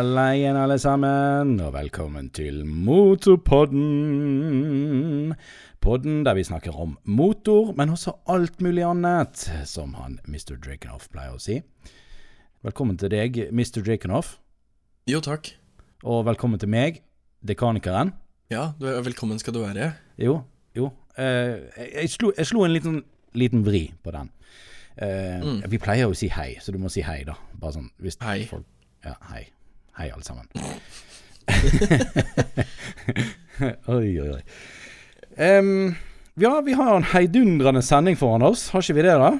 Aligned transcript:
Halla 0.00 0.30
igjen, 0.32 0.56
alle 0.56 0.78
sammen, 0.80 1.58
og 1.60 1.74
velkommen 1.74 2.30
til 2.32 2.62
Motorpodden. 2.64 3.82
Podden 5.84 6.22
der 6.24 6.38
vi 6.38 6.44
snakker 6.48 6.72
om 6.72 6.94
motor, 7.04 7.74
men 7.76 7.92
også 7.92 8.14
alt 8.32 8.62
mulig 8.64 8.80
annet, 8.88 9.42
som 9.68 9.92
han 10.00 10.16
Mr. 10.24 10.56
Drakenhoff 10.56 11.10
pleier 11.12 11.36
å 11.36 11.42
si. 11.44 11.58
Velkommen 12.64 12.96
til 12.96 13.12
deg, 13.12 13.36
Mr. 13.52 13.82
Drakenhoff, 13.84 14.38
Jo, 15.10 15.20
takk. 15.20 15.52
og 16.00 16.24
velkommen 16.30 16.56
til 16.64 16.72
meg, 16.72 17.02
dekanikeren. 17.44 18.14
Ja, 18.48 18.72
du 18.80 18.86
er 18.88 19.02
velkommen 19.04 19.36
skal 19.38 19.52
du 19.52 19.60
være. 19.66 19.92
Jo, 20.16 20.38
jo. 20.80 20.88
Eh, 21.20 21.60
jeg, 21.92 22.08
slo, 22.16 22.32
jeg 22.40 22.46
slo 22.48 22.64
en 22.64 22.72
liten, 22.72 23.02
liten 23.36 23.66
vri 23.68 23.90
på 24.02 24.10
den. 24.16 24.32
Eh, 24.96 25.68
Vi 25.68 25.76
pleier 25.76 26.08
jo 26.08 26.16
å 26.16 26.20
si 26.24 26.28
hei, 26.32 26.54
så 26.56 26.72
du 26.72 26.78
må 26.80 26.88
si 26.88 27.02
hei, 27.04 27.20
da. 27.28 27.34
Bare 27.60 27.72
sånn 27.76 27.90
hvis 28.00 28.16
Hei. 28.24 28.46
Folk, 28.48 28.64
ja, 29.04 29.14
hei. 29.34 29.44
Hei, 29.98 30.10
alle 30.10 30.24
sammen. 30.24 30.46
oi, 33.96 34.20
oi, 34.20 34.28
oi. 34.36 34.42
Um, 35.40 35.94
ja, 36.40 36.60
vi 36.64 36.72
har 36.78 36.96
en 36.96 37.06
heidundrende 37.12 37.82
sending 37.84 38.18
foran 38.18 38.44
oss, 38.46 38.68
har 38.74 38.84
ikke 38.84 38.98
vi 39.00 39.06
det, 39.06 39.16
da? 39.20 39.30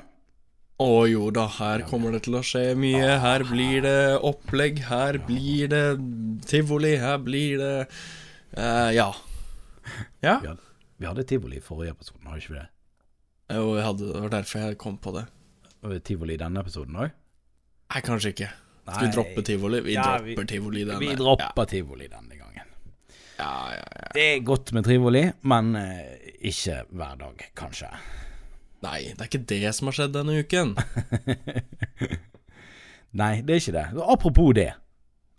Å 0.81 0.93
jo 1.11 1.29
da, 1.35 1.45
her 1.59 1.85
kommer 1.89 2.15
det 2.15 2.23
til 2.25 2.39
å 2.39 2.43
skje 2.45 2.73
mye. 2.79 3.19
Her 3.21 3.45
blir 3.45 3.83
det 3.85 4.17
opplegg, 4.25 4.81
her 4.89 5.19
blir 5.27 5.69
det 5.69 5.85
tivoli, 6.49 6.95
her 7.01 7.21
blir 7.21 7.61
det 7.61 7.75
uh, 8.57 8.89
Ja. 8.97 9.11
Ja? 10.25 10.39
Vi 10.41 10.49
hadde, 10.49 10.71
vi 11.01 11.09
hadde 11.09 11.27
tivoli 11.29 11.61
i 11.61 11.65
forrige 11.65 11.97
episode, 11.97 12.25
har 12.29 12.41
ikke 12.41 12.55
vi 12.55 12.61
det? 12.63 12.69
Jo, 13.51 13.75
det 13.77 14.11
var 14.15 14.33
derfor 14.33 14.65
jeg 14.65 14.81
kom 14.81 14.97
på 15.03 15.13
det. 15.19 15.27
Og 15.85 15.97
tivoli 16.07 16.37
i 16.37 16.41
denne 16.41 16.63
episoden 16.63 16.97
òg? 17.01 17.13
Nei, 17.91 18.03
kanskje 18.07 18.33
ikke. 18.35 18.51
Skal 18.91 19.07
vi 19.07 19.13
droppe 19.15 19.43
tivoli? 19.47 19.81
Vi 19.87 19.95
Ja, 19.95 20.19
dropper 20.19 20.45
tivoli 20.51 20.83
denne. 20.85 20.99
Vi 21.03 21.15
dropper 21.19 21.65
tivoli 21.71 22.09
denne 22.11 22.35
gangen. 22.39 22.67
Ja, 23.39 23.53
ja, 23.73 23.85
ja. 23.85 24.09
Det 24.15 24.25
er 24.35 24.41
godt 24.45 24.73
med 24.77 24.85
tivoli, 24.85 25.23
men 25.49 25.75
eh, 25.81 26.17
ikke 26.51 26.83
hver 26.91 27.15
dag, 27.21 27.45
kanskje. 27.57 27.89
Nei, 28.85 29.01
det 29.13 29.21
er 29.21 29.29
ikke 29.29 29.45
det 29.49 29.75
som 29.77 29.89
har 29.91 29.95
skjedd 29.97 30.15
denne 30.17 30.39
uken. 30.41 30.75
Nei, 33.21 33.41
det 33.43 33.55
er 33.57 33.61
ikke 33.63 33.77
det. 33.77 33.87
Apropos 34.07 34.53
det. 34.57 34.71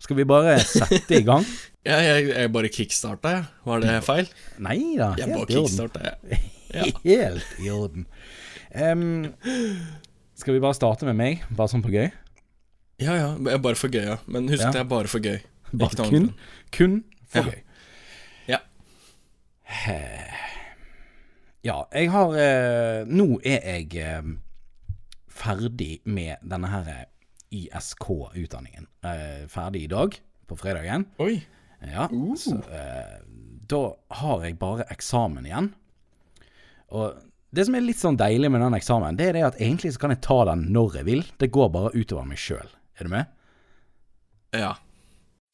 Skal 0.01 0.17
vi 0.17 0.25
bare 0.25 0.57
sette 0.65 1.19
i 1.21 1.25
gang? 1.27 1.45
Ja, 1.81 1.95
jeg, 1.97 2.27
jeg 2.29 2.51
bare 2.53 2.69
kickstarta, 2.69 3.29
jeg. 3.33 3.45
Var 3.65 3.79
det 3.81 3.93
feil? 4.05 4.27
Nei 4.61 4.75
da, 4.99 5.07
bare 5.17 5.33
helt 5.33 5.49
i 5.49 5.57
orden. 5.57 5.89
Ja. 6.71 6.83
Helt 7.03 7.47
i 7.57 7.71
orden. 7.73 8.05
Em, 8.69 9.33
skal 10.37 10.53
vi 10.53 10.61
bare 10.61 10.77
starte 10.77 11.09
med 11.09 11.17
meg, 11.17 11.41
bare 11.57 11.71
sånn 11.73 11.81
på 11.81 11.89
gøy? 11.91 12.11
Ja 13.01 13.15
ja, 13.17 13.57
bare 13.57 13.75
for 13.79 13.89
gøy, 13.89 14.03
ja. 14.05 14.17
Men 14.27 14.47
husk, 14.49 14.61
Ja. 14.63 14.71
det 14.71 14.79
er 14.83 14.89
bare 14.89 15.07
for 15.09 15.19
gøy. 15.23 15.39
Bare 15.73 16.07
kun, 16.09 16.33
kun 16.75 17.03
for 17.27 17.39
Ja. 17.39 17.51
gøy. 17.51 17.61
Ja. 18.47 18.59
Ja, 21.63 21.77
jeg 21.93 22.09
har 22.11 22.33
eh, 22.41 23.05
Nå 23.07 23.39
er 23.45 23.61
jeg 23.75 23.95
eh, 24.01 24.31
ferdig 25.31 25.99
med 26.09 26.41
denne 26.43 26.67
her 26.71 27.05
ISK-utdanningen. 27.51 28.87
Eh, 29.05 29.43
ferdig 29.51 29.83
i 29.85 29.91
dag, 29.91 30.15
på 30.47 30.57
fredagen. 30.59 31.05
Oi. 31.19 31.41
Ja, 31.81 32.07
så 32.37 32.57
eh, 32.69 33.19
da 33.71 33.81
har 34.21 34.43
jeg 34.45 34.57
bare 34.61 34.85
eksamen 34.93 35.45
igjen. 35.49 35.71
Og 36.91 37.15
det 37.51 37.65
som 37.67 37.75
er 37.75 37.83
litt 37.85 37.99
sånn 37.99 38.17
deilig 38.19 38.51
med 38.53 38.61
den 38.63 38.75
eksamen, 38.77 39.17
det 39.19 39.29
er 39.31 39.37
det 39.39 39.45
at 39.47 39.57
egentlig 39.61 39.93
så 39.95 39.99
kan 40.03 40.13
jeg 40.13 40.21
ta 40.25 40.37
den 40.51 40.67
når 40.73 40.99
jeg 41.01 41.07
vil. 41.09 41.23
Det 41.41 41.51
går 41.55 41.71
bare 41.73 41.93
utover 41.97 42.27
meg 42.29 42.39
sjøl. 42.41 42.69
Er 43.01 43.07
du 43.09 43.13
med? 43.15 43.25
Ja. 44.53 44.75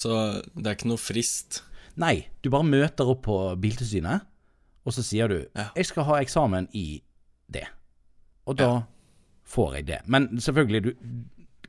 Så 0.04 0.12
det 0.58 0.68
er 0.68 0.76
ikke 0.76 0.90
noe 0.92 1.00
frist. 1.02 1.62
Nei, 1.98 2.28
du 2.44 2.52
bare 2.54 2.68
møter 2.68 3.08
opp 3.10 3.24
på 3.26 3.38
Biltilsynet, 3.62 4.26
og 4.86 4.94
så 4.94 5.04
sier 5.04 5.28
du 5.32 5.38
Ja. 5.56 5.70
'Jeg 5.76 5.86
skal 5.86 6.04
ha 6.04 6.20
eksamen 6.22 6.68
i 6.74 7.02
det'. 7.52 7.68
Og 8.46 8.58
da 8.58 8.64
Ja. 8.64 8.82
får 9.46 9.76
jeg 9.76 9.86
det. 9.86 10.02
Men 10.08 10.28
selvfølgelig, 10.38 10.84
du 10.84 10.94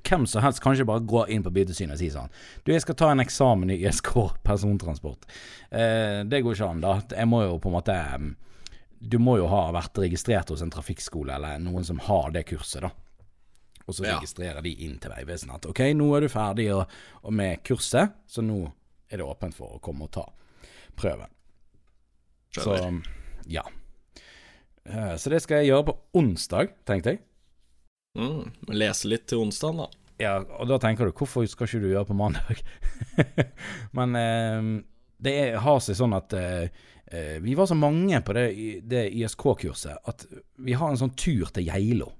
hvem 0.04 0.26
som 0.26 0.42
helst 0.42 0.60
kan 0.62 0.72
ikke 0.72 0.86
bare 0.86 1.00
gå 1.00 1.28
inn 1.28 1.42
på 1.42 1.50
Biltilsynet 1.52 1.92
og 1.92 1.98
si 1.98 2.08
sånn 2.10 2.30
'Du, 2.64 2.72
jeg 2.72 2.80
skal 2.82 2.94
ta 2.94 3.10
en 3.10 3.20
eksamen 3.20 3.70
i 3.70 3.84
ISK 3.86 4.12
persontransport'. 4.44 5.24
Eh, 5.72 6.24
det 6.24 6.42
går 6.42 6.54
ikke 6.54 6.70
an, 6.70 6.80
da. 6.80 7.00
Jeg 7.10 7.26
må 7.28 7.42
jo 7.42 7.58
på 7.58 7.66
en 7.68 7.82
måte 7.82 8.36
Du 9.00 9.18
må 9.18 9.36
jo 9.36 9.46
ha 9.46 9.70
vært 9.70 9.94
registrert 9.94 10.48
hos 10.48 10.60
en 10.60 10.70
trafikkskole 10.70 11.32
eller 11.32 11.58
noen 11.58 11.84
som 11.84 11.98
har 11.98 12.30
det 12.32 12.46
kurset, 12.46 12.80
da. 12.80 12.90
Og 13.88 13.94
så 13.96 14.04
Ja. 14.04 14.18
registrerer 14.18 14.60
de 14.62 14.74
inn 14.84 14.98
til 15.00 15.10
Vegvesenet 15.14 15.54
at 15.62 15.66
ok, 15.70 15.80
nå 15.96 16.10
er 16.16 16.20
du 16.20 16.28
ferdig 16.28 16.66
og, 16.74 16.86
og 17.24 17.32
med 17.32 17.62
kurset, 17.64 18.12
så 18.28 18.42
nå 18.44 18.66
er 19.10 19.16
det 19.22 19.24
åpent 19.26 19.54
for 19.56 19.78
å 19.78 19.80
komme 19.80 20.04
og 20.04 20.12
ta 20.12 20.26
prøven. 20.98 21.30
Så 22.52 22.76
ja. 23.48 23.62
Eh, 24.84 25.16
Så 25.16 25.30
det 25.32 25.40
skal 25.42 25.62
jeg 25.62 25.70
gjøre 25.72 25.86
på 25.88 25.96
onsdag, 26.20 26.74
tenkte 26.88 27.14
jeg. 27.16 27.22
Mm, 28.18 28.52
lese 28.74 29.08
litt 29.08 29.26
til 29.30 29.38
onsdag, 29.44 29.76
da. 29.78 29.88
Ja, 30.18 30.36
og 30.58 30.66
da 30.68 30.78
tenker 30.82 31.06
du, 31.06 31.12
hvorfor 31.14 31.46
skal 31.46 31.68
ikke 31.68 31.80
du 31.84 31.90
gjøre 31.92 32.08
på 32.08 32.16
mandag? 32.18 32.60
Men 33.96 34.16
eh, 34.18 34.70
det 35.22 35.34
er, 35.46 35.58
har 35.62 35.80
seg 35.84 35.96
sånn 36.00 36.16
at 36.16 36.32
eh, 36.34 36.68
eh, 37.12 37.36
vi 37.44 37.54
var 37.54 37.66
så 37.70 37.76
mange 37.78 38.20
på 38.26 38.34
det, 38.34 38.46
det 38.90 39.04
ISK-kurset 39.14 39.96
at 40.10 40.26
vi 40.58 40.74
har 40.76 40.90
en 40.90 40.98
sånn 41.00 41.14
tur 41.16 41.46
til 41.54 41.68
Geilo 41.70 42.12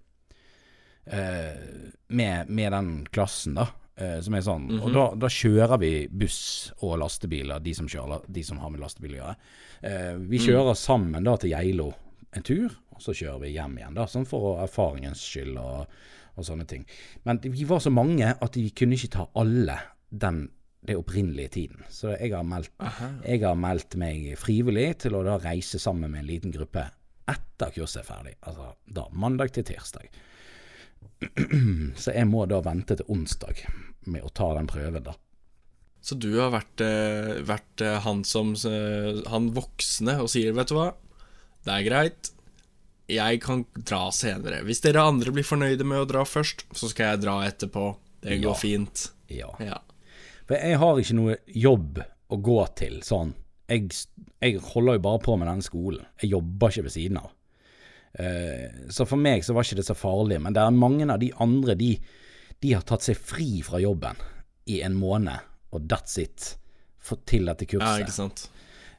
med, 1.11 2.49
med 2.49 2.73
den 2.73 2.91
klassen, 3.13 3.55
da. 3.59 3.69
eh, 3.97 4.19
som 4.25 4.35
er 4.35 4.45
sånn. 4.45 4.67
Og 4.81 4.91
da, 4.95 5.07
da 5.19 5.31
kjører 5.33 5.81
vi 5.83 5.93
buss 6.09 6.73
og 6.85 6.99
lastebiler, 7.03 7.63
de 7.65 7.75
som, 7.75 7.89
kjører, 7.91 8.27
de 8.29 8.45
som 8.45 8.61
har 8.63 8.71
med 8.75 8.83
lastebil 8.83 9.17
å 9.17 9.23
gjøre. 9.23 9.37
Eh, 9.83 10.13
vi 10.31 10.41
kjører 10.43 10.79
sammen 10.79 11.25
da 11.27 11.37
til 11.41 11.55
Geilo 11.55 11.91
en 12.37 12.45
tur, 12.45 12.77
og 12.95 13.01
så 13.03 13.15
kjører 13.17 13.41
vi 13.47 13.55
hjem 13.55 13.79
igjen, 13.79 13.97
da, 13.97 14.07
sånn 14.11 14.29
for 14.29 14.61
erfaringens 14.63 15.23
skyld 15.25 15.57
og, 15.63 15.99
og 16.37 16.47
sånne 16.47 16.67
ting. 16.69 16.85
Men 17.25 17.41
vi 17.45 17.65
var 17.69 17.81
så 17.81 17.91
mange 17.95 18.35
at 18.35 18.57
vi 18.59 18.69
kunne 18.77 18.99
ikke 18.99 19.15
ta 19.17 19.29
alle 19.39 19.79
den 20.11 20.49
det 20.89 20.95
opprinnelige 20.97 21.51
tiden. 21.57 21.81
Så 21.91 22.13
jeg 22.15 22.31
har, 22.33 22.45
meldt, 22.47 22.71
jeg 23.27 23.41
har 23.43 23.57
meldt 23.59 23.97
meg 23.99 24.29
frivillig 24.39 24.93
til 25.03 25.17
å 25.19 25.25
da 25.27 25.35
reise 25.43 25.81
sammen 25.83 26.13
med 26.13 26.23
en 26.23 26.29
liten 26.29 26.55
gruppe 26.55 26.85
etter 27.29 27.73
kurset 27.75 28.05
er 28.05 28.07
ferdig. 28.07 28.35
Altså 28.47 28.71
da 28.87 29.09
mandag 29.13 29.51
til 29.53 29.67
tirsdag. 29.69 30.07
Så 31.99 32.13
jeg 32.15 32.29
må 32.31 32.45
da 32.51 32.61
vente 32.63 32.97
til 32.99 33.09
onsdag 33.11 33.65
med 34.07 34.23
å 34.25 34.31
ta 34.33 34.53
den 34.57 34.69
prøven, 34.71 35.03
da. 35.05 35.15
Så 36.01 36.15
du 36.17 36.29
har 36.39 36.53
vært, 36.55 36.81
eh, 36.81 37.41
vært 37.45 37.83
eh, 37.85 37.97
han 38.05 38.21
som 38.25 38.53
eh, 38.55 39.19
Han 39.29 39.49
voksne 39.57 40.15
og 40.23 40.29
sier, 40.31 40.55
vet 40.57 40.71
du 40.71 40.77
hva, 40.79 40.93
det 41.67 41.75
er 41.75 41.87
greit. 41.89 42.31
Jeg 43.11 43.41
kan 43.43 43.65
dra 43.75 44.07
senere. 44.15 44.63
Hvis 44.69 44.81
dere 44.85 45.03
andre 45.11 45.33
blir 45.35 45.45
fornøyde 45.49 45.85
med 45.85 46.05
å 46.05 46.09
dra 46.09 46.23
først, 46.29 46.67
så 46.77 46.89
skal 46.93 47.15
jeg 47.15 47.23
dra 47.27 47.39
etterpå. 47.49 47.97
Det 48.23 48.37
Ja. 48.39 48.43
går 48.49 48.57
fint. 48.61 49.09
Ja. 49.29 49.51
Ja. 49.61 49.79
For 50.47 50.55
jeg 50.57 50.79
har 50.81 50.97
ikke 51.03 51.17
noe 51.19 51.37
jobb 51.47 51.99
å 52.31 52.37
gå 52.41 52.59
til 52.79 53.01
sånn. 53.05 53.35
Jeg, 53.69 53.91
jeg 54.41 54.61
holder 54.71 54.97
jo 54.97 55.05
bare 55.05 55.21
på 55.25 55.37
med 55.37 55.49
den 55.51 55.61
skolen. 55.67 56.07
Jeg 56.23 56.31
jobber 56.31 56.71
ikke 56.73 56.87
ved 56.87 56.95
siden 56.95 57.19
av. 57.21 57.33
Eh, 58.15 58.89
så 58.95 59.05
for 59.07 59.21
meg 59.21 59.45
så 59.45 59.55
var 59.57 59.67
ikke 59.67 59.81
det 59.81 59.87
så 59.89 59.97
farlig. 59.99 60.41
Men 60.43 60.57
det 60.57 60.63
er 60.65 60.71
mange 60.77 61.09
av 61.11 61.19
de 61.21 61.33
andre, 61.45 61.75
de, 61.79 61.93
de 62.63 62.73
har 62.75 62.87
tatt 62.89 63.05
seg 63.07 63.19
fri 63.21 63.61
fra 63.67 63.81
jobben 63.83 64.17
i 64.69 64.81
en 64.85 64.97
måned, 64.99 65.39
og 65.73 65.85
that's 65.89 66.19
it, 66.21 66.55
for, 67.01 67.21
til 67.29 67.47
dette 67.49 67.65
ja, 67.69 67.73
kurset. 67.77 68.05
ikke 68.07 68.17
sant. 68.17 68.47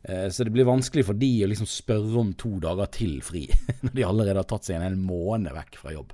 Eh, 0.03 0.29
så 0.33 0.45
det 0.47 0.53
blir 0.55 0.65
vanskelig 0.69 1.03
for 1.09 1.17
de 1.19 1.29
å 1.45 1.49
liksom 1.51 1.67
spørre 1.69 2.21
om 2.21 2.33
to 2.39 2.55
dager 2.63 2.89
til 2.95 3.19
fri, 3.25 3.45
når 3.85 3.93
de 3.97 4.05
allerede 4.07 4.41
har 4.41 4.47
tatt 4.49 4.65
seg 4.69 4.77
en 4.79 4.85
hel 4.87 4.97
måned 4.97 5.53
vekk 5.53 5.77
fra 5.81 5.93
jobb. 5.93 6.13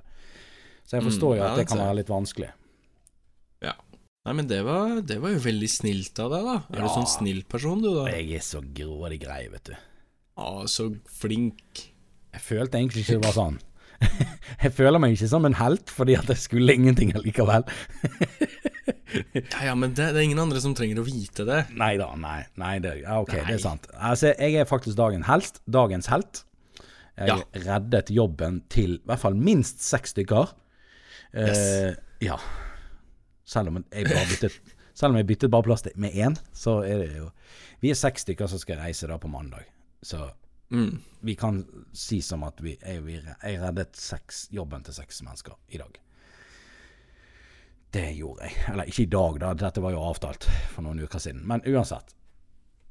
Så 0.86 0.98
jeg 0.98 1.06
forstår 1.08 1.36
jo 1.38 1.42
Mm, 1.42 1.44
ja, 1.44 1.50
at 1.50 1.56
det 1.58 1.64
det 1.64 1.70
kan 1.72 1.80
være 1.82 1.98
litt 1.98 2.10
vanskelig. 2.12 2.48
Ja. 3.64 3.72
Nei, 4.26 4.32
men 4.38 4.46
det 4.50 4.60
var, 4.66 5.00
det 5.06 5.16
var 5.22 5.32
jo 5.34 5.40
veldig 5.42 5.68
snilt 5.70 6.18
av 6.22 6.30
deg, 6.34 6.44
da. 6.46 6.54
Er 6.70 6.80
Ja. 6.80 6.86
du 6.86 6.92
sånn 6.94 7.08
snill 7.10 7.40
person, 7.50 7.80
du, 7.82 7.88
da? 7.94 8.04
Jeg 8.10 8.34
er 8.38 8.44
så 8.44 8.60
grådig 8.62 9.20
grei, 9.22 9.44
vet 9.50 9.70
du. 9.70 9.76
Å, 10.36 10.66
så 10.70 10.88
flink. 11.10 11.84
Jeg 12.36 12.42
følte 12.44 12.78
egentlig 12.78 13.02
ikke 13.06 13.16
det 13.18 13.24
var 13.26 13.36
sånn. 13.36 13.58
Jeg 14.62 14.72
føler 14.76 15.00
meg 15.00 15.14
ikke 15.16 15.28
som 15.30 15.46
en 15.48 15.56
helt, 15.56 15.88
fordi 15.92 16.14
at 16.18 16.28
jeg 16.28 16.36
skulle 16.42 16.74
ingenting 16.76 17.14
likevel. 17.16 17.64
Ja, 19.32 19.60
ja, 19.70 19.74
men 19.78 19.94
det, 19.96 20.10
det 20.12 20.20
er 20.20 20.24
ingen 20.26 20.40
andre 20.42 20.60
som 20.60 20.74
trenger 20.76 20.98
å 21.00 21.04
vite 21.06 21.46
det. 21.48 21.62
Nei 21.78 21.94
da, 21.96 22.10
nei. 22.20 22.42
nei 22.60 22.74
det, 22.84 22.90
ok, 23.06 23.30
ok, 23.30 23.32
det 23.48 23.54
er 23.54 23.62
sant. 23.62 23.86
Altså, 23.94 24.32
jeg 24.34 24.58
er 24.60 24.68
faktisk 24.68 24.98
dagen 24.98 25.24
helst, 25.24 25.62
dagens 25.72 26.08
helt. 26.12 26.42
Jeg 27.16 27.30
Ja. 27.30 27.38
reddet 27.64 28.10
jobben 28.12 28.58
til 28.68 28.98
i 28.98 29.02
hvert 29.08 29.22
fall 29.22 29.38
minst 29.38 29.80
seks 29.86 30.12
stykker. 30.12 30.52
Eh, 31.32 31.94
ja. 32.26 32.36
Selv 33.48 33.72
om 33.72 33.80
jeg 33.80 34.08
bare 34.10 34.26
byttet 34.28 34.58
Selv 34.96 35.12
om 35.12 35.18
jeg 35.20 35.26
byttet 35.28 35.52
bare 35.52 35.64
plass 35.66 35.84
med 36.00 36.12
én, 36.16 36.36
så 36.56 36.78
er 36.84 37.02
det 37.04 37.08
jo 37.18 37.30
Vi 37.84 37.90
er 37.92 37.98
seks 37.98 38.24
stykker 38.26 38.48
som 38.48 38.60
skal 38.60 38.80
reise 38.84 39.08
da 39.08 39.16
på 39.20 39.28
mandag. 39.32 39.64
Så 40.04 40.26
Mm. 40.70 40.98
vi 41.20 41.34
kan 41.38 41.60
si 41.94 42.18
som 42.22 42.42
at 42.42 42.58
vi, 42.58 42.72
jeg, 42.80 43.04
vi, 43.04 43.20
jeg 43.22 43.60
reddet 43.62 43.94
seks, 43.96 44.48
jobben 44.50 44.82
til 44.82 44.96
seks 44.96 45.22
mennesker 45.22 45.54
i 45.68 45.78
dag. 45.78 46.00
Det 47.94 48.08
gjorde 48.18 48.48
jeg. 48.48 48.56
Eller 48.72 48.90
ikke 48.90 49.04
i 49.04 49.10
dag, 49.10 49.38
da. 49.40 49.52
Dette 49.56 49.82
var 49.82 49.94
jo 49.94 50.02
avtalt 50.04 50.48
for 50.74 50.84
noen 50.84 51.00
uker 51.06 51.22
siden. 51.22 51.44
Men 51.48 51.62
uansett. 51.64 52.12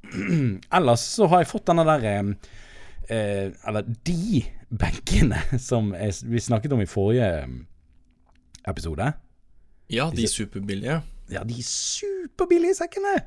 Ellers 0.77 1.03
så 1.17 1.27
har 1.29 1.43
jeg 1.43 1.51
fått 1.51 1.67
denne 1.69 1.85
der 1.87 2.03
eh, 2.09 2.31
eh, 3.09 3.47
Eller 3.67 3.87
de 4.05 4.43
benkene 4.69 5.41
som 5.69 5.93
jeg, 5.97 6.15
vi 6.29 6.41
snakket 6.41 6.73
om 6.73 6.81
i 6.81 6.89
forrige 6.89 7.27
eh, 7.43 7.55
episode. 8.71 9.11
Ja, 9.93 10.09
de 10.09 10.25
superbillige. 10.29 11.01
Ja, 11.29 11.43
de 11.45 11.61
superbillige 11.65 12.77
sekkene. 12.79 13.17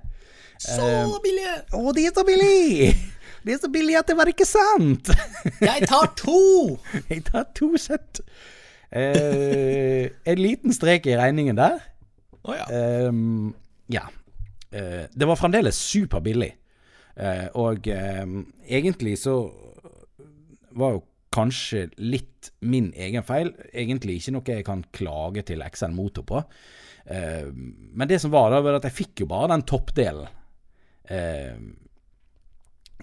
Så 0.59 0.83
billige! 1.23 1.55
Å, 1.79 1.93
de 1.95 2.09
er 2.09 2.15
så 2.15 2.25
billige! 2.27 2.91
De 3.45 3.55
er 3.55 3.61
så 3.63 3.71
billig 3.73 3.97
at 4.01 4.09
det 4.11 4.17
var 4.19 4.31
ikke 4.31 4.47
sant! 4.49 5.11
Jeg 5.71 5.89
tar 5.91 6.13
to! 6.19 6.79
Jeg 7.13 7.25
tar 7.29 7.49
to 7.59 7.73
sett. 7.81 8.23
Eh, 8.89 10.09
en 10.25 10.41
liten 10.41 10.75
strek 10.75 11.07
i 11.09 11.17
regningen 11.19 11.59
der. 11.59 11.81
Å 12.49 12.57
ja. 12.57 12.69
Eh, 12.73 13.13
ja. 13.95 14.07
Eh, 14.71 15.05
det 15.13 15.29
var 15.29 15.41
fremdeles 15.41 15.79
superbillig. 15.81 16.53
Eh, 17.19 17.47
og 17.59 17.89
ehm, 17.91 18.43
egentlig 18.69 19.17
så 19.19 19.41
var 20.79 20.95
jo 20.95 21.05
kanskje 21.35 21.89
litt 21.99 22.53
min 22.65 22.93
egen 22.97 23.25
feil. 23.27 23.53
Egentlig 23.73 24.21
ikke 24.21 24.37
noe 24.37 24.59
jeg 24.59 24.67
kan 24.67 24.85
klage 24.95 25.45
til 25.51 25.65
XL 25.67 25.95
Motor 25.97 26.27
på. 26.29 26.43
Eh, 27.09 27.51
men 27.51 28.11
det 28.11 28.21
som 28.23 28.33
var 28.35 28.53
da, 28.53 28.63
var 28.65 28.79
at 28.79 28.89
jeg 28.89 28.99
fikk 29.03 29.25
jo 29.25 29.31
bare 29.33 29.51
den 29.55 29.67
toppdelen. 29.69 30.35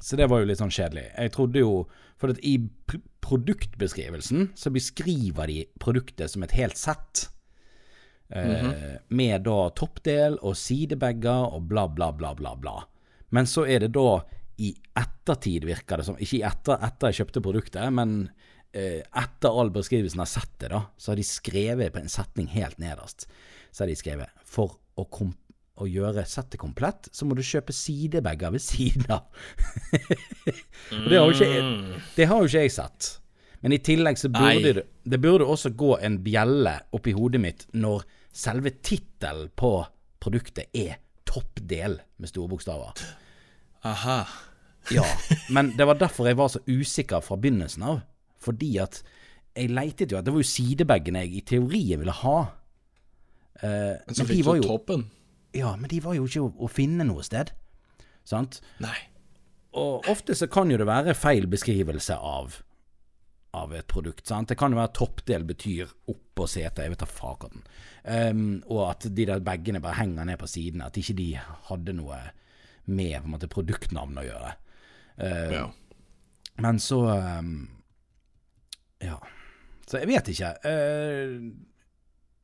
Så 0.01 0.17
det 0.19 0.27
var 0.27 0.41
jo 0.41 0.49
litt 0.49 0.59
sånn 0.59 0.73
kjedelig. 0.73 1.05
Jeg 1.15 1.31
trodde 1.35 1.61
jo 1.63 1.85
For 2.19 2.33
i 2.43 2.57
pr 2.87 3.01
produktbeskrivelsen 3.25 4.51
så 4.53 4.69
beskriver 4.69 5.49
de 5.49 5.63
produktet 5.81 6.29
som 6.29 6.43
et 6.45 6.51
helt 6.53 6.77
sett. 6.77 7.23
Eh, 8.29 8.99
Med 9.09 9.41
da 9.47 9.69
toppdel 9.73 10.37
og 10.45 10.53
sidebager 10.59 11.47
og 11.55 11.65
bla, 11.71 11.87
bla, 11.89 12.11
bla, 12.13 12.35
bla, 12.37 12.51
bla. 12.53 12.75
Men 13.33 13.49
så 13.49 13.65
er 13.65 13.81
det 13.81 13.95
da 13.97 14.19
i 14.61 14.75
ettertid, 14.95 15.65
virker 15.65 15.97
det 15.97 16.05
som 16.05 16.19
Ikke 16.21 16.43
etter, 16.47 16.77
etter 16.85 17.09
jeg 17.11 17.23
kjøpte 17.23 17.43
produktet, 17.43 17.87
men 17.97 18.29
eh, 18.71 19.01
etter 19.01 19.49
all 19.49 19.73
beskrivelsen 19.73 20.21
av 20.21 20.29
settet, 20.29 20.69
da, 20.69 20.85
så 20.97 21.11
har 21.11 21.19
de 21.19 21.25
skrevet 21.25 21.95
på 21.95 22.03
en 22.03 22.11
setning 22.11 22.47
helt 22.53 22.77
nederst. 22.77 23.25
Så 23.71 23.83
har 23.83 23.91
de 23.91 23.97
skrevet 23.99 24.45
For 24.45 24.77
å, 24.95 25.07
kom 25.09 25.33
å 25.81 25.87
gjøre 25.89 26.23
settet 26.29 26.59
komplett, 26.61 27.09
så 27.11 27.27
må 27.27 27.35
du 27.35 27.43
kjøpe 27.43 27.73
sidebager 27.75 28.53
ved 28.55 28.63
siden 28.63 29.09
av. 29.11 29.25
Og 31.03 31.09
det 31.11 31.19
har, 31.19 31.27
jo 31.27 31.35
ikke, 31.35 32.01
det 32.15 32.27
har 32.31 32.41
jo 32.41 32.49
ikke 32.49 32.63
jeg 32.63 32.75
sett. 32.77 33.09
Men 33.65 33.75
i 33.75 33.81
tillegg 33.83 34.19
så 34.21 34.29
burde 34.31 34.75
det, 34.77 34.85
det 35.03 35.19
burde 35.23 35.47
også 35.49 35.73
gå 35.75 35.95
en 36.05 36.19
bjelle 36.23 36.77
oppi 36.95 37.15
hodet 37.17 37.41
mitt 37.41 37.67
når 37.73 38.05
selve 38.35 38.75
tittelen 38.85 39.49
på 39.57 39.71
produktet 40.21 40.69
er 40.75 40.99
'toppdel' 41.25 41.99
med 42.21 42.29
store 42.29 42.51
bokstaver. 42.51 42.93
Aha. 43.83 44.19
Ja, 44.93 45.05
men 45.55 45.73
det 45.77 45.87
var 45.87 45.97
derfor 45.99 46.29
jeg 46.29 46.37
var 46.37 46.51
så 46.53 46.61
usikker 46.67 47.23
fra 47.25 47.37
begynnelsen 47.41 47.83
av. 47.83 48.03
Fordi 48.39 48.77
at 48.77 49.01
jeg 49.55 49.71
leitet 49.71 50.11
jo 50.11 50.19
at 50.19 50.25
Det 50.27 50.33
var 50.35 50.43
jo 50.43 50.47
sidebagene 50.47 51.23
jeg 51.25 51.37
i 51.39 51.43
teorien 51.47 51.99
ville 52.01 52.13
ha. 52.21 52.37
Eh, 53.63 53.95
Men 54.05 54.17
så 54.17 54.25
fikk 54.27 54.43
du 54.45 54.67
toppen. 54.67 55.07
Ja, 55.55 55.75
men 55.79 55.89
de 55.91 56.01
var 56.03 56.17
jo 56.17 56.25
ikke 56.27 56.43
å, 56.43 56.51
å 56.65 56.69
finne 56.71 57.05
noe 57.07 57.23
sted. 57.23 57.53
Sant? 58.27 58.59
Nei. 58.83 58.97
Og 59.75 60.07
ofte 60.11 60.35
så 60.35 60.47
kan 60.51 60.71
jo 60.71 60.77
det 60.79 60.87
være 60.87 61.13
feil 61.17 61.47
beskrivelse 61.51 62.15
av, 62.15 62.57
av 63.55 63.73
et 63.75 63.87
produkt. 63.91 64.25
Sant? 64.27 64.49
Det 64.51 64.57
kan 64.59 64.71
jo 64.75 64.79
være 64.79 64.93
toppdel 64.95 65.45
betyr 65.47 65.91
oppå 66.11 66.47
setet, 66.47 66.83
jeg 66.85 66.93
vet 66.93 67.03
da 67.03 67.07
faken. 67.09 67.63
Um, 68.05 68.43
og 68.71 68.81
at 68.89 69.07
de 69.15 69.27
der 69.27 69.43
bagene 69.43 69.81
bare 69.83 69.99
henger 70.01 70.27
ned 70.27 70.39
på 70.41 70.49
sidene. 70.51 70.87
At 70.89 70.99
ikke 70.99 71.15
de 71.17 71.29
hadde 71.69 71.95
noe 71.97 72.19
med 72.85 73.15
på 73.17 73.25
en 73.27 73.33
måte 73.35 73.51
produktnavn 73.51 74.19
å 74.21 74.27
gjøre. 74.27 74.53
Uh, 75.19 75.55
Ja. 75.61 75.65
Men 76.63 76.77
så 76.79 77.01
um, 77.11 77.55
Ja. 79.03 79.17
Så 79.85 79.99
jeg 79.99 80.07
vet 80.09 80.29
ikke. 80.31 80.53
Eh, 80.65 81.33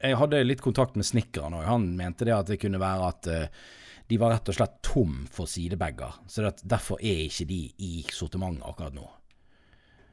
jeg 0.02 0.18
hadde 0.18 0.44
litt 0.46 0.64
kontakt 0.64 0.98
med 1.00 1.08
snekkeren, 1.08 1.56
òg. 1.60 1.68
han 1.68 1.88
mente 1.98 2.28
det 2.28 2.36
at 2.36 2.50
det 2.50 2.60
kunne 2.62 2.82
være 2.82 3.10
at 3.12 3.30
uh, 3.32 3.66
de 4.12 4.18
var 4.20 4.34
rett 4.34 4.50
og 4.52 4.58
slett 4.58 4.80
tom 4.84 5.22
for 5.32 5.48
sidebager. 5.48 6.18
Så 6.28 6.44
det 6.44 6.66
derfor 6.68 7.00
er 7.00 7.28
ikke 7.28 7.48
de 7.48 7.62
i 7.80 7.92
sortimentet 8.12 8.66
akkurat 8.68 8.96
nå. 8.98 9.06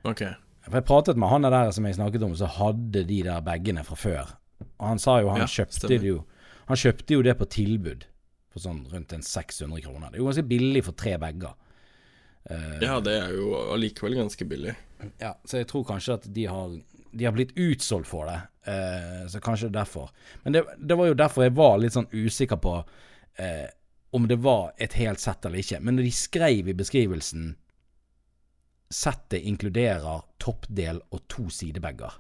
Ok. 0.07 0.23
For 0.69 0.79
jeg 0.79 0.87
pratet 0.87 1.19
med 1.19 1.33
han 1.33 1.47
der 1.49 1.73
som 1.75 1.87
jeg 1.89 1.97
snakket 1.97 2.27
om, 2.27 2.37
så 2.39 2.51
hadde 2.59 3.03
de 3.09 3.23
der 3.27 3.43
bagene 3.45 3.83
fra 3.87 3.99
før. 3.99 4.37
Og 4.69 4.85
han 4.87 5.01
sa 5.03 5.19
jo 5.23 5.33
han 5.33 5.43
Ja, 5.43 5.49
kjøpte 5.51 5.91
det 5.91 6.03
jo 6.03 6.25
Han 6.67 6.79
kjøpte 6.79 7.15
jo 7.15 7.23
det 7.23 7.35
på 7.39 7.47
tilbud 7.47 8.03
for 8.53 8.61
sånn 8.61 8.83
rundt 8.91 9.13
en 9.17 9.23
600 9.25 9.81
kroner. 9.87 10.11
Det 10.11 10.19
er 10.19 10.21
jo 10.21 10.29
ganske 10.29 10.49
billig 10.51 10.83
for 10.85 10.97
tre 10.99 11.15
bager. 11.21 11.55
Ja, 12.83 12.99
det 13.05 13.15
er 13.15 13.33
jo 13.37 13.55
allikevel 13.75 14.19
ganske 14.19 14.45
billig. 14.49 14.75
Ja, 15.21 15.35
så 15.49 15.63
jeg 15.63 15.69
tror 15.71 15.87
kanskje 15.89 16.19
at 16.19 16.29
de 16.35 16.45
har, 16.49 16.75
de 17.11 17.25
har 17.25 17.35
blitt 17.37 17.57
utsolgt 17.57 18.09
for 18.11 18.29
det. 18.29 18.41
Eh, 18.69 19.27
så 19.29 19.41
kanskje 19.41 19.69
derfor. 19.69 20.11
Men 20.43 20.53
det, 20.53 20.65
det 20.79 20.95
var 20.99 21.07
jo 21.11 21.19
derfor 21.19 21.47
jeg 21.47 21.57
var 21.57 21.79
litt 21.81 21.97
sånn 21.97 22.11
usikker 22.13 22.61
på 22.63 22.75
eh, 23.41 23.67
om 24.11 24.29
det 24.29 24.41
var 24.45 24.73
et 24.77 24.97
helt 25.01 25.21
sett 25.21 25.45
eller 25.45 25.63
ikke. 25.63 25.81
Men 25.81 26.01
de 26.01 26.11
skrev 26.13 26.69
i 26.69 26.77
beskrivelsen 26.77 27.57
Settet 28.89 29.45
inkluderer 29.45 30.23
toppdel 30.41 31.03
og 31.13 31.27
to 31.29 31.51
sidebager. 31.53 32.15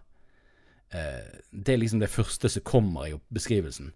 Eh, 0.93 1.38
det 1.49 1.73
er 1.73 1.81
liksom 1.81 2.02
det 2.02 2.11
første 2.12 2.50
som 2.52 2.64
kommer 2.64 3.06
i 3.08 3.14
beskrivelsen. 3.32 3.94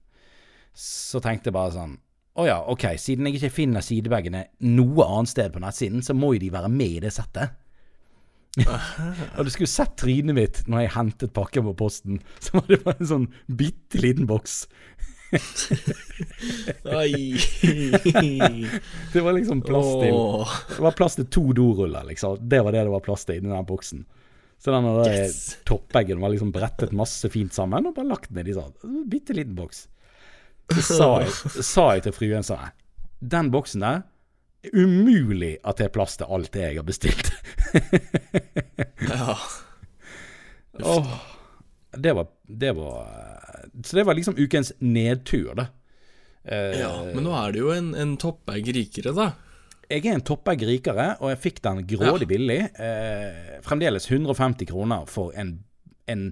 Så 0.73 1.21
tenkte 1.21 1.50
jeg 1.50 1.56
bare 1.56 1.75
sånn 1.75 1.99
Å 2.41 2.47
ja, 2.49 2.55
ok, 2.73 2.87
siden 2.97 3.29
jeg 3.29 3.37
ikke 3.37 3.53
finner 3.53 3.85
sidebagene 3.85 4.47
noe 4.65 5.05
annet 5.05 5.33
sted 5.35 5.53
på 5.53 5.61
nettsiden, 5.61 6.00
så 6.00 6.17
må 6.17 6.33
jo 6.33 6.41
de 6.47 6.49
være 6.55 6.71
med 6.73 6.97
i 6.97 7.03
det 7.05 7.12
settet. 7.12 7.59
Og 9.38 9.46
du 9.46 9.50
skulle 9.52 9.70
sett 9.70 9.94
trynet 10.00 10.37
mitt 10.37 10.58
når 10.69 10.84
jeg 10.84 10.94
hentet 10.96 11.32
pakken 11.37 11.64
på 11.70 11.76
posten. 11.78 12.19
Så 12.43 12.58
var 12.58 12.66
det 12.69 12.82
bare 12.84 13.00
en 13.00 13.10
sånn 13.12 13.28
bitte 13.49 14.02
liten 14.02 14.28
boks. 14.28 14.66
Oi. 16.93 17.38
Det 19.12 19.20
var 19.25 19.32
liksom 19.32 19.62
plass 19.64 19.93
til. 20.02 20.19
Det 20.76 20.82
var 20.84 20.96
plass 20.99 21.16
til 21.16 21.28
to 21.32 21.44
doruller, 21.56 22.04
liksom. 22.10 22.37
Det 22.49 22.60
var 22.64 22.75
det 22.76 22.84
det 22.84 22.93
var 22.93 23.04
plass 23.04 23.25
til 23.28 23.40
inni 23.40 23.52
den 23.52 23.69
boksen. 23.69 24.04
Så 24.62 24.70
den 24.70 24.87
Yes. 25.08 25.56
toppeggen 25.66 26.20
var 26.22 26.31
liksom 26.31 26.52
brettet 26.54 26.93
masse 26.94 27.28
fint 27.32 27.52
sammen 27.56 27.88
og 27.88 27.96
bare 27.96 28.06
lagt 28.12 28.30
ned 28.30 28.47
i 28.47 28.54
sånn 28.54 29.09
bitte 29.11 29.35
liten 29.35 29.56
boks. 29.59 29.87
Så 30.71 30.82
sa 31.00 31.09
jeg, 31.25 31.32
sa 31.66 31.88
jeg 31.97 32.04
til 32.04 32.14
fruen 32.14 32.47
sånn 32.47 32.71
Den 33.18 33.50
boksen 33.50 33.82
der 33.82 34.04
Umulig 34.71 35.57
at 35.66 35.81
det 35.81 35.88
er 35.88 35.95
plass 35.95 36.14
til 36.21 36.31
alt 36.31 36.52
det 36.54 36.62
jeg 36.69 36.78
har 36.78 36.87
bestilt. 36.87 37.33
Ja. 39.02 39.35
Oh, 40.87 41.09
det 41.99 42.12
var, 42.16 42.28
det 42.49 42.71
var 42.73 43.09
Så 43.85 43.97
det 43.97 44.04
var 44.07 44.14
liksom 44.14 44.38
ukens 44.38 44.71
nedtur, 44.78 45.50
da. 45.59 45.66
Eh, 46.45 46.78
ja. 46.81 46.92
Men 47.12 47.26
nå 47.26 47.35
er 47.37 47.52
det 47.52 47.61
jo 47.61 47.73
en, 47.75 47.90
en 47.99 48.14
toppegg 48.21 48.71
rikere, 48.76 49.12
da. 49.16 49.26
Jeg 49.90 50.07
er 50.07 50.16
en 50.16 50.25
toppegg 50.25 50.62
rikere, 50.64 51.09
og 51.21 51.33
jeg 51.33 51.42
fikk 51.42 51.61
den 51.66 51.83
grådig 51.90 52.28
billig. 52.31 52.61
Eh, 52.81 53.59
fremdeles 53.66 54.09
150 54.09 54.71
kroner 54.71 55.04
for 55.11 55.35
en, 55.37 55.59
en 56.09 56.31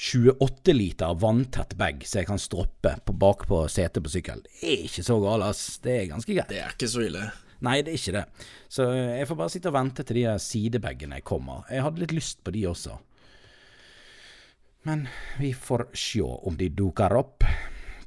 28 0.00 0.74
liter 0.74 1.14
vanntett 1.20 1.76
bag 1.78 2.00
så 2.08 2.22
jeg 2.22 2.30
kan 2.30 2.40
stroppe 2.40 2.94
på 3.04 3.14
bak 3.20 3.44
på 3.50 3.60
setet 3.70 4.02
på 4.02 4.10
sykkel. 4.10 4.42
Det 4.48 4.64
er 4.64 4.88
ikke 4.88 5.04
så 5.06 5.20
galt, 5.22 5.46
ass. 5.52 5.64
Det 5.84 5.94
er 5.98 6.10
ganske 6.10 6.34
greit. 6.34 6.50
Det 6.50 6.62
er 6.64 6.74
ikke 6.74 6.90
så 6.90 7.04
ille. 7.06 7.28
Nei, 7.66 7.82
det 7.84 7.92
er 7.92 7.98
ikke 7.98 8.14
det. 8.16 8.24
Så 8.72 8.86
eh, 8.94 9.18
jeg 9.20 9.28
får 9.28 9.36
bare 9.42 9.52
sitte 9.52 9.68
og 9.68 9.74
vente 9.76 10.04
til 10.08 10.16
de 10.22 10.34
sidebagene 10.40 11.18
kommer. 11.26 11.66
Jeg 11.70 11.82
hadde 11.84 12.00
litt 12.04 12.14
lyst 12.16 12.40
på 12.44 12.52
de 12.54 12.62
også. 12.70 12.96
Men 14.88 15.02
vi 15.38 15.50
får 15.52 15.90
se 16.00 16.22
om 16.24 16.56
de 16.56 16.70
duker 16.72 17.12
opp. 17.18 17.44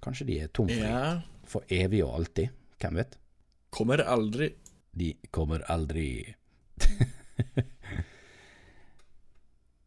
Kanskje 0.02 0.26
de 0.28 0.40
er 0.42 0.50
tom 0.50 0.68
for, 0.72 0.82
Ja. 0.88 1.22
for 1.46 1.62
evig 1.70 2.02
og 2.06 2.16
alltid. 2.18 2.50
Hvem 2.82 2.98
vet? 2.98 3.18
Kommer 3.74 4.02
aldri 4.06 4.52
De 4.94 5.14
kommer 5.34 5.62
aldri 5.72 6.36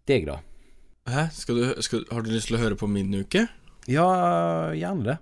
Deg, 0.06 0.26
da? 0.26 0.36
Hæ? 1.10 1.26
Skal 1.34 1.58
du, 1.58 1.82
skal, 1.82 2.04
har 2.12 2.22
du 2.22 2.30
lyst 2.30 2.46
til 2.50 2.56
å 2.58 2.62
høre 2.62 2.78
på 2.78 2.86
min 2.90 3.12
uke? 3.14 3.44
Ja, 3.90 4.06
gjerne 4.74 5.04
det. 5.06 5.16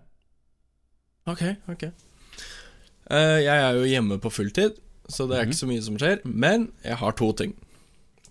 Ok, 1.29 1.43
ok. 1.73 1.85
Eh, 3.11 3.41
jeg 3.45 3.55
er 3.67 3.79
jo 3.79 3.89
hjemme 3.89 4.19
på 4.23 4.33
fulltid, 4.33 4.81
så 5.11 5.29
det 5.29 5.39
er 5.39 5.49
ikke 5.49 5.61
så 5.61 5.69
mye 5.71 5.85
som 5.85 6.01
skjer. 6.01 6.25
Men 6.25 6.71
jeg 6.85 6.99
har 7.03 7.17
to 7.19 7.31
ting. 7.37 7.57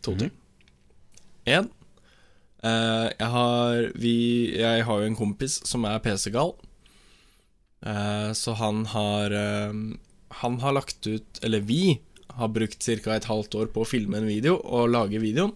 To 0.06 0.18
ting. 0.20 0.34
Én 1.46 1.72
jeg, 2.64 3.28
har, 3.28 3.90
vi, 4.00 4.16
jeg 4.56 4.86
har 4.88 5.02
jo 5.02 5.08
en 5.10 5.18
kompis 5.20 5.58
som 5.68 5.84
er 5.84 6.00
PC-gal. 6.00 6.54
Eh, 7.84 8.32
så 8.32 8.54
han 8.56 8.86
har 8.86 9.32
eh, 9.36 9.74
Han 10.40 10.60
har 10.62 10.72
lagt 10.72 11.08
ut 11.08 11.40
Eller 11.44 11.60
vi 11.60 12.00
har 12.34 12.48
brukt 12.48 12.80
ca. 12.80 13.16
et 13.16 13.28
halvt 13.28 13.56
år 13.56 13.68
på 13.76 13.84
å 13.84 13.86
filme 13.86 14.18
en 14.18 14.26
video 14.26 14.56
og 14.58 14.90
lage 14.90 15.20
videoen. 15.22 15.52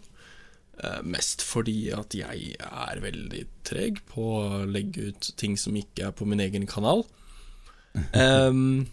Eh, 0.78 1.00
mest 1.02 1.42
fordi 1.42 1.88
at 1.96 2.14
jeg 2.14 2.52
er 2.60 3.00
veldig 3.02 3.46
treg 3.66 4.04
på 4.12 4.26
å 4.44 4.60
legge 4.70 5.08
ut 5.10 5.32
ting 5.42 5.56
som 5.58 5.74
ikke 5.80 6.12
er 6.12 6.14
på 6.14 6.28
min 6.30 6.44
egen 6.44 6.68
kanal. 6.70 7.02
Em, 8.14 8.86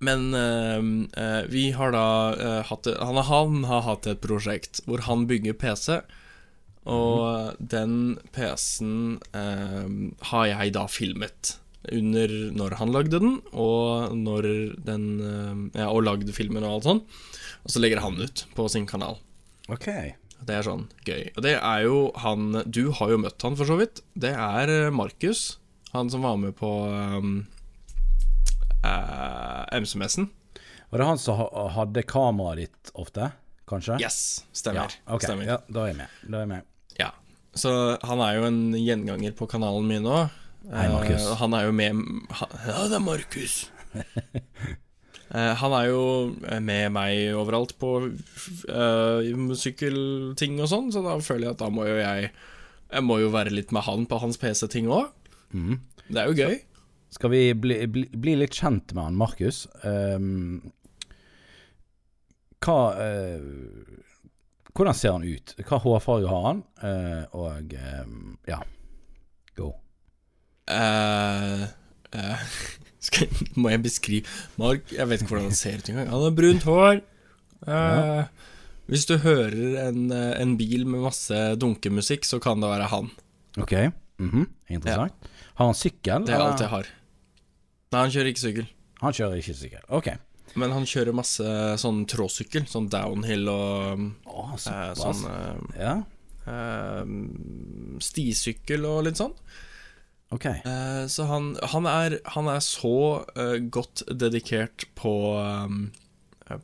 men 0.00 0.32
uh, 0.32 1.44
vi 1.52 1.70
har 1.76 1.92
da 1.92 2.06
uh, 2.32 2.60
hatt 2.64 2.88
han, 2.88 3.20
han 3.28 3.64
har 3.68 3.84
hatt 3.84 4.08
et 4.08 4.22
prosjekt 4.24 4.82
hvor 4.88 5.04
han 5.06 5.26
bygger 5.30 5.58
PC. 5.60 6.00
Og 6.90 7.58
den 7.60 8.16
PC-en 8.32 9.18
uh, 9.36 9.88
har 10.32 10.46
jeg 10.48 10.76
da 10.78 10.86
filmet 10.88 11.58
under 11.92 12.32
når 12.56 12.76
han 12.80 12.92
lagde 12.92 13.20
den, 13.20 13.38
og 13.56 14.12
når 14.16 14.48
den 14.84 15.04
Ja, 15.72 15.88
og 15.88 16.04
lagde 16.04 16.32
filmen 16.36 16.64
og 16.64 16.74
alt 16.74 16.88
sånn. 16.88 17.00
Og 17.64 17.72
så 17.72 17.80
legger 17.80 18.02
han 18.04 18.20
ut 18.20 18.44
på 18.56 18.66
sin 18.72 18.88
kanal. 18.88 19.16
Ok. 19.72 19.88
Det 20.44 20.56
er 20.56 20.64
sånn 20.64 20.86
gøy. 21.04 21.30
Og 21.36 21.44
det 21.44 21.54
er 21.56 21.84
jo 21.84 22.02
han 22.20 22.62
Du 22.68 22.90
har 22.96 23.12
jo 23.12 23.20
møtt 23.20 23.44
han, 23.44 23.56
for 23.56 23.68
så 23.68 23.76
vidt. 23.80 24.00
Det 24.12 24.32
er 24.32 24.92
Markus. 24.92 25.60
Han 25.92 26.12
som 26.12 26.24
var 26.24 26.36
med 26.40 26.56
på 26.60 26.68
um, 26.88 27.42
uh, 28.84 29.64
MC-messen. 29.80 30.30
Var 30.90 30.98
det 30.98 31.06
han 31.06 31.20
som 31.22 31.38
hadde 31.76 32.02
kameraet 32.08 32.64
ditt 32.64 32.92
ofte? 32.98 33.30
Kanskje? 33.70 34.00
Yes, 34.02 34.44
stemmer. 34.52 34.90
Ja, 34.90 35.14
okay. 35.14 35.28
stemmer. 35.28 35.46
Ja, 35.46 35.58
da 35.70 35.84
er 35.84 35.92
jeg 35.92 36.00
med. 36.00 36.20
Da 36.26 36.40
er 36.40 36.46
jeg 36.46 36.50
med. 36.50 36.68
Ja. 36.98 37.10
Så 37.54 37.72
han 38.06 38.22
er 38.24 38.38
jo 38.38 38.46
en 38.48 38.60
gjenganger 38.74 39.34
på 39.38 39.46
kanalen 39.50 39.86
min 39.86 40.06
nå. 40.06 40.24
Hei, 40.68 40.86
Markus. 40.92 41.24
Eh, 41.24 41.34
han 41.40 41.56
er 41.56 41.66
jo 41.68 41.74
med 41.74 42.00
han, 42.36 42.54
Ja, 42.66 42.78
det 42.90 42.96
er 42.98 43.04
Markus. 43.06 43.58
Eh, 45.30 45.52
han 45.54 45.74
er 45.78 45.84
jo 45.86 45.98
med 46.58 46.88
meg 46.90 47.36
overalt 47.38 47.76
på 47.78 47.90
uh, 48.02 49.52
sykkelting 49.54 50.56
og 50.58 50.66
sånn, 50.72 50.88
så 50.90 51.04
da 51.04 51.12
føler 51.22 51.44
jeg 51.46 51.54
at 51.54 51.60
da 51.60 51.68
må 51.70 51.84
jo 51.86 52.00
jeg 52.00 52.32
Jeg 52.90 53.04
må 53.06 53.20
jo 53.22 53.28
være 53.30 53.52
litt 53.54 53.70
med 53.70 53.86
han 53.86 54.08
på 54.10 54.18
hans 54.18 54.40
PC-ting 54.42 54.88
òg. 54.90 55.12
Mm. 55.54 55.76
Det 56.08 56.18
er 56.18 56.26
jo 56.26 56.34
gøy. 56.34 56.56
Skal 57.10 57.32
vi 57.32 57.54
bli, 57.58 57.80
bli, 57.90 58.04
bli 58.14 58.36
litt 58.38 58.54
kjent 58.54 58.94
med 58.94 59.02
han, 59.08 59.18
Markus? 59.18 59.64
Um, 59.82 60.60
hva 62.60 62.78
uh, 62.94 63.96
Hvordan 64.70 64.94
ser 64.94 65.16
han 65.16 65.26
ut? 65.26 65.56
Hva 65.66 65.80
hårfarge 65.82 66.30
har 66.30 66.44
han? 66.46 66.60
Uh, 66.78 67.24
og 67.34 67.74
um, 67.74 68.36
ja, 68.46 68.60
go. 69.58 69.72
Uh, 70.70 71.66
skal, 73.06 73.32
må 73.58 73.72
jeg 73.72 73.82
beskrive 73.82 74.38
Mark, 74.60 74.86
jeg 74.94 75.10
vet 75.10 75.24
ikke 75.24 75.34
hvordan 75.34 75.50
han 75.50 75.58
ser 75.58 75.82
ut 75.82 75.90
engang. 75.90 76.12
Han 76.12 76.24
har 76.28 76.38
brunt 76.38 76.68
hår. 76.68 77.02
Ja. 77.66 78.22
Hvis 78.90 79.04
du 79.06 79.16
hører 79.22 79.88
en, 79.88 80.06
en 80.14 80.54
bil 80.58 80.86
med 80.86 81.02
masse 81.04 81.42
dunkemusikk, 81.60 82.24
så 82.26 82.40
kan 82.42 82.62
det 82.62 82.70
være 82.70 82.88
han. 82.90 83.10
Ok, 83.60 83.74
mhm, 84.22 84.46
interessant. 84.70 85.30
Har 85.58 85.68
han 85.68 85.78
sykkel? 85.78 86.24
Det 86.26 86.34
er 86.38 86.46
alt 86.46 86.62
jeg 86.62 86.72
har. 86.72 86.88
Nei, 87.90 88.00
han 88.04 88.12
kjører 88.14 88.30
ikke 88.30 88.44
sykkel. 88.44 88.66
Han 89.00 89.14
kjører 89.16 89.40
ikke 89.40 89.54
sykkel. 89.58 89.86
Ok. 89.96 90.08
Men 90.60 90.72
han 90.74 90.86
kjører 90.86 91.14
masse 91.16 91.46
sånn 91.82 92.04
tråsykkel. 92.10 92.66
Sånn 92.70 92.88
downhill 92.90 93.48
og 93.50 94.04
Å, 94.30 94.44
eh, 94.54 94.92
sånn 94.98 95.24
eh, 95.30 95.80
Ja, 95.80 95.94
eh, 96.50 97.10
stisykkel 98.02 98.86
og 98.86 99.04
litt 99.08 99.18
sånn. 99.20 99.34
ok. 100.34 100.46
Eh, 100.46 101.04
så 101.10 101.26
han, 101.30 101.52
han, 101.72 101.86
er, 101.90 102.18
han 102.34 102.50
er 102.50 102.62
så 102.62 102.94
eh, 103.34 103.56
godt 103.70 104.04
dedikert 104.10 104.86
på 104.98 105.14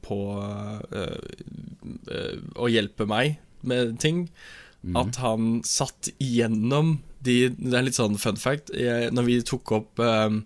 På 0.03 0.19
eh, 0.93 1.19
eh, 2.11 2.39
å 2.59 2.71
hjelpe 2.71 3.07
meg 3.07 3.39
med 3.67 3.99
ting 4.03 4.29
at 4.95 5.17
han 5.19 5.63
satt 5.67 6.13
igjennom 6.23 7.01
de 7.27 7.49
Det 7.51 7.75
er 7.75 7.83
litt 7.87 7.97
sånn 7.99 8.15
fun 8.23 8.37
fact. 8.39 8.71
Jeg, 8.71 9.09
når 9.11 9.25
vi 9.27 9.37
tok 9.43 9.73
opp 9.75 9.99
um, 9.99 10.45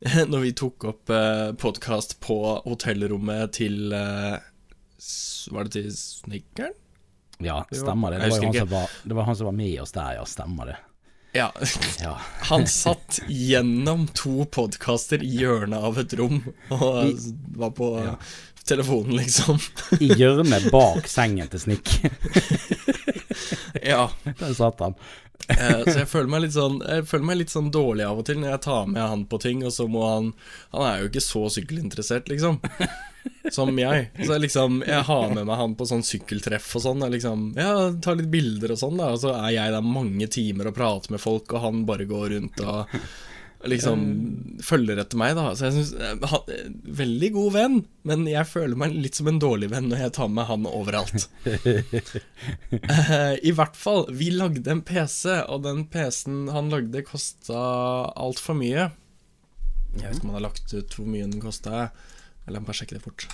Når 0.28 0.38
vi 0.44 0.52
tok 0.52 0.84
opp 0.90 1.10
eh, 1.10 1.52
podkast 1.60 2.18
på 2.20 2.36
hotellrommet 2.66 3.52
til 3.56 3.92
eh, 3.96 4.36
Var 5.52 5.68
det 5.68 5.72
til 5.78 5.88
snekkeren? 5.96 6.74
Ja, 7.44 7.62
stemmer 7.72 8.14
det. 8.14 8.18
Det 8.24 8.30
var, 8.32 8.42
han 8.44 8.54
som 8.56 8.68
var, 8.70 8.90
det 9.04 9.14
var 9.18 9.26
han 9.28 9.36
som 9.36 9.48
var 9.50 9.56
med 9.56 9.80
oss 9.82 9.92
der, 9.92 10.14
ja. 10.16 10.24
Stemmer 10.28 10.70
det. 10.72 10.76
Ja. 11.36 11.50
Ja. 12.00 12.14
Han 12.48 12.64
satt 12.70 13.18
gjennom 13.28 14.06
to 14.16 14.44
podkaster 14.52 15.20
i 15.24 15.32
hjørnet 15.42 15.84
av 15.84 15.98
et 16.00 16.14
rom 16.16 16.38
og 16.72 17.10
I- 17.10 17.34
var 17.60 17.72
på 17.76 17.90
Ja. 18.04 18.14
telefonen, 18.66 19.16
liksom. 19.20 19.58
I 20.00 20.08
hjørnet 20.16 20.70
bak 20.72 21.04
sengen 21.10 21.48
til 21.52 21.60
Snikk. 21.62 21.92
Ja. 23.84 24.08
Der 24.24 24.54
satt 24.56 24.80
han. 24.82 24.96
Eh, 25.48 25.82
så 25.86 25.96
jeg 26.00 26.08
føler 26.10 26.30
meg 26.32 26.40
litt 26.42 26.54
sånn 26.56 26.80
Jeg 26.82 27.04
føler 27.06 27.26
meg 27.28 27.36
litt 27.38 27.52
sånn 27.52 27.68
dårlig 27.70 28.02
av 28.08 28.18
og 28.18 28.26
til 28.26 28.40
når 28.42 28.50
jeg 28.54 28.62
tar 28.66 28.88
med 28.90 29.02
han 29.02 29.20
på 29.30 29.38
ting, 29.42 29.60
og 29.66 29.70
så 29.74 29.86
må 29.90 30.02
han 30.08 30.32
Han 30.72 30.86
er 30.88 31.02
jo 31.04 31.10
ikke 31.10 31.22
så 31.22 31.44
sykkelinteressert, 31.54 32.26
liksom. 32.32 32.58
Som 33.54 33.78
jeg. 33.78 34.08
Så 34.20 34.32
jeg 34.34 34.42
liksom 34.46 34.80
Jeg 34.86 35.06
har 35.06 35.30
med 35.34 35.46
meg 35.46 35.60
han 35.60 35.76
på 35.78 35.86
sånn 35.86 36.04
sykkeltreff 36.06 36.66
og 36.78 36.82
sånn. 36.82 37.04
Jeg 37.06 37.16
liksom 37.18 37.46
Ja, 37.58 37.72
tar 38.02 38.18
litt 38.18 38.30
bilder 38.32 38.74
og 38.74 38.80
sånn, 38.82 38.98
da. 38.98 39.12
Og 39.14 39.22
så 39.22 39.34
er 39.36 39.54
jeg 39.54 39.74
der 39.76 39.86
mange 39.86 40.28
timer 40.30 40.70
og 40.70 40.76
prater 40.78 41.14
med 41.14 41.22
folk, 41.22 41.54
og 41.54 41.62
han 41.62 41.84
bare 41.88 42.08
går 42.10 42.36
rundt 42.36 42.62
og 42.66 42.98
liksom 43.64 44.02
følger 44.62 45.00
etter 45.00 45.18
meg, 45.20 45.36
da. 45.38 45.50
Så 45.56 45.68
jeg 45.68 45.74
syns 45.76 45.92
han 46.30 46.50
Veldig 47.00 47.30
god 47.34 47.54
venn, 47.56 47.78
men 48.08 48.26
jeg 48.28 48.48
føler 48.50 48.78
meg 48.78 48.94
litt 48.94 49.18
som 49.18 49.30
en 49.30 49.40
dårlig 49.42 49.70
venn 49.72 49.88
når 49.90 50.04
jeg 50.04 50.14
tar 50.18 50.30
med 50.32 50.48
han 50.50 50.68
overalt. 50.70 51.28
Eh, 52.76 53.34
I 53.46 53.52
hvert 53.56 53.76
fall, 53.78 54.04
vi 54.14 54.28
lagde 54.34 54.70
en 54.70 54.82
PC, 54.86 55.32
og 55.50 55.62
den 55.64 55.84
PC-en 55.90 56.46
han 56.52 56.68
lagde, 56.72 57.02
kosta 57.06 57.56
altfor 58.12 58.56
mye. 58.58 58.88
Jeg 59.96 60.02
vet 60.04 60.18
ikke 60.18 60.26
om 60.26 60.32
han 60.34 60.38
har 60.40 60.46
lagt 60.48 60.74
ut 60.74 60.96
hvor 60.98 61.08
mye 61.08 61.26
den 61.26 61.42
kosta. 61.42 61.88
La 62.46 62.60
meg 62.60 62.68
bare 62.68 62.78
sjekke 62.78 62.98
det 62.98 63.04
fort. 63.04 63.26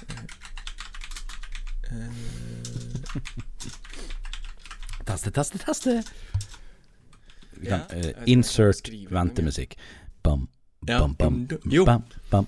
Teste, 5.04 5.32
teste, 5.34 5.58
teste. 5.60 5.96
Kan, 7.62 7.84
eh, 7.90 8.12
insert 8.30 8.88
ventemusikk. 9.10 9.76
Bam, 10.22 10.46
bam, 10.86 11.14
bam, 11.18 11.42
jo. 11.70 11.84
bam, 11.88 12.06
bam. 12.30 12.46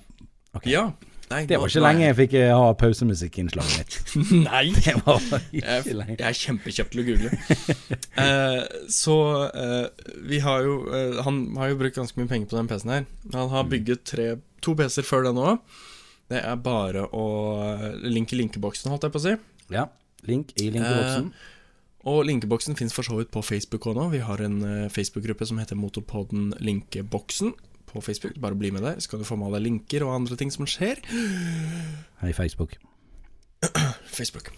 Okay. 0.54 0.72
Ja. 0.72 0.92
Nei, 1.30 1.46
Det 1.48 1.56
var 1.58 1.70
ikke 1.70 1.82
lenge 1.82 2.04
jeg 2.04 2.16
fikk 2.18 2.34
eh, 2.38 2.50
ha 2.52 2.66
pausemusikkinnslaget 2.78 3.78
mitt. 3.80 3.94
Nei! 4.48 4.64
Det 4.84 4.94
var 5.06 5.22
ikke 5.56 5.96
lenge. 5.96 6.16
jeg 6.20 6.28
er 6.28 6.38
kjempekjapp 6.40 6.92
til 6.92 7.02
å 7.02 7.06
google. 7.08 7.32
uh, 8.20 8.60
så 9.00 9.16
uh, 9.48 10.12
vi 10.28 10.42
har 10.44 10.66
jo 10.66 10.76
uh, 10.90 11.22
Han 11.26 11.40
har 11.58 11.72
jo 11.72 11.80
brukt 11.80 11.98
ganske 11.98 12.20
mye 12.20 12.30
penger 12.30 12.52
på 12.52 12.60
den 12.60 12.70
PC-en 12.70 12.94
her. 12.98 13.08
Han 13.34 13.50
har 13.54 13.66
bygget 13.72 14.04
tre, 14.12 14.28
to 14.64 14.76
PC-er 14.78 15.08
før 15.08 15.26
den 15.30 15.40
òg. 15.40 15.80
Det 16.32 16.40
er 16.40 16.60
bare 16.60 17.08
å 17.12 17.24
link 18.04 18.32
i 18.32 18.38
linkeboksen, 18.40 18.92
holdt 18.92 19.08
jeg 19.08 19.16
på 19.16 19.20
å 19.20 19.24
si. 19.26 19.34
Ja. 19.72 19.88
Link 20.28 20.54
i 20.60 20.70
linkeboksen. 20.72 21.32
Og 22.04 22.24
linkeboksen 22.28 22.76
fins 22.76 22.92
for 22.92 23.02
så 23.06 23.16
vidt 23.16 23.30
på 23.32 23.40
Facebook 23.44 23.86
òg 23.88 23.96
nå. 23.96 24.08
Vi 24.12 24.20
har 24.24 24.38
en 24.44 24.58
eh, 24.68 24.88
Facebook-gruppe 24.92 25.46
som 25.48 25.58
heter 25.60 25.78
Motopodden 25.80 26.50
Linkeboksen 26.60 27.54
på 27.88 28.02
Facebook. 28.04 28.36
Bare 28.42 28.54
bli 28.58 28.70
med 28.74 28.82
der, 28.84 28.98
så 29.00 29.08
kan 29.14 29.22
du 29.22 29.28
få 29.28 29.36
med 29.40 29.52
deg 29.56 29.62
linker 29.64 30.04
og 30.04 30.12
andre 30.18 30.36
ting 30.40 30.50
som 30.52 30.66
skjer. 30.68 31.00
Hei, 32.20 32.32
Facebook. 32.36 32.76
Facebook. 34.18 34.52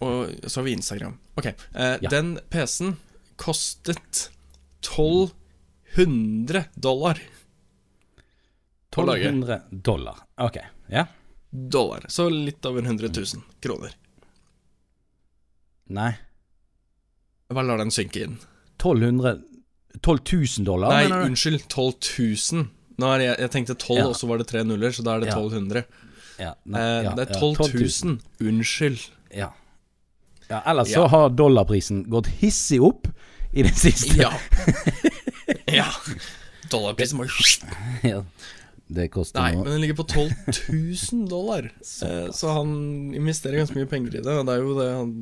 Og 0.00 0.32
så 0.48 0.60
har 0.60 0.64
vi 0.66 0.72
Instagram. 0.78 1.18
Ok, 1.38 1.46
eh, 1.52 1.96
Ja. 2.02 2.08
Den 2.10 2.38
PC-en 2.50 2.96
kostet 3.36 4.30
1200 4.82 6.64
dollar. 6.74 7.20
1200 8.92 9.60
dollar. 9.70 10.16
Ok. 10.36 10.56
Ja. 10.88 11.06
Dollar. 11.50 12.04
Så 12.08 12.28
litt 12.32 12.64
over 12.66 12.82
100 12.82 13.08
000 13.12 13.42
kroner. 13.60 13.94
Nei. 15.92 16.12
Hva 17.52 17.62
lar 17.66 17.78
den 17.82 17.90
synke 17.94 18.22
inn? 18.26 18.38
1200 18.80 19.40
12 20.02 20.20
000 20.58 20.64
dollar, 20.66 20.88
Nei, 20.94 21.02
mener 21.04 21.20
du? 21.26 21.30
unnskyld. 21.30 21.66
12 21.68 21.92
000. 22.52 22.68
Nå 23.02 23.10
er 23.12 23.20
jeg, 23.26 23.34
jeg 23.44 23.50
tenkte 23.52 23.74
12, 23.76 23.98
Ja. 23.98 24.06
og 24.08 24.16
så 24.16 24.26
var 24.30 24.38
det 24.40 24.46
tre 24.48 24.62
nuller, 24.64 24.90
så 24.96 25.02
da 25.04 25.16
er 25.16 25.20
det 25.20 25.28
Ja. 25.28 25.36
1200. 25.36 25.84
Ja, 26.40 26.54
nei, 26.64 26.80
Eh, 26.80 27.14
det 27.14 27.26
er 27.28 27.34
ja, 27.34 27.40
12 27.40 27.56
000. 27.76 28.18
Unnskyld. 28.40 29.04
Ja. 29.36 29.50
ja 30.48 30.62
ellers 30.66 30.90
så 30.94 31.06
har 31.12 31.28
dollarprisen 31.30 32.04
gått 32.10 32.26
hissig 32.40 32.80
opp 32.82 33.06
i 33.52 33.62
det 33.62 33.74
siste. 33.76 34.16
Ja. 34.16 34.32
ja. 35.80 35.86
Dollarprisen 36.72 37.18
var 37.20 37.28
Ja. 38.02 38.22
Det 38.92 39.06
koster 39.14 39.40
Nei, 39.40 39.52
noe 39.54 39.62
men 39.64 39.72
den 39.76 39.80
ligger 39.84 39.96
på 40.02 40.06
12 40.10 40.32
000 41.12 41.28
dollar. 41.34 41.68
Eh, 42.08 42.26
så 42.34 42.50
han 42.58 42.72
investerer 43.14 43.60
ganske 43.62 43.76
mye 43.78 43.88
penger 43.88 44.18
i 44.18 44.24
det. 44.24 44.34
Og 44.40 44.46
det 44.48 44.56
er 44.56 44.64
jo 44.66 44.74
det 44.80 44.88
han, 44.92 45.12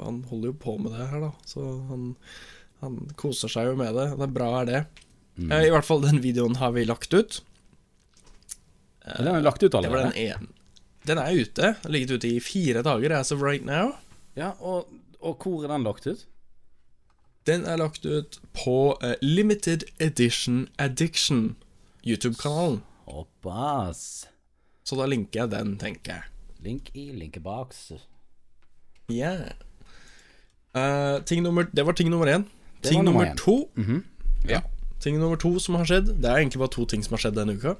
han 0.00 0.18
holder 0.30 0.50
jo 0.50 0.56
på 0.64 0.74
med 0.82 0.92
det 0.96 1.06
her, 1.12 1.20
da. 1.28 1.30
Så 1.48 1.64
han, 1.90 2.10
han 2.82 2.98
koser 3.20 3.48
seg 3.52 3.70
jo 3.70 3.76
med 3.80 3.94
det. 3.96 4.08
Det 4.18 4.26
er 4.28 4.34
bra, 4.40 4.50
er 4.62 4.70
det. 4.70 4.82
Mm. 5.38 5.48
Eh, 5.52 5.66
I 5.68 5.72
hvert 5.74 5.86
fall 5.88 6.02
den 6.04 6.20
videoen 6.24 6.58
har 6.60 6.74
vi 6.76 6.84
lagt 6.88 7.14
ut. 7.14 7.40
Den 9.04 9.28
er 9.30 9.42
lagt 9.44 9.62
ut 9.62 9.70
Det 9.72 9.78
var 9.78 9.86
allerede. 9.88 10.12
den. 10.38 10.52
Den 11.04 11.18
er 11.20 11.32
ute. 11.36 11.72
Har 11.82 11.90
ligget 11.92 12.14
ute 12.16 12.28
i 12.28 12.40
fire 12.40 12.82
dager 12.86 13.12
as 13.18 13.32
of 13.32 13.42
right 13.44 13.64
now. 13.64 13.92
Ja, 14.36 14.52
og, 14.60 14.88
Og 15.20 15.36
hvor 15.40 15.64
er 15.64 15.68
den 15.72 15.84
lagt 15.84 16.06
ut? 16.06 16.26
Den 17.46 17.64
er 17.68 17.76
lagt 17.76 18.04
ut 18.08 18.38
på 18.56 18.96
eh, 19.04 19.14
Limited 19.20 19.84
Edition 20.00 20.66
Addiction, 20.80 21.56
YouTube-kanalen. 22.06 22.80
Hoppas. 23.06 24.26
Så 24.84 24.96
da 24.98 25.06
linker 25.08 25.44
jeg 25.44 25.52
den, 25.54 25.76
tenker 25.80 26.18
jeg. 26.18 26.22
Link 26.64 26.90
i 26.96 27.10
linkebox. 27.12 27.92
Yeah. 29.12 29.52
Uh, 30.74 31.20
ting 31.28 31.42
nummer, 31.44 31.68
det 31.70 31.84
var 31.86 31.96
ting 31.96 32.10
nummer 32.10 32.26
én. 32.26 32.46
Det 32.80 32.90
Ting 32.90 33.04
nummer 33.04 33.24
nummer 33.24 33.36
to 33.36 33.68
to 33.74 33.80
-hmm. 33.82 34.02
Ja. 34.48 34.60
Ting 35.00 35.18
nummer 35.18 35.36
to 35.36 35.58
som 35.58 35.74
har 35.74 35.84
skjedd, 35.84 36.06
det 36.22 36.30
er 36.30 36.36
egentlig 36.36 36.58
bare 36.58 36.72
to 36.72 36.84
ting 36.84 37.02
som 37.04 37.12
har 37.12 37.18
skjedd 37.18 37.36
denne 37.36 37.56
uka. 37.56 37.76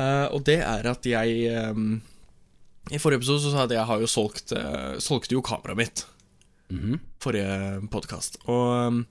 Eh, 0.00 0.26
og 0.32 0.44
det 0.44 0.58
er 0.64 0.86
at 0.90 1.06
jeg 1.06 1.50
um, 1.70 2.00
I 2.90 2.98
forrige 2.98 3.20
episode 3.20 3.42
så 3.44 3.52
sa 3.52 3.64
jeg 3.64 3.70
at 3.70 3.76
jeg 3.76 3.88
har 3.90 4.00
jo 4.00 4.06
solgt 4.06 4.52
uh, 4.56 4.96
Solgte 5.02 5.36
jo 5.36 5.42
kameraet 5.44 5.76
mitt. 5.76 6.06
Mhm. 6.70 7.00
Forrige 7.20 7.88
podkast. 7.90 8.38
Og 8.46 9.04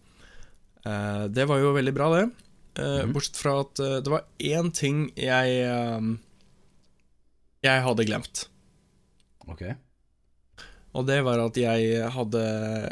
eh, 0.86 1.28
det 1.28 1.48
var 1.48 1.60
jo 1.60 1.74
veldig 1.76 1.94
bra, 1.94 2.08
det. 2.16 2.30
Eh, 2.78 3.06
Bortsett 3.10 3.40
fra 3.40 3.60
at 3.64 3.80
eh, 3.82 3.98
det 4.04 4.12
var 4.14 4.26
én 4.38 4.72
ting 4.76 5.08
jeg 5.18 5.62
ehm, 5.66 6.18
Jeg 7.66 7.84
hadde 7.84 8.06
glemt. 8.08 8.46
Ok. 9.50 9.66
Og 10.98 11.06
det 11.06 11.20
var 11.26 11.42
at 11.44 11.58
jeg 11.60 12.06
hadde 12.14 12.44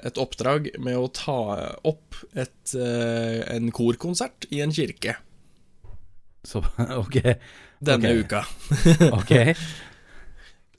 et 0.05 0.19
oppdrag 0.21 0.69
med 0.83 0.97
å 0.99 1.07
ta 1.13 1.39
opp 1.87 2.17
et, 2.37 2.73
eh, 2.77 3.41
en 3.55 3.71
korkonsert 3.73 4.45
i 4.53 4.61
en 4.61 4.73
kirke 4.73 5.15
Så 6.45 6.61
Ok. 7.01 7.17
denne 7.79 8.13
okay. 8.13 8.21
uka. 8.21 8.43
Ok. 9.19 9.33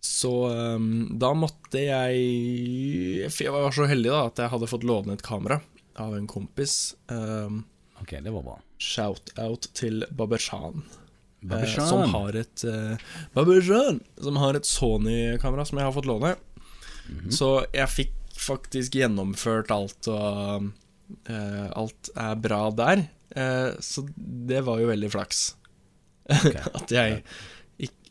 Så 0.09 0.33
ehm, 0.51 1.19
da 1.21 1.33
måtte 1.37 1.81
jeg 1.83 3.31
for 3.35 3.45
Jeg 3.45 3.55
var 3.55 3.75
så 3.75 3.89
heldig 3.91 4.15
da 4.15 4.23
at 4.29 4.41
jeg 4.43 4.53
hadde 4.55 4.71
fått 4.71 4.87
låne 4.87 5.19
et 5.19 5.27
kamera 5.27 5.61
av 5.99 6.15
en 6.15 6.31
kompis. 6.31 6.95
Ehm, 7.11 7.65
Ok, 7.99 8.15
det 8.23 8.31
var 8.31 8.45
bra. 8.47 8.61
Shout-out 8.79 9.69
til 9.75 10.05
Babershan. 10.15 10.85
eh, 11.51 11.65
som 11.75 12.15
har 12.15 12.37
et 12.39 12.65
uh, 12.67 12.97
Babershan! 13.35 14.01
Som 14.23 14.37
har 14.43 14.59
et 14.59 14.67
Sony-kamera 14.67 15.65
som 15.67 15.79
jeg 15.79 15.87
har 15.89 15.95
fått 15.97 16.09
låne. 16.09 16.37
Mhm. 17.09 17.31
Så 17.33 17.65
jeg 17.75 17.89
fikk 17.89 18.15
faktisk 18.39 18.95
gjennomført 18.95 19.73
alt, 19.75 20.07
og 20.13 20.69
eh, 21.27 21.67
alt 21.75 22.11
er 22.15 22.39
bra 22.39 22.61
der. 22.71 23.03
Eh, 23.35 23.73
så 23.83 24.05
det 24.17 24.63
var 24.67 24.81
jo 24.83 24.91
veldig 24.93 25.11
flaks. 25.13 25.43
Okay. 26.29 26.63
at 26.79 26.93
jeg 26.93 27.23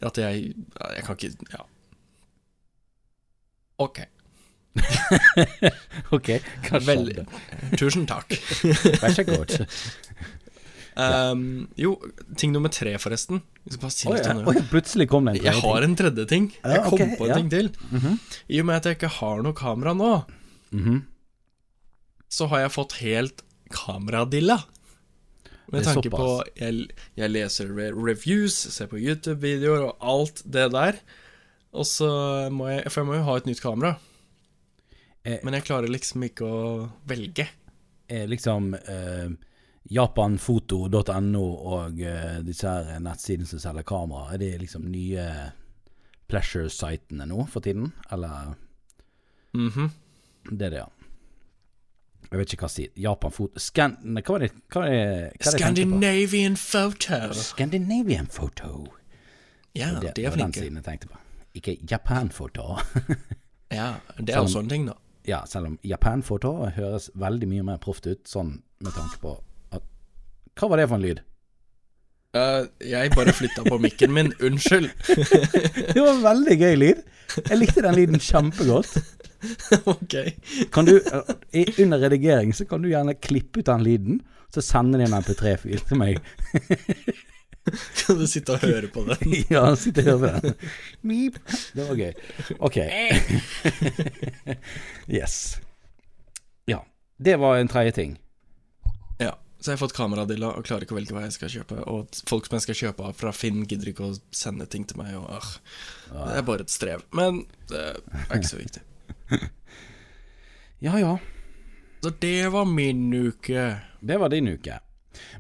At 0.02 0.18
jeg 0.18 0.54
Jeg 0.56 1.04
kan 1.06 1.18
ikke 1.18 1.48
Ja. 1.54 1.66
Ok. 3.78 4.00
Ok, 6.16 6.30
kanskje 6.66 6.88
Veldig. 6.88 7.26
Tusen 7.78 8.06
takk. 8.10 8.34
Vær 9.02 9.14
så 9.14 9.24
god. 9.28 9.54
Um, 10.98 11.68
jo, 11.77 11.92
ting 12.42 12.54
nummer 12.56 12.72
tre, 12.74 12.96
forresten. 12.98 13.44
Si 13.70 14.10
litt 14.10 14.25
ja. 14.25 14.34
det. 14.34 14.63
Plutselig 14.72 15.06
kom 15.12 15.27
det 15.27 15.36
en 15.38 15.44
Jeg 15.46 15.62
har 15.62 15.86
en 15.86 15.94
tredje 16.00 16.25
ting. 16.30 16.48
Ja, 16.63 16.80
Jeg 16.80 16.88
kom 16.88 16.96
okay, 16.98 17.18
på 17.20 17.27
en 17.27 17.36
ting 17.38 17.51
til. 17.54 17.70
Mhm. 17.92 18.16
I 18.50 18.62
og 18.63 18.70
med 18.70 18.80
at 18.80 18.89
jeg 18.89 18.98
ikke 18.98 19.12
har 19.20 19.44
noe 19.46 19.54
kamera 19.54 19.94
nå, 19.94 20.25
mm 20.72 20.84
-hmm. 20.84 21.01
så 22.30 22.48
har 22.48 22.60
jeg 22.60 22.72
fått 22.72 22.94
helt 22.94 23.44
kameradilla. 23.70 24.63
Med 25.72 25.84
tanke 25.84 26.10
på 26.10 26.44
jeg, 26.56 26.89
jeg 27.16 27.30
leser 27.30 27.68
re 27.68 27.92
reviews, 27.92 28.54
ser 28.54 28.88
på 28.88 28.98
YouTube-videoer 28.98 29.82
og 29.92 29.98
alt 30.01 30.42
det 30.46 30.72
der. 30.72 30.94
Og 31.74 31.86
så 31.86 32.50
må 32.50 32.70
jeg 32.70 32.92
For 32.92 33.01
jeg 33.01 33.08
må 33.08 33.16
jo 33.16 33.24
ha 33.24 33.38
et 33.38 33.46
nytt 33.46 33.62
kamera. 33.62 33.98
Eh, 35.25 35.39
Men 35.44 35.54
jeg 35.54 35.63
klarer 35.63 35.92
liksom 35.92 36.24
ikke 36.24 36.46
å 36.46 36.89
velge. 37.06 37.48
er 38.10 38.27
liksom 38.27 38.74
eh, 38.74 39.30
japanfoto.no 39.91 41.44
og 41.73 42.02
eh, 42.02 42.39
disse 42.45 42.67
her 42.69 43.00
nettsidene 43.04 43.47
som 43.50 43.60
selger 43.62 43.86
kamera, 43.88 44.34
er 44.34 44.41
det 44.41 44.52
liksom 44.62 44.86
nye 44.91 45.26
pleasure-sitene 46.28 47.28
nå 47.30 47.45
for 47.52 47.63
tiden? 47.63 47.91
Eller 48.12 48.56
Mhm. 49.54 49.89
det 50.52 50.62
er 50.65 50.69
det, 50.69 50.78
ja. 50.78 50.88
Jeg 52.32 52.39
vet 52.39 52.54
ikke 52.54 52.65
hva 52.65 52.69
side. 52.69 52.91
Japanfoto 53.00 53.60
Scan... 53.60 53.97
Nei, 54.04 54.21
hva 54.21 54.34
var 54.36 54.39
det 54.43 54.52
Hva 54.67 54.82
var 54.82 54.89
det, 54.89 54.97
hva 55.39 55.52
var 55.52 55.54
det? 55.54 55.60
Scandinavian 55.60 56.56
photo. 56.60 57.34
Scandinavian 57.34 58.28
Photo. 58.28 58.88
Ja, 59.73 59.93
det, 60.02 60.12
de 60.17 60.26
er 60.26 60.30
var 60.34 60.38
den 60.41 60.54
siden 60.54 60.76
jeg 60.76 60.84
tenkte 60.84 61.08
på. 61.08 61.17
Ikke 61.56 61.78
Japan 61.91 62.30
Photo. 62.30 62.76
Ja, 63.71 63.95
det 64.17 64.32
er 64.32 64.39
jo 64.45 64.47
sånne 64.47 64.69
ting, 64.71 64.86
da. 64.88 64.93
ja, 65.28 65.41
selv 65.45 65.65
om 65.67 65.73
Japan 65.84 66.21
Photo 66.23 66.54
høres 66.71 67.10
veldig 67.19 67.47
mye 67.52 67.63
mer 67.67 67.78
proft 67.84 68.06
ut, 68.08 68.21
sånn 68.23 68.54
med 68.80 68.93
tanke 68.95 69.17
på 69.19 69.34
Hva 70.58 70.70
var 70.72 70.82
det 70.82 70.88
for 70.89 70.98
en 70.98 71.06
lyd? 71.06 71.24
Uh, 72.36 72.67
jeg 72.84 73.13
bare 73.15 73.34
flytta 73.34 73.63
på 73.65 73.78
mikken 73.82 74.13
min. 74.13 74.34
Unnskyld. 74.43 74.89
Det 75.93 76.02
var 76.02 76.12
en 76.12 76.26
veldig 76.26 76.58
gøy 76.60 76.76
lyd. 76.82 77.06
Jeg 77.38 77.60
likte 77.60 77.84
den 77.86 77.96
lyden 77.98 78.22
kjempegodt. 78.22 78.98
ok. 79.86 80.15
Kan 80.74 80.89
du, 80.89 80.98
eh, 80.98 81.80
under 81.84 82.00
redigering 82.00 82.54
så 82.54 82.65
kan 82.65 82.82
du 82.82 82.89
gjerne 82.89 83.15
klippe 83.22 83.62
ut 83.62 83.70
den 83.70 83.86
lyden, 83.86 84.20
så 84.54 84.62
sende 84.62 84.98
den 84.98 85.08
en 85.08 85.22
MP3-fil 85.22 85.82
til 85.88 86.00
meg. 86.00 86.22
Kan 87.67 88.15
du 88.15 88.24
sitte 88.32 88.54
og 88.56 88.63
høre 88.63 88.88
på 88.88 89.02
den? 89.04 89.34
ja, 89.52 89.63
sitte 89.76 90.06
og 90.13 90.22
høre 90.22 90.39
på 90.39 90.48
den. 90.48 90.54
Meep. 91.04 91.39
Det 91.76 91.88
var 91.89 92.00
gøy. 92.00 92.13
Ok. 92.63 92.78
yes. 95.12 95.60
Ja. 96.67 96.80
Det 97.20 97.36
var 97.41 97.58
en 97.58 97.67
tredje 97.67 97.91
ting. 97.98 98.15
Så 99.60 99.72
jeg 99.72 99.78
har 99.78 99.82
fått 99.88 99.96
kameradilla 99.98 100.52
og 100.54 100.65
klarer 100.67 100.86
ikke 100.86 100.93
å 100.93 101.00
velge 101.00 101.15
hva 101.15 101.24
jeg 101.26 101.34
skal 101.34 101.50
kjøpe. 101.50 101.80
Og 101.89 102.20
folk 102.30 102.46
som 102.46 102.56
jeg 102.60 102.65
skal 102.67 102.76
kjøpe 102.82 103.08
av 103.10 103.15
fra 103.17 103.32
Finn, 103.34 103.63
gidder 103.65 103.89
ikke 103.89 104.06
å 104.12 104.17
sende 104.32 104.67
ting 104.70 104.86
til 104.86 105.00
meg. 105.02 105.15
Og, 105.17 105.26
ah, 105.34 106.28
det 106.30 106.36
er 106.38 106.46
bare 106.46 106.62
et 106.67 106.74
strev. 106.74 107.02
Men 107.17 107.41
det 107.72 107.82
er 108.30 108.36
ikke 108.38 108.52
så 108.54 108.62
viktig. 108.62 108.84
Ja 110.80 111.00
ja. 111.02 111.15
Så 112.04 112.12
det 112.22 112.50
var 112.54 112.65
min 112.70 113.08
uke. 113.13 113.63
Det 114.00 114.17
var 114.22 114.30
din 114.30 114.48
uke. 114.48 114.76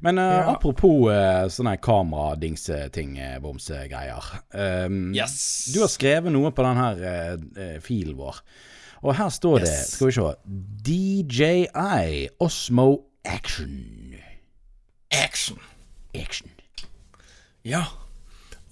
Men 0.01 0.17
uh, 0.17 0.23
Ja. 0.23 0.55
apropos 0.55 1.11
uh, 1.13 1.45
sånne 1.53 1.75
kameradingseting, 1.77 3.19
uh, 3.21 3.35
bomsegreier. 3.43 4.23
Um, 4.57 5.13
Yes. 5.15 5.69
Du 5.73 5.83
har 5.83 5.91
skrevet 5.93 6.33
noe 6.33 6.49
på 6.51 6.65
den 6.65 6.81
her 6.81 7.03
eh, 7.05 7.77
filen 7.85 8.17
vår. 8.17 8.41
Og 9.05 9.13
her 9.19 9.29
står 9.29 9.59
det, 9.61 9.69
Yes. 9.69 9.91
skal 9.93 10.07
vi 10.09 10.15
se 10.17 10.33
DJI 10.89 12.29
Osmo 12.41 12.87
Action. 13.27 14.15
Action. 15.11 15.59
Action. 16.15 16.49
Ja. 17.67 17.83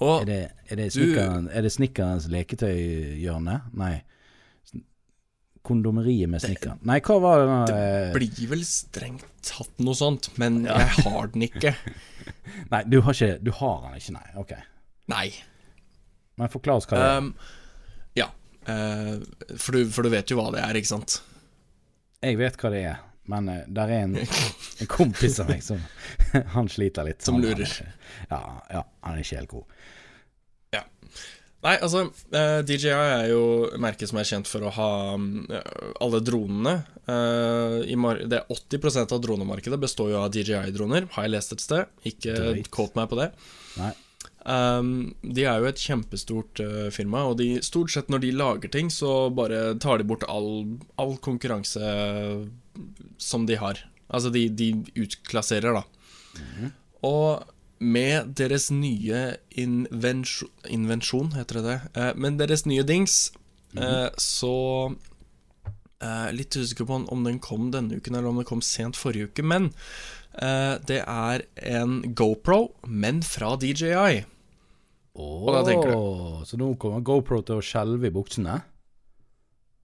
Og 0.03 0.21
Er 0.21 0.25
det, 0.27 0.41
er 0.69 0.75
det, 0.79 0.89
snikkeren, 0.95 1.47
er 1.51 1.63
det 1.63 1.71
snikkerens 1.71 2.27
leketøyhjørne? 2.31 3.61
Nei. 3.79 3.93
Kondomeriet 5.65 6.29
med 6.29 6.43
snikkeren. 6.43 6.81
Nei, 6.85 6.99
hva 7.01 7.15
var 7.23 7.41
det 7.41 7.45
da? 7.49 7.77
eh, 7.79 8.09
blir 8.13 8.49
vel 8.51 8.61
strengt 8.67 9.25
tatt 9.45 9.79
noe 9.81 9.97
sånt, 9.97 10.29
men 10.41 10.63
jeg 10.67 10.89
har 11.07 11.31
den 11.33 11.47
ikke. 11.47 11.73
Nei, 12.73 12.81
du 12.91 12.99
har 13.05 13.15
ikke 13.15 13.39
Du 13.41 13.51
har 13.59 13.79
den 13.87 13.95
ikke, 13.97 14.13
nei. 14.17 14.27
Ok. 14.41 14.53
Nei. 15.11 15.25
Men 16.37 16.51
forklar 16.53 16.81
oss 16.81 16.87
hva 16.91 16.99
det 16.99 17.07
er. 17.07 17.17
Um, 17.23 17.31
ja. 18.19 18.27
Uh, 18.67 19.23
for, 19.55 19.77
du, 19.77 19.89
for 19.93 20.05
du 20.05 20.11
vet 20.13 20.29
jo 20.31 20.37
hva 20.39 20.51
det 20.53 20.61
er, 20.65 20.77
ikke 20.77 20.91
sant? 20.91 21.17
Jeg 22.25 22.37
vet 22.41 22.57
hva 22.61 22.71
det 22.73 22.83
er, 22.91 23.01
men 23.31 23.49
uh, 23.51 23.61
der 23.67 23.93
er 23.93 24.05
en, 24.07 24.17
en 24.19 24.91
kompis 24.91 25.39
av 25.43 25.49
meg 25.51 25.63
som 25.65 25.81
Han 26.57 26.69
sliter 26.71 27.07
litt. 27.07 27.23
Som 27.25 27.39
Han- 27.39 27.47
lurer. 27.47 27.71
Han, 27.71 28.29
ja, 28.29 28.43
ja, 28.79 28.85
han 29.05 29.17
er 29.17 29.25
ikke 29.25 29.41
helt 29.41 29.55
god. 29.55 29.81
Nei, 31.65 31.79
altså, 31.81 32.03
uh, 32.13 32.59
DJI 32.61 32.91
er 32.93 33.29
jo 33.31 33.45
merket 33.81 34.11
som 34.11 34.19
er 34.21 34.27
kjent 34.29 34.49
for 34.49 34.67
å 34.67 34.73
ha 34.75 34.89
mm, 35.17 35.47
alle 36.03 36.19
dronene. 36.21 36.75
Eh, 37.05 37.85
det 38.29 38.37
er 38.37 38.51
80% 38.53 39.13
av 39.15 39.21
dronemarkedet 39.23 39.79
består 39.81 40.11
jo 40.13 40.19
av 40.21 40.29
DJI-droner, 40.33 41.07
har 41.15 41.25
jeg 41.25 41.33
lest 41.33 41.55
et 41.55 41.63
sted. 41.63 41.89
Ikke 42.05 42.35
kåt 42.73 42.93
meg 42.97 43.09
på 43.09 43.17
det. 43.17 43.31
Nei. 43.79 43.91
Um, 44.45 45.15
de 45.25 45.47
er 45.49 45.57
jo 45.57 45.71
et 45.71 45.81
kjempestort 45.81 46.61
uh, 46.61 46.91
firma, 46.93 47.23
og 47.31 47.39
de, 47.39 47.55
stort 47.65 47.89
sett 47.93 48.11
når 48.13 48.21
de 48.21 48.35
lager 48.37 48.69
ting, 48.69 48.91
så 48.93 49.31
bare 49.33 49.73
tar 49.81 49.97
de 49.97 50.05
bort 50.05 50.25
all, 50.29 50.77
all 51.01 51.17
konkurranse 51.25 51.81
som 53.17 53.47
de 53.49 53.57
har. 53.57 53.81
Altså, 54.13 54.29
de, 54.29 54.45
de 54.53 54.69
utklasserer, 55.01 55.79
da. 55.79 56.69
Og 57.05 57.45
med 57.79 58.35
deres 58.37 58.69
nye 58.71 59.35
invensjon, 59.59 60.51
invensjon 60.71 61.33
heter 61.35 61.59
det 61.59 61.65
det, 61.65 61.79
Uh, 61.97 62.11
men 62.15 62.37
deres 62.39 62.65
nye 62.69 62.85
dings, 62.87 63.33
eh, 63.75 64.07
så 64.21 64.95
eh, 65.99 66.29
Litt 66.35 66.55
usikker 66.55 66.87
på 66.87 67.01
om 67.11 67.25
den 67.25 67.39
kom 67.43 67.71
denne 67.73 67.97
uken, 67.97 68.15
eller 68.15 68.29
om 68.29 68.39
den 68.39 68.47
kom 68.47 68.61
sent 68.63 68.95
forrige 68.95 69.31
uke, 69.31 69.43
men 69.43 69.71
det 70.35 70.97
er 70.99 71.45
en 71.63 72.01
GoPro, 72.11 72.73
men 72.83 73.21
fra 73.23 73.53
DJI. 73.55 74.25
Åh, 75.15 75.45
da 75.53 75.61
tenker 75.63 75.93
Så 76.45 76.57
nå 76.59 76.73
kommer 76.79 77.03
GoPro 77.05 77.39
til 77.47 77.61
å 77.61 77.63
skjelve 77.63 78.09
i 78.09 78.13
buksene? 78.13 78.57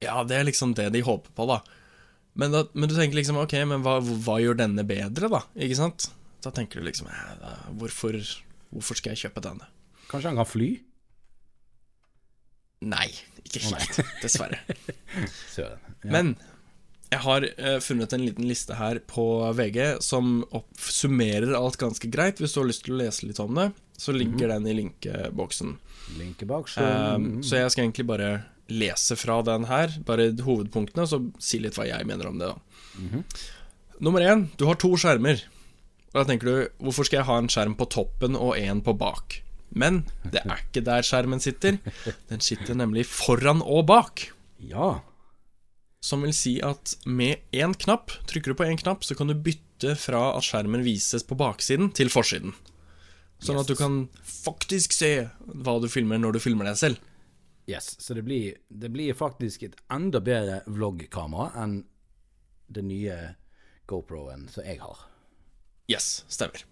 Ja, 0.04 0.22
det 0.28 0.36
er 0.36 0.48
liksom 0.48 0.74
det 0.76 0.90
de 0.92 1.04
håper 1.06 1.32
på, 1.38 1.46
da. 1.48 1.62
Men, 2.34 2.54
da, 2.56 2.66
men 2.74 2.90
du 2.90 2.96
tenker 2.98 3.20
liksom 3.20 3.40
ok, 3.40 3.54
men 3.70 3.84
hva, 3.86 4.00
hva 4.02 4.40
gjør 4.42 4.58
denne 4.64 4.84
bedre, 4.88 5.30
da? 5.32 5.44
Ikke 5.56 5.78
sant? 5.80 6.10
Da 6.42 6.52
tenker 6.56 6.82
du 6.82 6.88
liksom 6.88 7.10
da, 7.12 7.56
hvorfor, 7.78 8.18
hvorfor 8.74 8.98
skal 8.98 9.14
jeg 9.14 9.28
kjøpe 9.28 9.44
denne? 9.46 9.68
Kanskje 10.10 10.32
han 10.32 10.40
kan 10.42 10.50
fly? 10.50 10.72
Nei, 12.92 13.12
ikke 13.46 13.62
helt, 13.68 14.00
dessverre. 14.24 14.58
Søren. 15.54 15.84
Ja. 16.02 16.10
Men 16.16 16.34
jeg 17.12 17.22
har 17.26 17.46
uh, 17.46 17.78
funnet 17.84 18.16
en 18.16 18.24
liten 18.26 18.48
liste 18.50 18.78
her 18.80 19.02
på 19.06 19.26
VG 19.54 20.02
som 20.02 20.42
oppsummerer 20.56 21.54
alt 21.58 21.78
ganske 21.80 22.10
greit. 22.10 22.42
Hvis 22.42 22.56
du 22.56 22.62
har 22.64 22.70
lyst 22.72 22.86
til 22.88 22.96
å 22.96 23.02
lese 23.04 23.28
litt 23.28 23.42
om 23.44 23.60
det, 23.60 23.68
så 24.02 24.14
ligger 24.16 24.50
den 24.50 24.66
i 24.68 24.74
linkeboksen. 24.74 25.76
linkeboksen. 26.18 26.84
Um, 27.16 27.44
så 27.46 27.62
jeg 27.62 27.74
skal 27.74 27.86
egentlig 27.86 28.08
bare 28.10 28.32
lese 28.72 29.18
fra 29.20 29.42
den 29.46 29.68
her, 29.70 29.94
bare 30.08 30.32
hovedpunktene, 30.42 31.06
så 31.06 31.20
si 31.44 31.60
litt 31.62 31.78
hva 31.78 31.86
jeg 31.90 32.08
mener 32.10 32.32
om 32.32 32.40
det. 32.42 32.50
da 32.50 33.22
Nummer 34.02 34.26
én, 34.26 34.48
du 34.58 34.66
har 34.66 34.80
to 34.82 34.96
skjermer. 34.98 35.44
Da 36.16 36.26
tenker 36.26 36.50
du, 36.50 36.56
hvorfor 36.82 37.06
skal 37.08 37.22
jeg 37.22 37.30
ha 37.30 37.38
en 37.40 37.52
skjerm 37.52 37.78
på 37.78 37.88
toppen 37.94 38.36
og 38.40 38.56
en 38.58 38.82
på 38.84 38.96
bak? 38.98 39.38
Men 39.70 40.02
det 40.26 40.42
er 40.42 40.58
ikke 40.66 40.84
der 40.88 41.06
skjermen 41.06 41.44
sitter. 41.44 41.78
Den 42.32 42.42
sitter 42.42 42.76
nemlig 42.80 43.06
foran 43.12 43.62
og 43.62 43.86
bak. 43.92 44.26
Ja. 44.58 45.04
Som 46.02 46.26
vil 46.26 46.34
si 46.34 46.58
at 46.66 46.96
med 47.06 47.46
én 47.54 47.78
knapp, 47.78 48.18
trykker 48.26 48.52
du 48.52 48.58
på 48.58 48.66
én 48.66 48.82
knapp, 48.82 49.06
så 49.06 49.16
kan 49.16 49.30
du 49.30 49.38
bytte 49.38 49.94
fra 50.00 50.32
at 50.34 50.46
skjermen 50.48 50.82
vises 50.86 51.24
på 51.28 51.38
baksiden 51.38 51.94
til 51.94 52.10
forsiden. 52.10 52.58
Sånn 53.42 53.58
at 53.58 53.70
du 53.70 53.74
kan 53.78 54.04
faktisk 54.22 54.94
se 54.94 55.14
hva 55.42 55.80
du 55.82 55.88
filmer 55.90 56.22
når 56.22 56.38
du 56.38 56.44
filmer 56.44 56.70
deg 56.70 56.78
selv. 56.78 57.08
Yes, 57.70 57.96
så 58.02 58.14
det 58.18 58.24
blir, 58.26 58.58
det 58.70 58.90
blir 58.94 59.18
faktisk 59.18 59.64
et 59.66 59.78
enda 59.94 60.22
bedre 60.24 60.62
vloggkamera 60.70 61.52
enn 61.62 61.82
den 62.72 62.90
nye 62.90 63.18
GoPro-en 63.90 64.48
som 64.52 64.66
jeg 64.66 64.82
har. 64.82 65.06
Yes, 65.92 66.24
stemmer. 66.32 66.64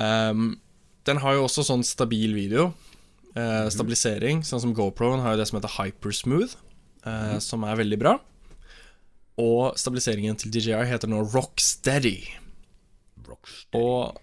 Um, 0.00 0.60
den 1.08 1.20
har 1.24 1.36
jo 1.36 1.46
også 1.46 1.64
sånn 1.66 1.84
stabil 1.86 2.34
video. 2.36 2.70
Uh, 3.36 3.68
stabilisering, 3.72 4.44
sånn 4.46 4.62
som 4.62 4.74
GoPro-en 4.76 5.22
har 5.24 5.34
jo 5.34 5.40
det 5.40 5.48
som 5.50 5.60
heter 5.60 5.76
Hypersmooth, 5.76 6.56
eh, 7.06 7.36
som 7.42 7.64
er 7.66 7.78
veldig 7.78 7.98
bra. 8.00 8.16
Og 9.40 9.78
stabiliseringen 9.80 10.36
til 10.40 10.52
DJI 10.52 10.82
heter 10.90 11.10
nå 11.10 11.22
Rocksteady. 11.30 12.18
Rocksteady. 13.28 13.80
Og 13.80 14.18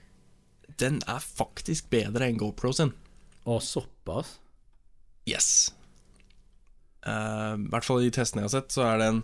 den 0.81 1.01
er 1.09 1.23
faktisk 1.23 1.89
bedre 1.93 2.27
enn 2.27 2.39
GoPro 2.39 2.73
sin. 2.75 2.93
Og 3.47 3.61
såpass? 3.63 4.37
Yes. 5.27 5.73
Uh, 7.07 7.55
I 7.55 7.69
hvert 7.71 7.87
fall 7.87 8.03
i 8.03 8.11
testene 8.13 8.43
jeg 8.43 8.49
har 8.49 8.55
sett, 8.57 8.73
så 8.75 8.85
er 8.87 9.01
den 9.01 9.21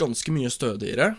ganske 0.00 0.32
mye 0.32 0.50
stødigere. 0.52 1.12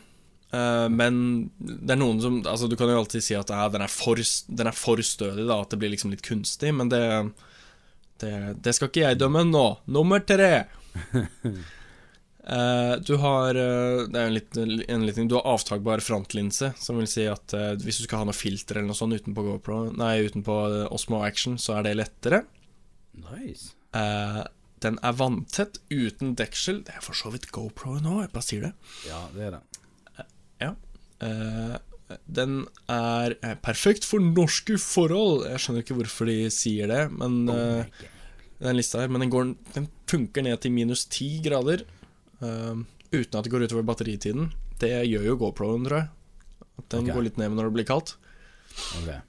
Uh, 0.51 0.87
men 0.91 1.15
det 1.59 1.93
er 1.93 1.99
noen 2.01 2.17
som 2.19 2.41
Altså 2.43 2.67
Du 2.67 2.73
kan 2.75 2.89
jo 2.91 2.97
alltid 2.99 3.23
si 3.23 3.37
at 3.39 3.53
ja, 3.53 3.69
den, 3.71 3.85
er 3.85 3.87
for, 3.87 4.19
den 4.19 4.67
er 4.67 4.75
for 4.75 4.99
stødig, 4.99 5.45
da 5.47 5.61
at 5.63 5.71
det 5.71 5.79
blir 5.79 5.93
liksom 5.93 6.11
litt 6.11 6.25
kunstig, 6.25 6.73
men 6.75 6.91
det, 6.91 7.03
det, 8.19 8.33
det 8.59 8.73
skal 8.75 8.91
ikke 8.91 9.05
jeg 9.05 9.21
dømme 9.21 9.45
nå. 9.47 9.67
Nummer 9.87 10.23
tre. 10.27 10.65
Eh, 12.43 12.95
du 13.05 13.15
har 13.21 13.53
uh, 13.53 14.07
Det 14.09 14.17
er 14.17 14.25
en 14.25 14.33
liten, 14.33 14.71
en 14.89 15.03
liten 15.05 15.27
Du 15.29 15.35
har 15.37 15.45
avtagbar 15.45 16.01
frontlinse, 16.01 16.71
som 16.81 16.97
vil 16.97 17.09
si 17.09 17.27
at 17.29 17.53
uh, 17.53 17.75
hvis 17.77 17.99
du 18.01 18.07
skal 18.07 18.23
ha 18.23 18.25
noe 18.25 18.37
filter 18.37 18.79
eller 18.79 18.89
noe 18.89 18.97
sånt 18.97 19.13
utenpå 19.13 19.43
GoPro 19.45 19.83
Nei, 19.93 20.15
utenpå 20.25 20.55
Osmo 20.89 21.21
Action, 21.25 21.59
så 21.61 21.77
er 21.77 21.85
det 21.85 21.99
lettere. 21.99 22.41
Nice. 23.21 23.75
Den 24.81 24.97
er 25.05 25.13
vanntett 25.19 25.77
uten 25.91 26.33
deksel. 26.39 26.81
Det 26.87 26.95
er 26.97 27.05
for 27.05 27.17
så 27.17 27.29
vidt 27.33 27.51
GoPro 27.53 27.99
nå, 28.01 28.21
jeg 28.23 28.33
bare 28.33 28.47
sier 28.47 28.65
det. 28.65 28.73
Ja, 29.05 29.21
det 29.35 29.47
er 29.49 29.57
det. 29.57 30.25
Ja. 30.63 30.71
Den 32.25 32.55
er 32.89 33.35
perfekt 33.61 34.07
for 34.07 34.23
norske 34.23 34.79
forhold. 34.81 35.45
Jeg 35.51 35.61
skjønner 35.61 35.85
ikke 35.85 35.99
hvorfor 35.99 36.31
de 36.31 36.39
sier 36.55 36.89
det, 36.89 37.03
men 37.13 37.43
den 37.45 38.77
lista 38.77 39.03
her 39.03 39.11
Men 39.11 39.25
den, 39.25 39.33
går, 39.33 39.53
den 39.75 39.89
funker 40.09 40.47
ned 40.47 40.63
til 40.63 40.73
minus 40.73 41.05
ti 41.11 41.35
grader. 41.45 41.85
Eh, 42.41 42.81
uten 43.11 43.39
at 43.39 43.45
det 43.45 43.53
går 43.53 43.67
utover 43.67 43.87
batteritiden. 43.87 44.51
Det 44.81 44.93
gjør 45.07 45.27
jo 45.31 45.37
GoProen, 45.43 45.85
tror 45.87 46.01
jeg. 46.01 46.09
At 46.81 46.87
den 46.93 47.05
okay. 47.05 47.15
går 47.15 47.27
litt 47.27 47.37
ned 47.41 47.53
når 47.57 47.69
det 47.69 47.75
blir 47.77 47.87
kaldt. 47.89 48.15
Okay. 49.01 49.19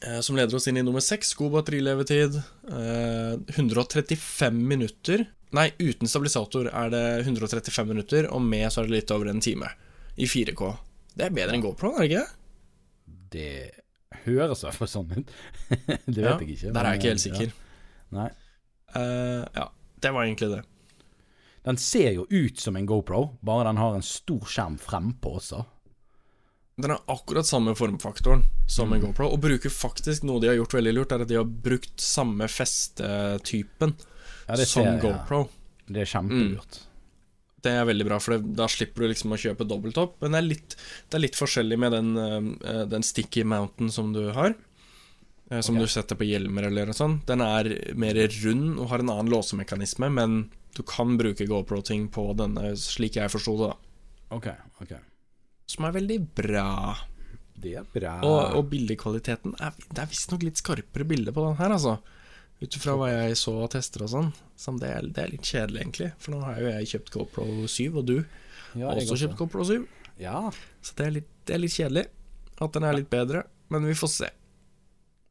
Uh, 0.00 0.20
som 0.24 0.36
leder 0.38 0.56
oss 0.56 0.68
inn 0.70 0.78
i 0.80 0.84
nummer 0.84 1.02
seks. 1.04 1.34
God 1.36 1.56
batterilevetid. 1.58 2.38
Uh, 2.70 3.36
135 3.56 4.56
minutter. 4.56 5.26
Nei, 5.56 5.66
uten 5.82 6.08
stabilisator 6.08 6.70
er 6.70 6.92
det 6.92 7.04
135 7.24 7.88
minutter, 7.88 8.28
og 8.30 8.44
med 8.44 8.68
så 8.70 8.82
er 8.82 8.88
det 8.88 9.00
litt 9.00 9.14
over 9.14 9.32
en 9.32 9.42
time. 9.42 9.72
I 10.14 10.28
4K. 10.30 10.70
Det 11.16 11.26
er 11.26 11.34
bedre 11.34 11.56
enn 11.56 11.64
GoPro, 11.64 11.96
er 11.96 12.04
det 12.04 12.10
ikke? 12.10 12.26
Det 13.34 13.50
høres 14.24 14.62
i 14.62 14.68
hvert 14.68 14.78
fall 14.78 14.90
sånn 14.90 15.10
ut. 15.16 15.34
det 16.06 16.20
vet 16.20 16.24
Ja, 16.24 16.36
jeg 16.38 16.54
ikke. 16.54 16.72
Der 16.76 16.80
er 16.84 16.94
jeg 16.94 17.00
ikke 17.00 17.12
helt 17.12 17.24
sikker. 17.24 17.50
Ja. 17.50 18.14
Nei. 18.20 18.30
Uh, 18.94 19.42
ja, 19.54 19.66
det 20.02 20.14
var 20.14 20.26
egentlig 20.26 20.50
det. 20.54 20.62
Den 21.64 21.76
ser 21.76 22.12
jo 22.16 22.26
ut 22.30 22.58
som 22.60 22.76
en 22.76 22.86
GoPro, 22.88 23.36
bare 23.44 23.66
den 23.68 23.76
har 23.76 23.94
en 23.94 24.02
stor 24.06 24.40
skjerm 24.48 24.78
frempå 24.80 25.34
også. 25.40 25.64
Den 26.80 26.94
har 26.94 27.02
akkurat 27.12 27.44
samme 27.44 27.74
formfaktoren 27.76 28.42
som 28.66 28.88
Mm. 28.88 28.94
en 28.94 29.00
GoPro, 29.06 29.26
og 29.34 29.40
bruker 29.42 29.68
faktisk 29.68 30.22
noe 30.24 30.40
de 30.40 30.48
har 30.48 30.56
gjort 30.56 30.72
veldig 30.78 30.94
lurt, 30.96 31.12
er 31.12 31.20
at 31.20 31.28
de 31.28 31.36
har 31.36 31.44
brukt 31.44 32.00
samme 32.00 32.48
festetypen 32.48 33.94
Ja, 34.48 34.56
som 34.64 34.84
jeg, 34.86 35.02
ja. 35.02 35.10
GoPro. 35.10 35.48
Det 35.86 36.00
er 36.00 36.06
kjempelurt. 36.06 36.80
Det 37.60 37.70
er 37.76 37.84
veldig 37.84 38.06
bra, 38.08 38.18
for 38.18 38.38
det, 38.38 38.54
da 38.56 38.64
slipper 38.66 39.02
du 39.04 39.08
liksom 39.12 39.32
å 39.32 39.36
kjøpe 39.36 39.66
dobbelttopp. 39.68 40.14
Men 40.22 40.32
det 40.32 40.38
er 40.38 40.46
litt, 40.48 40.76
det 41.10 41.14
er 41.18 41.20
litt 41.26 41.36
forskjellig 41.36 41.78
med 41.78 41.92
den, 41.92 42.56
eh, 42.64 42.84
den 42.86 43.02
sticky 43.02 43.44
mountain 43.44 43.90
som 43.90 44.12
du 44.14 44.30
har. 44.32 44.54
eh, 45.50 45.60
Som 45.60 45.74
okay. 45.76 45.84
du 45.84 45.88
setter 45.90 46.16
på 46.16 46.24
hjelmer 46.24 46.62
eller 46.68 46.86
noe 46.86 46.94
sånt. 46.94 47.26
Den 47.26 47.42
er 47.42 47.92
mer 47.94 48.14
rund 48.14 48.78
og 48.78 48.88
har 48.88 49.00
en 49.00 49.10
annen 49.10 49.28
låsemekanisme, 49.28 50.08
men 50.10 50.50
du 50.76 50.82
kan 50.86 51.16
bruke 51.18 51.46
GoPro-ting 51.48 52.08
på 52.14 52.28
denne, 52.38 52.74
slik 52.78 53.18
jeg 53.18 53.32
forsto 53.32 53.56
det. 53.60 53.70
da 53.72 54.36
Ok, 54.36 54.46
ok. 54.84 54.92
Som 55.70 55.86
er 55.88 55.96
veldig 55.96 56.18
bra. 56.38 56.68
Det 57.60 57.74
er 57.80 57.86
bra. 57.92 58.14
Og, 58.26 58.56
og 58.58 58.68
bildekvaliteten 58.70 59.56
er, 59.60 59.74
Det 59.90 60.02
er 60.02 60.10
visstnok 60.10 60.46
litt 60.46 60.60
skarpere 60.60 61.06
bilde 61.06 61.34
på 61.34 61.44
den 61.48 61.58
her, 61.60 61.74
altså. 61.76 61.98
Ut 62.60 62.76
ifra 62.76 62.94
hva 63.00 63.08
jeg 63.08 63.36
så 63.40 63.54
av 63.64 63.70
tester 63.72 64.04
og 64.04 64.12
sånn. 64.12 64.30
Så 64.60 64.74
det 64.80 64.90
er, 64.92 65.06
det 65.08 65.22
er 65.22 65.30
litt 65.32 65.48
kjedelig, 65.48 65.80
egentlig. 65.82 66.10
For 66.20 66.34
nå 66.34 66.42
har 66.44 66.60
jo 66.60 66.72
jeg 66.74 66.90
kjøpt 66.94 67.12
GoPro 67.14 67.46
7, 67.64 67.84
og 67.96 68.02
du 68.08 68.16
ja, 68.20 68.90
har 68.90 69.00
også 69.00 69.16
kjøpt 69.22 69.38
GoPro 69.38 69.64
7. 69.66 69.78
Ja, 70.20 70.50
Så 70.84 70.96
det 70.98 71.06
er, 71.06 71.14
litt, 71.20 71.30
det 71.48 71.56
er 71.56 71.62
litt 71.64 71.72
kjedelig 71.76 72.06
at 72.60 72.76
den 72.76 72.84
er 72.84 72.98
litt 72.98 73.08
bedre, 73.12 73.46
men 73.72 73.86
vi 73.88 73.96
får 73.96 74.10
se. 74.12 74.28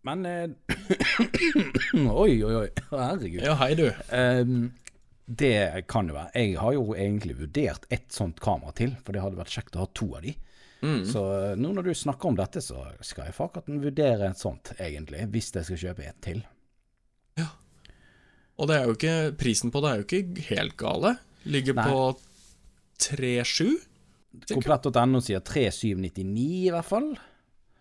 men 0.08 0.26
eh, 0.26 0.48
Oi, 1.94 2.40
oi, 2.42 2.54
oi. 2.64 2.70
Herregud. 2.90 3.44
Ja, 3.46 3.54
hei, 3.62 3.74
du. 3.78 3.86
Ehm, 4.16 4.72
det 5.30 5.86
kan 5.88 6.08
det 6.10 6.16
være. 6.16 6.32
Jeg 6.34 6.58
har 6.58 6.74
jo 6.74 6.94
egentlig 6.98 7.36
vurdert 7.38 7.84
ett 7.94 8.10
sånt 8.12 8.40
kamera 8.42 8.74
til, 8.74 8.96
for 9.06 9.14
det 9.14 9.22
hadde 9.22 9.38
vært 9.38 9.54
kjekt 9.54 9.76
å 9.78 9.84
ha 9.84 9.90
to 9.94 10.08
av 10.18 10.24
de. 10.26 10.34
Mm. 10.82 11.04
Så 11.06 11.22
eh, 11.36 11.56
nå 11.60 11.74
når 11.76 11.90
du 11.90 11.94
snakker 11.98 12.32
om 12.32 12.40
dette, 12.40 12.64
så 12.66 12.88
skal 13.06 13.28
jeg 13.28 13.38
faktisk 13.38 13.70
vurdere 13.84 14.32
et 14.32 14.42
sånt, 14.42 14.74
egentlig. 14.80 15.28
Hvis 15.30 15.52
jeg 15.54 15.68
skal 15.68 15.82
kjøpe 15.84 16.08
et 16.08 16.20
til. 16.26 16.42
Ja. 17.38 17.52
Og 18.58 18.72
det 18.72 18.80
er 18.80 18.90
jo 18.90 18.98
ikke, 18.98 19.16
prisen 19.38 19.74
på 19.76 19.84
det 19.86 19.92
er 19.92 20.02
jo 20.02 20.08
ikke 20.08 20.50
helt 20.50 20.78
gale. 20.82 21.16
Ligger 21.46 21.78
Nei. 21.78 21.86
på 21.86 22.02
3,7. 23.06 23.78
Komplett.no 24.50 25.22
sier 25.26 25.46
3799 25.46 26.50
i 26.66 26.74
hvert 26.74 26.90
fall. 26.90 27.14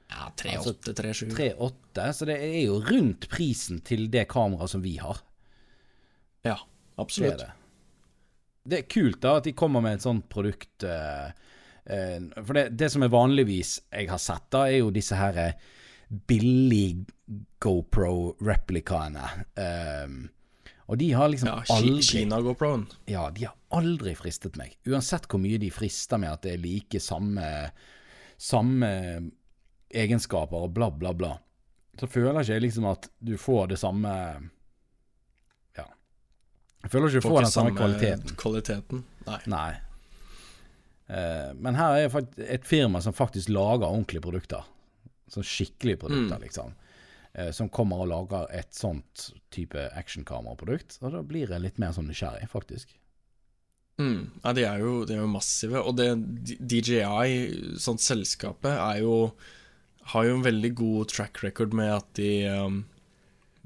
Ja, 0.08 0.28
Altså, 0.48 0.72
3,8, 0.72 1.52
38, 1.60 2.04
så 2.16 2.28
det 2.28 2.38
er 2.40 2.62
jo 2.62 2.78
rundt 2.80 3.26
prisen 3.28 3.80
til 3.84 4.06
det 4.12 4.28
kameraet 4.28 4.72
som 4.72 4.84
vi 4.84 4.94
har. 5.00 5.20
Ja, 6.46 6.56
Det 6.98 7.04
er 7.04 7.06
absolutt. 7.06 7.42
det. 7.44 7.50
Det 8.68 8.78
er 8.82 8.88
kult 8.90 9.20
da 9.22 9.36
at 9.38 9.46
de 9.46 9.54
kommer 9.56 9.80
med 9.84 9.96
et 9.96 10.04
sånt 10.04 10.26
produkt. 10.28 10.82
Uh, 10.84 11.30
uh, 11.88 12.18
for 12.42 12.58
det, 12.58 12.64
det 12.76 12.90
som 12.92 13.06
er 13.06 13.12
vanligvis 13.14 13.78
jeg 13.86 14.10
har 14.10 14.20
sett, 14.20 14.48
da, 14.52 14.66
er 14.66 14.82
jo 14.82 14.90
disse 14.94 15.16
her 15.16 15.38
billige 15.38 16.26
billig 16.26 17.06
GoPro-replikaene. 17.60 19.28
Um, 19.60 20.28
og 20.88 20.98
de 20.98 21.12
har 21.12 21.28
liksom 21.28 21.50
Ja, 21.50 21.62
aldri 21.74 22.02
Kina-GoProen. 22.02 22.86
Ja, 23.06 23.28
de 23.30 23.44
har 23.44 23.56
aldri 23.76 24.14
fristet 24.16 24.56
meg. 24.56 24.78
Uansett 24.88 25.28
hvor 25.28 25.40
mye 25.42 25.60
de 25.60 25.68
frister 25.72 26.20
med 26.20 26.32
at 26.32 26.46
det 26.46 26.54
er 26.56 26.62
like 26.64 27.00
samme 27.02 27.44
Samme 28.38 28.88
egenskaper 29.90 30.68
og 30.68 30.70
bla, 30.76 30.92
bla, 30.94 31.10
bla. 31.10 31.32
Så 31.98 32.06
føler 32.06 32.44
ikke 32.44 32.54
jeg 32.54 32.62
liksom 32.62 32.84
at 32.86 33.08
du 33.18 33.32
får 33.40 33.72
det 33.72 33.80
samme. 33.80 34.12
Jeg 36.88 36.94
føler 36.94 37.12
ikke 37.12 37.20
du 37.20 37.28
får 37.28 37.42
den 37.44 37.52
samme 37.52 37.74
kvaliteten. 37.76 38.34
kvaliteten. 38.40 39.04
Nei. 39.28 39.38
Nei. 39.52 39.68
Uh, 41.08 41.50
men 41.56 41.76
her 41.76 41.98
er 42.06 42.16
et 42.48 42.64
firma 42.68 43.00
som 43.04 43.12
faktisk 43.16 43.50
lager 43.52 43.88
ordentlige 43.88 44.24
produkter. 44.24 44.64
Sånn 45.28 45.44
skikkelige 45.44 46.00
produkter, 46.00 46.38
Mm. 46.38 46.44
liksom. 46.46 46.72
Uh, 47.36 47.50
som 47.52 47.68
kommer 47.68 48.00
og 48.00 48.08
lager 48.08 48.48
et 48.56 48.72
sånt 48.72 49.28
type 49.52 49.76
actionkameraprodukt. 50.00 50.96
Og 51.02 51.12
da 51.12 51.20
blir 51.22 51.48
jeg 51.52 51.60
litt 51.60 51.78
mer 51.78 51.92
sånn 51.92 52.08
nysgjerrig, 52.08 52.48
faktisk. 52.48 52.96
Mm. 53.98 54.30
Ja, 54.44 54.52
de 54.54 54.64
er, 54.64 54.78
jo, 54.80 55.04
de 55.04 55.14
er 55.16 55.20
jo 55.24 55.28
massive. 55.28 55.82
Og 55.84 55.96
det 55.98 56.08
DJI, 56.64 57.76
sånt 57.82 58.00
selskapet, 58.00 58.72
er 58.78 59.02
jo 59.02 59.32
har 60.14 60.24
jo 60.24 60.38
en 60.38 60.44
veldig 60.46 60.70
god 60.74 61.08
track 61.12 61.42
record 61.44 61.74
med 61.76 61.92
at 61.92 62.06
de 62.16 62.48
um, 62.48 62.84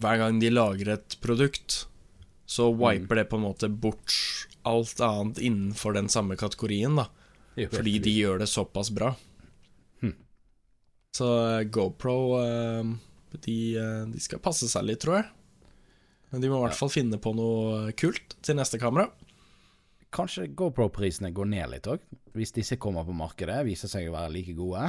Hver 0.02 0.18
gang 0.18 0.40
de 0.42 0.48
lager 0.50 0.88
et 0.96 1.14
produkt, 1.22 1.84
så 2.46 2.68
wiper 2.74 3.20
det 3.20 3.28
på 3.30 3.38
en 3.38 3.46
måte 3.46 3.68
bort 3.68 4.14
alt 4.62 5.00
annet 5.00 5.38
innenfor 5.38 5.96
den 5.96 6.08
samme 6.08 6.36
kategorien, 6.36 6.96
da. 6.96 7.08
Fordi 7.72 7.98
de 8.02 8.12
gjør 8.16 8.42
det 8.42 8.48
såpass 8.48 8.90
bra. 8.94 9.12
Hm. 10.00 10.14
Så 11.16 11.28
eh, 11.48 11.64
GoPro 11.68 12.18
eh, 12.40 12.92
de, 13.44 13.56
eh, 13.76 14.04
de, 14.08 14.20
skal 14.20 14.42
passe 14.42 14.68
seg 14.70 14.86
litt, 14.88 15.02
tror 15.04 15.20
jeg. 15.20 15.28
Men 16.32 16.44
de 16.44 16.48
må 16.48 16.62
i 16.62 16.64
hvert 16.64 16.78
fall 16.78 16.92
finne 16.92 17.20
på 17.20 17.34
noe 17.36 17.92
kult 17.98 18.38
til 18.40 18.56
neste 18.56 18.80
kamera. 18.80 19.10
Kanskje 20.12 20.48
GoPro-prisene 20.56 21.32
går 21.32 21.48
ned 21.48 21.70
litt 21.72 21.88
òg, 21.88 22.04
hvis 22.36 22.54
disse 22.56 22.78
kommer 22.80 23.04
på 23.08 23.16
markedet. 23.16 23.62
Viser 23.68 23.88
seg 23.92 24.08
å 24.08 24.16
være 24.16 24.32
like 24.34 24.56
gode. 24.56 24.86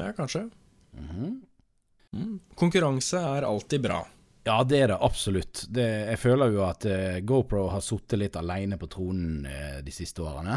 Ja, 0.00 0.12
kanskje. 0.16 0.48
Mm 0.92 1.08
-hmm. 1.08 1.40
mm. 2.16 2.40
Konkurranse 2.54 3.20
er 3.20 3.42
alltid 3.42 3.80
bra. 3.80 4.06
Ja, 4.42 4.58
det 4.66 4.78
er 4.82 4.90
det 4.90 4.98
absolutt. 5.06 5.64
Det, 5.70 5.86
jeg 6.10 6.18
føler 6.18 6.54
jo 6.54 6.62
at 6.66 6.86
uh, 6.90 7.18
GoPro 7.22 7.68
har 7.70 7.82
sittet 7.84 8.18
litt 8.18 8.38
alene 8.38 8.78
på 8.78 8.88
tronen 8.90 9.46
uh, 9.46 9.78
de 9.84 9.94
siste 9.94 10.24
årene. 10.24 10.56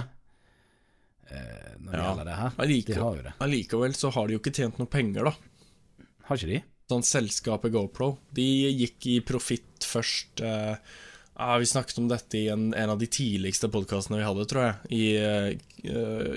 Uh, 1.30 1.74
når 1.78 1.92
det 1.92 2.00
ja. 2.00 2.06
gjelder 2.08 2.30
det 2.30 2.38
her. 2.40 2.56
Allike, 2.66 2.94
de 2.94 3.04
har 3.04 3.20
jo 3.20 3.26
det. 3.28 3.36
allikevel 3.46 3.98
så 3.98 4.12
har 4.16 4.28
de 4.28 4.38
jo 4.38 4.42
ikke 4.42 4.56
tjent 4.58 4.82
noe 4.82 4.90
penger, 4.90 5.30
da. 5.30 6.08
Har 6.26 6.42
ikke 6.42 6.54
de? 6.56 6.62
Sånn 6.90 7.06
selskapet 7.06 7.74
GoPro. 7.74 8.16
De 8.38 8.48
gikk 8.74 9.10
i 9.10 9.20
profitt 9.26 9.86
først 9.86 10.42
ja, 10.42 11.48
Vi 11.62 11.68
snakket 11.70 11.98
om 11.98 12.10
dette 12.10 12.38
i 12.38 12.44
en, 12.54 12.68
en 12.78 12.92
av 12.94 13.00
de 13.02 13.10
tidligste 13.10 13.70
podkastene 13.74 14.20
vi 14.20 14.26
hadde, 14.26 14.46
tror 14.50 14.68
jeg. 14.68 14.76
I, 14.94 15.90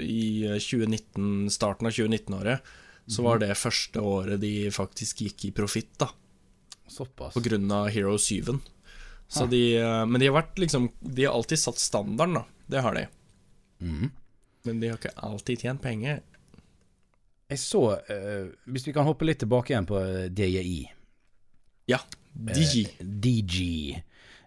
i 0.05 0.23
2019, 0.57 1.51
starten 1.53 1.89
av 1.89 1.93
2019-året 1.93 2.73
så 3.09 3.25
var 3.25 3.41
det 3.41 3.53
første 3.57 4.01
året 4.05 4.41
de 4.41 4.71
faktisk 4.73 5.23
gikk 5.25 5.47
i 5.49 5.53
profitt, 5.57 5.93
da. 6.01 6.09
Såpass. 6.89 7.35
På 7.37 7.43
grunn 7.45 7.71
av 7.75 7.91
Hero 7.93 8.17
7. 8.19 8.55
Så 9.29 9.45
de, 9.47 9.61
men 10.09 10.23
de 10.23 10.31
har 10.31 10.39
vært 10.39 10.57
liksom 10.57 10.87
De 11.05 11.27
har 11.27 11.35
alltid 11.37 11.61
satt 11.61 11.81
standarden, 11.83 12.39
da. 12.41 12.45
Det 12.69 12.81
har 12.85 12.97
de. 12.97 13.03
Mm. 13.85 14.09
Men 14.63 14.81
de 14.81 14.89
har 14.89 14.99
ikke 14.99 15.17
alltid 15.29 15.65
tjent 15.65 15.83
penger. 15.83 16.23
Jeg 17.49 17.61
så 17.63 17.83
uh, 17.97 18.49
Hvis 18.69 18.87
vi 18.89 18.93
kan 18.93 19.09
hoppe 19.09 19.29
litt 19.29 19.41
tilbake 19.41 19.73
igjen 19.73 19.89
på 19.89 20.01
DJI. 20.29 20.81
Ja. 21.89 22.01
DG. 22.33 22.85
Uh, 22.85 23.07
DG. 23.25 23.61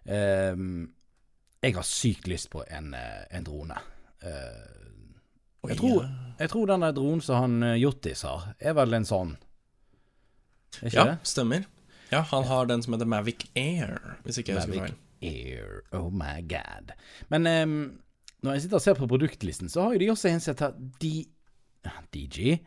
Um, 0.06 0.92
jeg 1.62 1.76
har 1.78 1.86
sykt 1.86 2.30
lyst 2.30 2.50
på 2.54 2.64
en, 2.70 2.94
en 2.94 3.46
drone. 3.46 3.78
Uh, 4.22 5.70
jeg, 5.70 5.78
tror, 5.78 6.06
jeg 6.40 6.50
tror 6.54 6.70
denne 6.70 6.90
dronen 6.94 7.22
som 7.26 7.44
han 7.44 7.78
Jottis 7.78 8.24
har, 8.26 8.52
er 8.58 8.78
vel 8.78 8.98
en 8.98 9.06
sånn. 9.06 9.36
Ikke 10.82 10.96
ja, 10.96 11.06
det? 11.12 11.18
stemmer. 11.30 11.68
Ja, 12.12 12.22
han 12.28 12.44
har 12.50 12.68
den 12.68 12.84
som 12.84 12.94
heter 12.94 13.08
Mavic 13.08 13.48
Air, 13.56 14.18
hvis 14.26 14.42
ikke 14.42 14.56
jeg 14.56 14.66
husker 14.66 14.88
feil. 14.88 14.96
Air, 15.22 15.84
oh 15.96 16.10
my 16.12 16.42
god. 16.50 16.92
Men 17.32 17.48
um, 17.48 17.76
når 18.42 18.58
jeg 18.58 18.66
sitter 18.66 18.80
og 18.80 18.84
ser 18.84 18.98
på 18.98 19.08
produktlisten, 19.08 19.70
så 19.70 19.86
har 19.86 19.96
jo 19.96 20.02
de 20.02 20.10
også 20.12 20.32
en 20.32 20.42
som 20.44 20.56
heter 20.56 20.74
DJ 22.12 22.58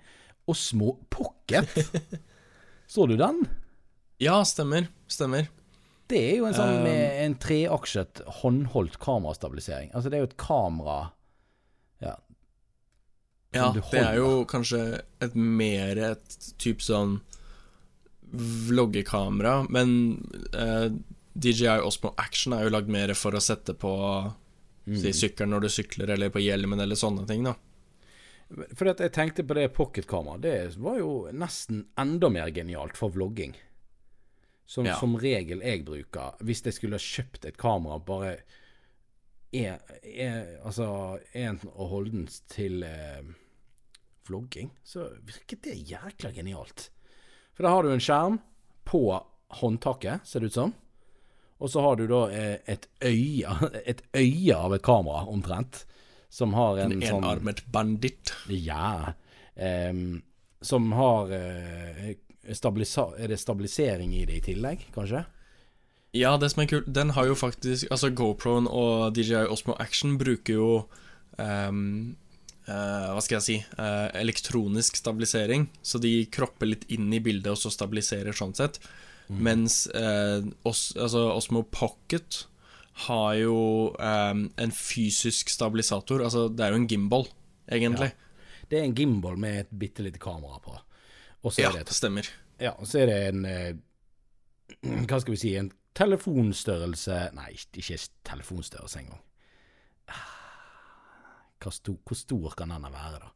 og 0.49 0.57
Små 0.57 0.95
Pocket. 1.11 1.69
så 2.93 3.07
du 3.11 3.17
den? 3.21 3.43
Ja, 4.23 4.39
stemmer. 4.47 4.89
Stemmer. 5.11 5.51
Det 6.09 6.21
er 6.21 6.37
jo 6.39 6.47
en 6.49 6.57
sånn 6.57 6.83
med 6.85 7.19
en 7.25 7.35
treaksjet 7.41 8.21
håndholdt 8.43 8.99
kamerastabilisering. 9.03 9.91
Altså 9.97 10.13
det 10.13 10.19
er 10.19 10.25
jo 10.27 10.31
et 10.33 10.41
kamera 10.41 10.99
Ja. 12.05 12.19
Ja, 13.55 13.69
det 13.71 14.01
er 14.01 14.17
jo 14.19 14.43
kanskje 14.51 14.81
et 15.23 15.37
mer 15.39 15.99
et 16.11 16.37
type 16.59 16.83
sånn 16.83 17.21
vloggekamera, 18.35 19.67
men 19.71 19.95
uh, 20.57 20.89
DJI 21.35 21.81
Osmo 21.83 22.15
Action 22.17 22.55
er 22.57 22.67
jo 22.67 22.73
lagd 22.75 22.91
mer 22.93 23.13
for 23.19 23.35
å 23.35 23.43
sette 23.43 23.75
på 23.79 23.93
mm. 24.87 24.99
si, 25.01 25.13
sykkelen 25.13 25.55
når 25.55 25.67
du 25.67 25.71
sykler, 25.73 26.15
eller 26.15 26.33
på 26.35 26.43
hjelmen, 26.43 26.83
eller 26.83 26.99
sånne 26.99 27.27
ting, 27.31 27.47
da. 27.47 27.57
Fordi 28.55 28.93
at 28.93 29.03
jeg 29.03 29.15
tenkte 29.17 29.45
på 29.47 29.57
det 29.57 29.71
pocketkameraet. 29.75 30.43
Det 30.45 30.83
var 30.83 30.99
jo 31.01 31.13
nesten 31.35 31.87
enda 31.99 32.31
mer 32.31 32.53
genialt 32.55 32.99
for 32.99 33.15
vlogging. 33.15 33.57
Som 34.67 34.87
Ja. 34.87 34.97
som 34.97 35.17
regel 35.21 35.61
jeg 35.61 35.85
bruker. 35.85 36.37
Hvis 36.41 36.65
jeg 36.65 36.75
skulle 36.75 36.97
ha 36.97 37.03
kjøpt 37.03 37.45
et 37.45 37.57
kamera 37.57 37.99
bare 37.99 38.39
er, 39.53 39.81
er, 40.03 40.59
Altså 40.65 41.21
en 41.35 41.61
og 41.75 41.89
holdens 41.89 42.41
til 42.49 42.83
eh, 42.83 43.23
vlogging, 44.27 44.71
så 44.83 45.11
virket 45.23 45.63
det 45.63 45.91
jækla 45.91 46.33
genialt. 46.33 46.91
For 47.55 47.67
da 47.67 47.75
har 47.75 47.87
du 47.87 47.93
en 47.95 48.03
skjerm 48.03 48.41
på 48.85 49.05
håndtaket, 49.61 50.27
ser 50.27 50.43
det 50.43 50.53
ut 50.53 50.59
som. 50.59 50.73
Og 51.63 51.71
så 51.71 51.81
har 51.81 51.97
du 51.97 52.07
da 52.11 52.25
eh, 52.35 52.57
et 52.67 52.89
øye 53.01 53.53
Et 53.91 54.01
øye 54.13 54.57
av 54.57 54.75
et 54.75 54.83
kamera, 54.83 55.25
omtrent. 55.31 55.85
Som 56.29 56.55
har 56.59 56.83
en, 56.83 56.97
En 56.97 57.05
sånn 57.05 57.23
enarmet 57.23 57.63
banditt. 57.71 58.35
Ja. 58.51 59.15
Um, 59.55 60.25
som 60.65 60.91
har 60.99 61.31
uh, 61.31 62.11
Er 62.11 63.29
det 63.29 63.39
stabilisering 63.39 64.17
i 64.17 64.25
det 64.27 64.41
i 64.41 64.45
tillegg, 64.51 64.89
kanskje? 64.97 65.23
Ja, 66.15 66.37
det 66.39 66.51
som 66.53 66.63
er 66.63 66.71
kult, 66.71 66.91
den 66.95 67.11
har 67.15 67.27
jo 67.27 67.35
faktisk 67.39 67.91
Altså, 67.91 68.11
GoProen 68.11 68.69
og 68.71 69.15
DJI 69.17 69.47
Osmo 69.51 69.75
Action 69.83 70.19
bruker 70.19 70.55
jo 70.55 70.69
ehm, 71.43 72.15
eh, 72.67 73.09
Hva 73.15 73.23
skal 73.25 73.39
jeg 73.39 73.47
si 73.47 73.57
eh, 73.61 74.09
Elektronisk 74.21 74.99
stabilisering. 75.01 75.69
Så 75.83 76.01
de 76.03 76.25
kropper 76.33 76.71
litt 76.71 76.87
inn 76.93 77.13
i 77.15 77.23
bildet, 77.25 77.53
og 77.53 77.61
så 77.61 77.73
stabiliserer 77.73 78.37
sånn 78.37 78.55
sett. 78.57 78.81
Mens 79.29 79.87
eh, 79.97 80.45
Os, 80.69 80.91
altså 81.01 81.31
Osmo 81.33 81.65
Pocket 81.73 82.45
har 83.07 83.33
jo 83.41 83.57
ehm, 83.99 84.45
en 84.61 84.75
fysisk 84.75 85.49
stabilisator. 85.51 86.23
Altså, 86.23 86.47
det 86.53 86.63
er 86.63 86.75
jo 86.75 86.83
en 86.83 86.91
gimbal, 86.91 87.25
egentlig. 87.67 88.13
Det 88.71 88.79
er 88.79 88.87
en 88.87 88.95
gimbal 88.95 89.41
med 89.41 89.65
et 89.65 89.73
bitte 89.75 90.05
lite 90.05 90.21
kamera 90.23 90.61
på. 90.63 90.77
Ja, 91.59 91.73
det, 91.75 91.89
det 91.89 91.97
stemmer. 91.97 92.29
ja, 92.63 92.71
og 92.79 92.87
så 92.89 93.03
er 93.03 93.11
det 93.11 93.19
en 93.33 93.43
Hva 95.11 95.19
skal 95.21 95.35
vi 95.35 95.41
si 95.43 95.51
En 95.61 95.69
telefonstørrelse 95.93 97.19
Nei, 97.37 97.51
ikke 97.77 97.99
telefonstørrelse 98.25 99.03
engang. 99.03 99.21
Hvor 101.65 101.73
stor, 101.75 101.97
hvor 102.05 102.19
stor 102.19 102.55
kan 102.59 102.73
denne 102.75 102.91
være, 102.93 103.21
da? 103.23 103.31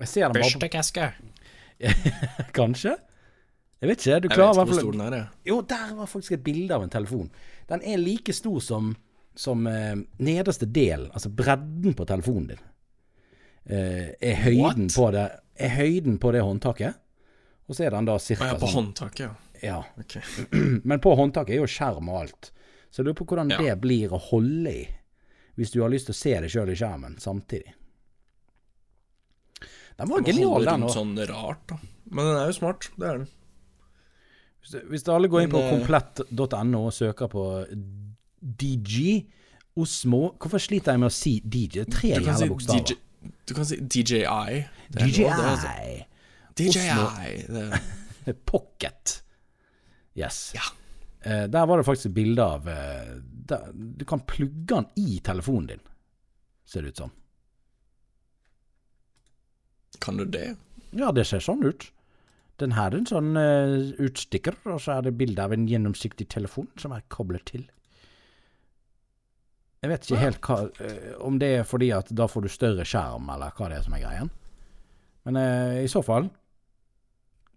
Jeg 0.00 0.08
ser 0.10 0.26
den 0.28 0.34
bare 0.40 0.48
Børstekeske. 0.48 1.10
Kanskje? 2.58 2.96
Jeg 3.80 3.88
vet 3.88 4.00
ikke. 4.02 4.16
Du 4.20 4.28
Jeg 4.28 4.30
vet 4.30 4.36
klarer 4.36 4.58
i 4.58 4.64
ikke 4.64 4.72
hvor 4.74 4.80
stor 4.82 4.96
den 4.96 5.04
er, 5.06 5.14
jeg. 5.16 5.26
Jo, 5.48 5.60
der 5.70 5.92
var 5.96 6.08
faktisk 6.10 6.32
et 6.36 6.42
bilde 6.44 6.74
av 6.76 6.82
en 6.84 6.92
telefon. 6.92 7.30
Den 7.70 7.84
er 7.86 8.00
like 8.02 8.34
stor 8.36 8.58
som, 8.64 8.90
som 9.38 9.66
eh, 9.70 9.94
nederste 10.20 10.66
del, 10.68 11.06
altså 11.14 11.30
bredden 11.32 11.94
på 11.96 12.04
telefonen 12.10 12.50
din. 12.52 12.64
Eh, 13.70 14.10
er 14.20 14.40
høyden 14.44 14.88
What? 14.90 14.96
på 14.96 15.10
det 15.14 15.28
Er 15.60 15.68
høyden 15.76 16.18
på 16.18 16.32
det 16.32 16.40
håndtaket. 16.42 16.94
Og 17.68 17.76
så 17.76 17.84
er 17.86 17.92
den 17.94 18.06
da 18.08 18.14
Å 18.16 18.22
cirka 18.24 18.48
ja, 18.50 18.58
på 18.58 18.66
sånn 18.68 18.88
håndtaket, 18.90 19.26
ja. 19.28 19.34
Ja. 19.62 19.80
Okay. 20.00 20.22
Men 20.88 21.00
på 21.04 21.12
håndtaket 21.14 21.54
er 21.54 21.60
jo 21.60 21.68
skjerm 21.68 22.08
og 22.08 22.22
alt. 22.24 22.48
Så 22.90 23.00
jeg 23.02 23.10
lurer 23.10 23.18
på 23.20 23.26
hvordan 23.30 23.52
Ja. 23.52 23.58
det 23.60 23.74
blir 23.82 24.12
å 24.16 24.18
holde 24.30 24.72
i, 24.72 24.86
hvis 25.58 25.74
du 25.74 25.80
har 25.82 25.92
lyst 25.92 26.10
til 26.10 26.16
å 26.16 26.20
se 26.20 26.34
deg 26.44 26.52
sjøl 26.52 26.72
i 26.72 26.78
skjermen 26.78 27.18
samtidig. 27.22 27.74
Den 30.00 30.08
var 30.08 30.24
genial, 30.24 30.64
den 30.64 30.86
òg. 30.86 30.94
sånn 30.94 31.12
rart, 31.28 31.66
da. 31.68 31.76
Men 32.10 32.30
den 32.30 32.38
er 32.40 32.48
jo 32.48 32.56
smart, 32.56 32.88
det 32.96 33.06
er 33.06 33.20
den. 33.20 33.28
Hvis, 34.60 34.76
hvis 34.88 35.06
alle 35.12 35.28
går 35.32 35.44
inn 35.44 35.52
på 35.52 35.60
eh, 35.60 35.70
komplett.no 35.74 36.80
og 36.86 36.94
søker 36.94 37.30
på 37.32 37.44
DG 38.40 38.96
Osmo 39.80 40.20
Hvorfor 40.34 40.60
sliter 40.60 40.96
jeg 40.96 41.00
med 41.00 41.08
å 41.08 41.14
si 41.14 41.32
DJ? 41.40 41.86
Tre 41.86 42.10
er 42.10 42.20
tre 42.20 42.26
jævla 42.26 42.36
si 42.40 42.48
bokstaver. 42.50 42.90
DJ, 42.90 43.30
du 43.46 43.54
kan 43.56 43.68
si 43.68 43.78
DJI. 43.80 44.60
DJI. 44.96 45.12
det, 45.16 45.30
altså. 45.30 45.74
DJI. 46.60 47.34
Det, 47.48 48.34
Pocket. 48.50 49.16
Yes. 50.18 50.50
Ja. 50.56 50.66
Uh, 51.24 51.44
der 51.52 51.68
var 51.68 51.80
det 51.80 51.86
faktisk 51.86 52.10
et 52.10 52.16
bilde 52.16 52.44
av 52.44 52.68
der, 52.68 53.14
Du 53.74 54.04
kan 54.08 54.22
plugge 54.26 54.66
den 54.74 54.86
i 55.00 55.20
telefonen 55.24 55.66
din, 55.74 55.82
ser 56.64 56.82
det 56.86 56.94
ut 56.94 57.02
som. 57.04 57.16
kan 60.00 60.16
du 60.16 60.24
det? 60.24 60.56
Ja, 60.96 61.10
det 61.12 61.26
ser 61.28 61.42
sånn 61.44 61.64
ut. 61.66 61.90
Den 62.60 62.72
har 62.76 62.94
en 62.96 63.06
sånn 63.08 63.34
uh, 63.36 63.90
utstikker, 64.00 64.56
og 64.68 64.80
så 64.80 64.96
er 64.98 65.06
det 65.06 65.16
bilde 65.18 65.44
av 65.44 65.52
en 65.52 65.66
gjennomsiktig 65.68 66.28
telefon 66.32 66.68
som 66.80 66.92
er 66.96 67.04
koblet 67.12 67.44
til. 67.48 67.66
Jeg 69.80 69.92
vet 69.92 70.04
ikke 70.04 70.20
helt 70.20 70.40
hva, 70.44 70.58
uh, 70.68 71.14
om 71.24 71.38
det 71.40 71.50
er 71.60 71.64
fordi 71.68 71.90
at 71.96 72.10
da 72.16 72.26
får 72.28 72.46
du 72.46 72.50
større 72.52 72.84
skjerm, 72.88 73.28
eller 73.32 73.54
hva 73.56 73.70
det 73.72 73.80
er 73.80 73.86
som 73.86 73.96
er 73.96 74.04
greien. 74.04 74.30
Men 75.28 75.40
uh, 75.40 75.80
i 75.84 75.88
så 75.90 76.04
fall 76.04 76.30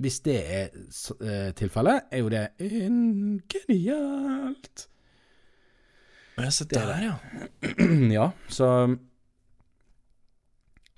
hvis 0.03 0.17
det 0.25 0.39
er 0.41 1.51
tilfellet, 1.55 2.09
er 2.11 2.23
jo 2.23 2.29
det 2.33 2.47
en- 2.65 3.39
genialt. 3.47 4.87
Og 6.37 6.53
se 6.53 6.65
der, 6.69 6.93
ja. 7.03 7.15
ja, 8.17 8.31
så 8.49 8.67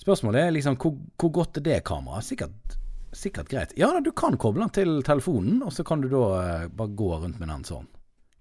Spørsmålet 0.06 0.44
er 0.44 0.52
liksom 0.54 0.76
hvor, 0.78 0.94
hvor 1.18 1.32
godt 1.34 1.58
er 1.58 1.64
det 1.66 1.80
kameraet? 1.88 2.26
Sikkert, 2.28 2.76
sikkert 3.16 3.48
greit. 3.50 3.72
Ja 3.80 3.88
da, 3.96 4.00
du 4.06 4.12
kan 4.14 4.38
koble 4.38 4.62
den 4.62 4.70
til 4.76 5.04
telefonen, 5.08 5.64
og 5.66 5.74
så 5.74 5.84
kan 5.88 6.02
du 6.04 6.08
da 6.12 6.26
eh, 6.44 6.68
bare 6.70 6.94
gå 7.00 7.08
rundt 7.16 7.40
med 7.42 7.50
den 7.50 7.64
sånn. 7.66 7.88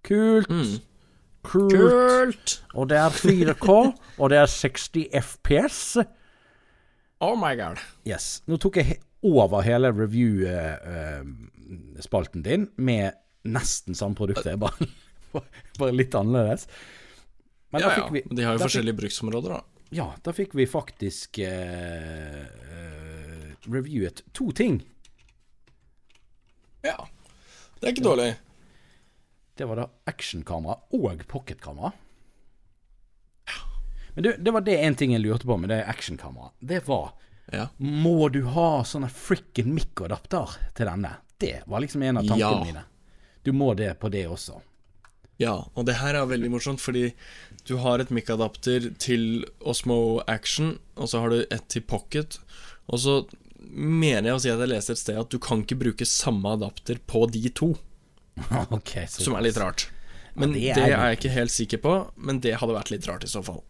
Kult. 0.04 0.50
Mm. 0.50 0.74
Kult. 1.44 1.72
Kult! 1.72 2.62
Og 2.74 2.88
det 2.90 2.98
er 3.00 3.10
4K, 3.16 3.68
og 4.20 4.30
det 4.32 4.38
er 4.42 4.46
60 4.50 5.08
FPS. 5.22 5.78
Oh 7.24 7.36
my 7.38 7.54
god. 7.56 7.78
Yes. 8.04 8.42
Nå 8.50 8.56
tok 8.60 8.76
jeg 8.82 8.86
he 8.90 8.96
over 9.24 9.64
hele 9.64 9.88
review-spalten 9.88 12.44
din 12.44 12.68
med 12.76 13.16
nesten 13.48 13.96
samme 13.96 14.12
produkt, 14.18 14.44
det 14.44 14.52
er 14.52 14.60
bare, 14.60 14.76
bare 15.80 15.92
litt 15.96 16.14
annerledes. 16.14 16.68
Men 17.74 17.82
Ja, 17.82 17.88
ja. 17.90 17.94
fikk 18.04 18.12
vi 18.14 18.22
de 18.36 18.42
har 18.46 18.54
jo 18.54 18.62
forskjellige 18.62 18.64
forskjellige 18.68 18.98
bruksområder, 19.02 19.56
da. 19.56 19.62
Ja, 19.94 20.08
da 20.26 20.32
fikk 20.34 20.54
vi 20.58 20.66
faktisk 20.66 21.38
eh, 21.38 22.40
eh, 22.44 23.50
reviewet 23.70 24.22
to 24.34 24.48
ting. 24.52 24.80
Ja. 26.82 27.06
Det 27.80 27.86
er 27.88 27.92
ikke 27.94 28.06
dårlig. 28.06 28.30
Det 29.54 29.66
var 29.70 29.76
da 29.78 29.88
actionkamera 30.10 30.74
og 30.98 31.22
pocketkamera. 31.30 31.92
Men 34.14 34.22
det, 34.26 34.32
det 34.46 34.50
var 34.54 34.60
det 34.66 34.76
en 34.86 34.94
ting 34.94 35.12
jeg 35.14 35.22
lurte 35.24 35.46
på 35.46 35.56
med 35.58 35.70
det 35.74 35.80
actionkameraet. 35.90 36.52
Det 36.60 36.82
var 36.88 37.12
Ja. 37.52 37.66
Må 37.76 38.28
du 38.32 38.40
ha 38.54 38.82
sånne 38.88 39.10
frikken 39.12 39.74
mikroadapter 39.76 40.54
til 40.74 40.86
denne? 40.88 41.10
Det 41.38 41.58
var 41.68 41.82
liksom 41.84 42.02
en 42.06 42.16
av 42.22 42.28
tankene 42.28 42.40
Ja. 42.40 42.64
mine. 42.64 42.84
Du 43.44 43.52
må 43.52 43.74
det 43.76 43.98
på 44.00 44.08
det 44.08 44.22
også. 44.30 44.60
Ja, 45.42 45.54
og 45.74 45.86
det 45.88 45.98
her 45.98 46.14
er 46.14 46.28
veldig 46.30 46.50
morsomt, 46.52 46.82
fordi 46.82 47.08
du 47.66 47.76
har 47.82 47.98
et 47.98 48.12
mic-adapter 48.14 48.92
til 49.02 49.46
Osmo 49.60 50.20
Action, 50.30 50.76
og 50.94 51.10
så 51.10 51.24
har 51.24 51.32
du 51.32 51.40
et 51.42 51.64
til 51.72 51.82
Pocket, 51.82 52.38
og 52.86 53.00
så 53.02 53.16
mener 53.64 54.30
jeg 54.30 54.36
å 54.36 54.42
si 54.44 54.52
at 54.52 54.62
jeg 54.62 54.70
leste 54.70 54.94
et 54.94 55.00
sted 55.00 55.18
at 55.18 55.32
du 55.32 55.40
kan 55.42 55.64
ikke 55.64 55.80
bruke 55.80 56.06
samme 56.06 56.54
adapter 56.54 57.00
på 57.10 57.24
de 57.32 57.48
to, 57.50 57.72
okay, 58.76 59.08
så 59.10 59.26
som 59.26 59.38
er 59.38 59.48
litt 59.48 59.58
rart. 59.58 59.88
Men 60.34 60.54
det 60.54 60.74
det, 60.74 60.82
er 60.82 60.96
er 60.96 61.12
jeg 61.12 61.20
ikke 61.20 61.34
helt 61.36 61.54
sikker 61.54 61.82
på, 61.82 61.94
men 62.16 62.40
det 62.42 62.56
hadde 62.60 62.74
vært 62.76 62.90
litt 62.94 63.06
rart 63.10 63.26
i 63.26 63.30
så 63.30 63.42
fall. 63.46 63.62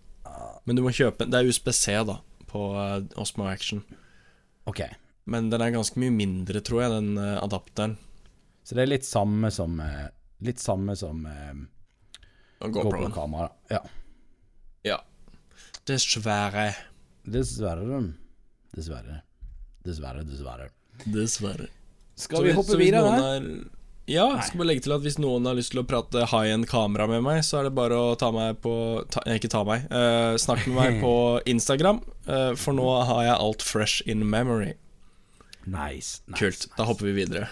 Men 0.65 0.79
du 0.79 0.81
må 0.81 0.95
kjøpe 0.97 1.27
Det 1.29 1.37
er 1.37 1.49
USBC, 1.49 1.85
da, 2.09 2.19
på 2.49 2.71
eh, 2.81 3.03
Osmo 3.21 3.45
Action. 3.51 3.83
Ok. 4.65 4.81
Men 5.29 5.51
den 5.53 5.61
er 5.61 5.75
ganske 5.75 6.01
mye 6.01 6.13
mindre, 6.13 6.63
tror 6.65 6.85
jeg, 6.85 6.95
den 6.95 7.21
eh, 7.21 7.37
adapteren. 7.43 7.99
Så 8.65 8.77
det 8.77 8.87
er 8.87 8.93
litt 8.95 9.05
samme 9.05 9.51
som 9.53 9.77
eh, 9.85 10.09
Litt 10.39 10.59
samme 10.59 10.97
som 10.97 11.27
eh. 11.27 11.55
GoPro-kamera. 12.65 13.51
Ja. 13.69 13.83
Ja. 14.83 14.99
Dessverre. 15.87 16.75
Dessverre. 17.23 18.03
Dessverre. 18.75 19.23
Dessverre, 19.85 20.25
dessverre. 20.25 20.69
Dessverre. 21.05 21.67
Skal 22.15 22.43
vi, 22.43 22.49
vi 22.49 22.57
hoppe 22.57 22.77
videre? 22.77 23.11
Er, 23.37 23.49
ja, 24.07 24.27
Nei. 24.35 24.45
skal 24.45 24.61
bare 24.61 24.69
legge 24.69 24.85
til 24.85 24.95
at 24.97 25.05
hvis 25.05 25.17
noen 25.21 25.49
har 25.49 25.57
lyst 25.57 25.73
til 25.73 25.81
å 25.81 25.87
prate 25.89 26.27
high-end 26.29 26.69
kamera 26.69 27.07
med 27.09 27.25
meg, 27.25 27.41
så 27.45 27.61
er 27.61 27.69
det 27.69 27.75
bare 27.77 27.97
å 27.97 28.15
ta 28.21 28.29
meg 28.35 28.59
på 28.65 28.75
ta, 29.13 29.23
eh, 29.25 29.39
Ikke 29.41 29.51
ta 29.53 29.65
meg. 29.65 29.87
Uh, 29.93 30.37
Snakk 30.41 30.67
med 30.69 30.77
meg 30.77 30.99
på 31.05 31.15
Instagram, 31.55 32.03
uh, 32.29 32.53
for 32.61 32.77
nå 32.77 32.87
har 33.09 33.23
jeg 33.31 33.37
alt 33.37 33.65
fresh 33.65 34.05
in 34.09 34.25
memory. 34.29 34.75
Nice. 35.65 36.21
nice. 36.29 36.37
Kult. 36.37 36.69
Da 36.77 36.85
hopper 36.89 37.09
vi 37.09 37.17
videre. 37.23 37.49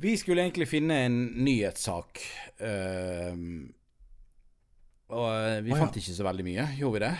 Vi 0.00 0.16
skulle 0.16 0.44
egentlig 0.44 0.68
finne 0.70 1.02
en 1.06 1.18
nyhetssak. 1.44 2.22
Uh, 2.62 3.34
og 5.12 5.26
vi 5.62 5.68
vi 5.68 5.76
fant 5.76 5.92
ja. 5.92 6.00
ikke 6.00 6.16
så 6.16 6.26
veldig 6.26 6.46
mye, 6.46 6.68
gjorde 6.78 6.94
vi 6.96 7.02
det? 7.04 7.12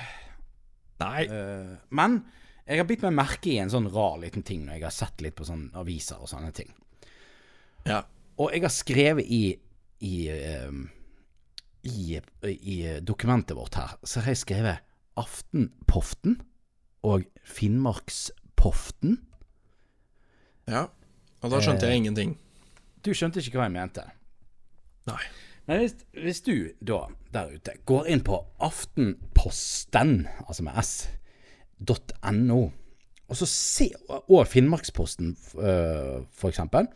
Nei. 1.02 1.26
Uh, 1.28 1.74
men 1.92 2.22
jeg 2.62 2.78
har 2.78 2.88
bitt 2.88 3.04
meg 3.04 3.16
merke 3.18 3.50
i 3.52 3.58
en 3.60 3.72
sånn 3.72 3.90
rar 3.92 4.16
liten 4.22 4.44
ting 4.46 4.64
når 4.64 4.78
jeg 4.78 4.86
har 4.86 4.94
sett 4.94 5.22
litt 5.24 5.36
på 5.38 5.46
sånne 5.46 5.74
aviser 5.82 6.22
og 6.22 6.30
sånne 6.30 6.52
ting. 6.56 6.70
Ja. 7.88 8.04
Og 8.40 8.54
jeg 8.54 8.64
har 8.64 8.72
skrevet 8.74 9.28
i 9.28 9.44
i, 10.02 10.26
ehm, 10.34 10.88
i 11.86 12.18
i 12.50 12.76
dokumentet 13.06 13.54
vårt 13.54 13.76
her, 13.78 13.92
så 14.02 14.22
har 14.22 14.32
jeg 14.32 14.40
skrevet 14.40 14.88
Aftenpoften 15.18 16.40
og 17.06 17.26
Finnmarkspoften. 17.44 19.20
ja. 20.66 20.88
Og 21.42 21.50
da 21.50 21.58
skjønte 21.58 21.88
jeg 21.90 21.98
ingenting. 21.98 22.36
Du 23.02 23.10
skjønte 23.14 23.42
ikke 23.42 23.58
hva 23.58 23.66
jeg 23.66 23.74
mente. 23.74 24.04
Nei. 25.10 25.22
Men 25.66 25.82
hvis, 25.82 25.94
hvis 26.18 26.40
du 26.42 26.54
da, 26.82 27.04
der 27.34 27.54
ute, 27.54 27.74
går 27.86 28.08
inn 28.10 28.22
på 28.26 28.38
Aftenposten, 28.62 30.26
altså 30.46 30.66
med 30.66 30.78
s, 30.82 30.94
.no, 31.82 32.62
og 33.28 33.38
så 33.38 33.46
ser, 33.48 33.94
og 34.10 34.46
Finnmarksposten 34.50 35.36
øh, 35.54 36.48
eksempel, 36.48 36.90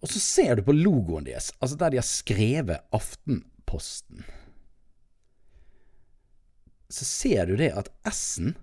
og 0.00 0.08
så 0.08 0.20
ser 0.20 0.56
du 0.56 0.64
på 0.64 0.72
logoen 0.72 1.28
deres, 1.28 1.52
altså 1.60 1.76
der 1.76 1.92
de 1.92 2.00
har 2.00 2.08
skrevet 2.08 2.80
Aftenposten, 2.92 4.24
så 6.90 7.04
ser 7.04 7.44
du 7.46 7.54
det 7.56 7.70
at 7.76 7.92
S-en, 8.12 8.56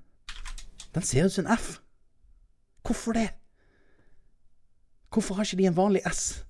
den 0.95 1.05
ser 1.05 1.25
ut 1.25 1.31
som 1.31 1.45
en 1.45 1.57
F. 1.57 1.77
Hvorfor 2.83 3.13
det? 3.13 3.29
Hvorfor 5.13 5.35
har 5.35 5.45
ikke 5.45 5.57
de 5.57 5.67
en 5.69 5.77
vanlig 5.77 6.01
S? 6.11 6.46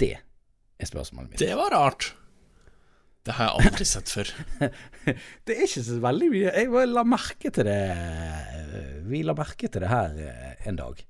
Det 0.00 0.12
er 0.16 0.88
spørsmålet 0.90 1.30
mitt. 1.32 1.40
Det 1.40 1.54
var 1.56 1.72
rart. 1.72 2.10
Det 3.26 3.34
har 3.34 3.48
jeg 3.48 3.66
aldri 3.66 3.86
sett 3.94 4.10
før. 4.12 4.28
Det 5.48 5.54
er 5.56 5.64
ikke 5.66 5.82
så 5.88 5.98
veldig 6.04 6.28
mye. 6.30 6.50
Jeg 6.54 6.70
bare 6.70 6.90
la 6.92 7.02
merke 7.08 7.50
til 7.50 7.66
det 7.66 7.78
Vi 9.10 9.22
la 9.26 9.34
merke 9.38 9.70
til 9.72 9.82
det 9.82 9.90
her 9.90 10.18
eh, 10.22 10.68
en 10.70 10.78
dag. 10.78 11.00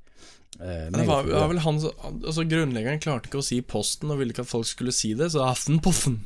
Eh, 0.61 0.87
Det 0.95 1.05
var, 1.09 1.27
var 1.29 1.51
vel 1.53 1.61
han 1.67 1.81
altså 1.83 2.47
Grunnleggeren 2.49 3.03
klarte 3.05 3.29
ikke 3.29 3.43
å 3.43 3.45
si 3.45 3.59
Posten 3.61 4.13
og 4.15 4.21
ville 4.23 4.33
ikke 4.33 4.47
at 4.47 4.53
folk 4.53 4.69
skulle 4.71 4.95
si 4.97 5.13
det, 5.19 5.29
så 5.35 5.45
Aftenpoffen. 5.51 6.23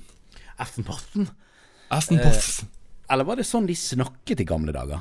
Aftenposten. 0.63 1.31
Aftenpoff. 1.91 2.61
Eller 3.11 3.27
var 3.27 3.41
det 3.41 3.49
sånn 3.49 3.67
de 3.67 3.75
snakket 3.75 4.45
i 4.45 4.47
gamle 4.47 4.71
dager? 4.77 5.01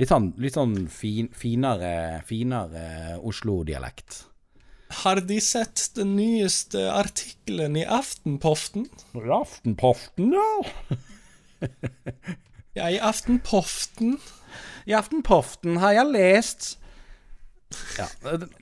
Litt 0.00 0.08
sånn, 0.08 0.30
litt 0.40 0.54
sånn 0.56 0.86
fin, 0.88 1.26
finere, 1.36 2.22
finere 2.24 3.18
Oslo-dialekt. 3.20 4.22
Har 4.92 5.20
de 5.24 5.38
sett 5.40 5.88
den 5.96 6.14
nyeste 6.18 6.84
artikkelen 6.92 7.76
i 7.80 7.84
Aftenpoften? 7.88 8.86
Aftenpoften, 9.14 10.32
ja. 10.36 10.52
Ja, 12.74 12.86
i 12.88 12.98
Aftenpoften. 13.04 14.16
I 14.88 14.94
Aftenpoften 14.96 15.76
har 15.82 15.92
jeg 15.92 16.08
lest 16.14 16.68
Ja, 17.98 18.06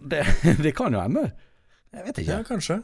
det, 0.03 0.25
det, 0.59 0.73
kan 0.75 0.95
jo 0.95 1.03
hende. 1.03 1.29
Jeg 1.95 2.07
vet 2.07 2.19
ikke. 2.23 2.33
Ja, 2.33 2.43
kanskje. 2.47 2.81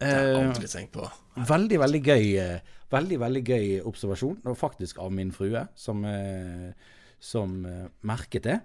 Det 0.00 0.08
har 0.08 0.22
jeg 0.26 0.36
Eh, 0.36 0.46
aldri 0.48 0.68
tenkt 0.68 0.92
på. 0.96 1.08
Veldig, 1.48 1.78
veldig 1.80 2.00
gøy 2.02 2.24
eh, 2.42 2.78
Veldig, 2.92 3.18
veldig 3.22 3.42
gøy 3.46 3.66
observasjon. 3.88 4.40
Faktisk 4.58 4.98
av 5.00 5.12
min 5.14 5.30
frue 5.32 5.62
som, 5.78 6.04
eh, 6.04 6.72
som 7.20 7.54
eh, 7.64 7.86
merket 8.04 8.44
det. 8.44 8.58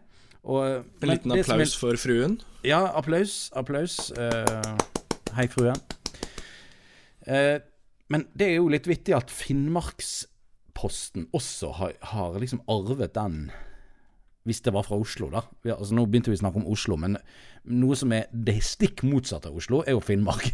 Og, 0.44 0.66
eh, 0.66 0.84
En 1.02 1.10
liten 1.10 1.32
som 1.32 1.38
er- 1.38 1.44
applaus 1.44 1.76
for 1.76 1.98
fruen. 1.98 2.42
Ja, 2.64 2.86
applaus. 2.98 3.52
Applaus. 3.54 4.12
Uh, 4.12 4.78
hei, 5.36 5.48
fruen. 5.48 5.76
Uh, 7.28 7.60
men 8.10 8.28
det 8.38 8.48
er 8.48 8.56
jo 8.56 8.70
litt 8.72 8.88
vittig 8.88 9.16
at 9.16 9.32
Finnmarksposten 9.32 11.28
også 11.36 11.74
har, 11.76 11.94
har 12.02 12.40
liksom 12.40 12.62
arvet 12.68 13.14
den 13.14 13.52
hvis 14.48 14.62
det 14.64 14.72
var 14.72 14.86
fra 14.88 14.96
Oslo, 14.96 15.28
da. 15.28 15.42
Vi, 15.60 15.74
altså, 15.74 15.92
nå 15.92 16.06
begynte 16.08 16.32
vi 16.32 16.38
å 16.38 16.40
snakke 16.40 16.62
om 16.62 16.70
Oslo, 16.72 16.96
men 16.96 17.18
noe 17.68 17.98
som 18.00 18.14
er 18.16 18.30
det 18.32 18.62
stikk 18.64 19.04
motsatte 19.04 19.50
av 19.50 19.58
Oslo, 19.60 19.82
er 19.84 19.98
jo 19.98 20.00
Finnmark. 20.00 20.54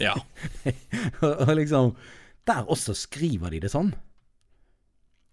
Ja. 0.00 0.12
og 1.24 1.48
og 1.48 1.54
liksom 1.56 1.94
Der 2.44 2.66
også 2.68 2.92
skriver 2.98 3.54
de 3.54 3.62
det 3.62 3.70
sånn. 3.72 3.94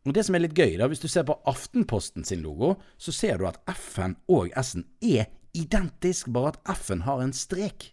Og 0.07 0.15
det 0.15 0.23
som 0.25 0.35
er 0.37 0.45
litt 0.45 0.55
gøy, 0.57 0.77
da, 0.79 0.87
hvis 0.87 1.01
du 1.03 1.09
ser 1.11 1.25
på 1.27 1.35
Aftenposten 1.49 2.23
sin 2.25 2.41
logo, 2.45 2.75
så 2.97 3.11
ser 3.15 3.39
du 3.39 3.47
at 3.49 3.59
F-en 3.69 4.15
og 4.31 4.53
S-en 4.57 4.85
er 5.03 5.27
identisk, 5.57 6.29
bare 6.31 6.53
at 6.53 6.77
F-en 6.77 7.03
har 7.07 7.21
en 7.23 7.35
strek. 7.35 7.91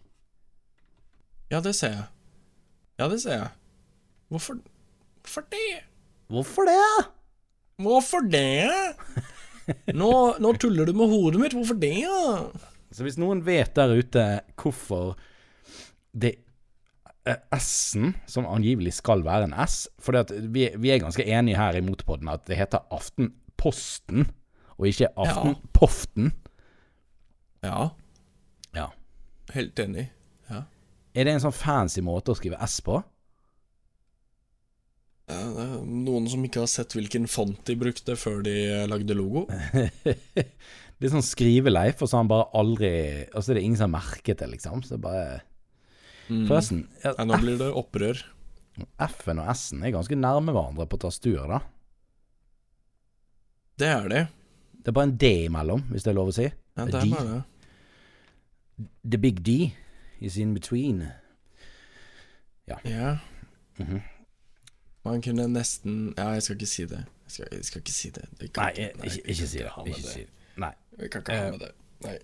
ja, 1.51 1.59
det 1.61 1.75
ser 1.75 1.93
jeg. 1.95 2.07
Ja, 2.97 3.07
det 3.11 3.21
ser 3.21 3.37
jeg. 3.37 3.49
Hvorfor 4.29 4.57
Hvorfor 5.27 5.43
det? 5.51 5.83
Hvorfor 6.31 6.67
det? 6.69 7.07
Hvorfor 7.83 8.23
det? 8.31 8.71
Nå, 9.99 10.11
nå 10.39 10.53
tuller 10.55 10.87
du 10.87 10.93
med 10.95 11.11
hodet 11.11 11.41
mitt. 11.41 11.53
Hvorfor 11.53 11.75
det? 11.75 11.99
Så 12.95 13.03
hvis 13.03 13.19
noen 13.19 13.43
vet 13.43 13.73
der 13.75 13.91
ute 13.99 14.23
hvorfor 14.55 15.17
det 16.15 16.37
S-en, 17.57 18.13
som 18.29 18.45
angivelig 18.49 18.93
skal 18.97 19.23
være 19.25 19.47
en 19.49 19.55
S 19.65 19.87
For 20.03 20.17
vi, 20.53 20.67
vi 20.77 20.91
er 20.93 21.01
ganske 21.03 21.25
enige 21.25 21.57
her 21.59 21.77
i 21.77 21.81
Motpodden 21.85 22.29
at 22.31 22.45
det 22.47 22.57
heter 22.59 22.85
Aftenposten 22.93 24.27
og 24.77 24.85
ikke 24.91 25.09
Aftenpoften. 25.17 26.31
Ja, 27.65 27.87
Ja. 28.77 28.87
helt 29.55 29.79
enig. 29.81 30.09
Ja. 30.51 30.63
Er 31.15 31.23
det 31.25 31.33
en 31.33 31.41
sånn 31.47 31.55
fancy 31.57 32.03
måte 32.05 32.29
å 32.31 32.37
skrive 32.37 32.59
S 32.61 32.79
på? 32.85 32.99
Noen 35.27 36.27
som 36.31 36.43
ikke 36.47 36.61
har 36.63 36.69
sett 36.71 36.93
hvilken 36.95 37.25
font 37.27 37.57
de 37.67 37.75
brukte 37.75 38.15
før 38.15 38.43
de 38.45 38.53
eh, 38.69 38.85
lagde 38.87 39.17
logo. 39.17 39.47
Det 40.97 41.05
er 41.05 41.11
sånn 41.13 41.25
skriveleif, 41.25 41.99
og 42.01 42.07
så 42.09 42.15
har 42.17 42.23
han 42.23 42.29
bare 42.31 42.47
aldri 42.57 42.89
Altså 43.27 43.51
er 43.51 43.59
det 43.59 43.65
ingen 43.67 43.77
som 43.77 43.91
har 43.93 43.99
merket 44.07 44.39
det, 44.41 44.47
liksom. 44.55 44.79
Så 44.81 44.95
det 44.95 44.97
er 44.97 45.03
bare. 45.03 45.41
Forresten, 46.27 46.81
ja, 47.03 47.13
Nei, 47.17 47.25
nå 47.29 47.37
blir 47.41 47.57
det 47.61 47.67
opprør. 47.73 48.19
F-en 48.99 49.39
og 49.39 49.47
S-en 49.55 49.83
er 49.87 49.93
ganske 49.95 50.15
nærme 50.19 50.51
hverandre 50.53 50.85
på 50.91 50.99
tastaturet, 51.01 51.49
da. 51.49 51.59
Det 53.79 53.87
er 53.87 54.07
det. 54.11 54.23
Det 54.81 54.87
er 54.91 54.95
bare 54.97 55.07
en 55.09 55.17
D 55.17 55.29
imellom, 55.47 55.81
hvis 55.91 56.03
det 56.03 56.11
er 56.11 56.17
lov 56.17 56.31
å 56.31 56.35
si. 56.35 56.43
Ja, 56.47 56.85
Det 56.85 56.93
er 56.95 57.01
de. 57.05 57.09
bare 57.11 57.31
det. 57.33 57.43
The 59.11 59.17
big 59.17 59.41
D 59.43 59.73
is 60.19 60.37
in 60.37 60.53
between. 60.53 61.07
Ja. 62.67 63.17
Mhm. 63.79 64.01
Man 65.05 65.21
kunne 65.21 65.47
nesten 65.47 66.13
Ja, 66.17 66.31
jeg 66.35 66.43
skal 66.43 66.55
ikke 66.57 66.67
si 66.67 66.85
det. 66.85 67.05
Jeg 67.27 67.31
skal, 67.31 67.47
jeg 67.51 67.65
skal 67.65 67.81
ikke 67.81 67.91
si 67.95 68.09
det. 68.09 68.25
Nei, 68.57 68.71
ikke, 68.71 68.91
kan 68.97 69.05
ikke 69.05 69.47
si 69.47 69.57
det. 69.57 69.71
Ikke 69.85 70.01
si 70.03 70.19
det. 70.19 70.29
Nei. 70.57 70.73
Vi 70.99 71.07
kan 71.07 71.21
ikke 71.21 71.31
ha 71.37 71.45
Eh, 71.47 71.51
med 71.51 71.59
det. 71.59 71.71
Nei. 72.03 72.17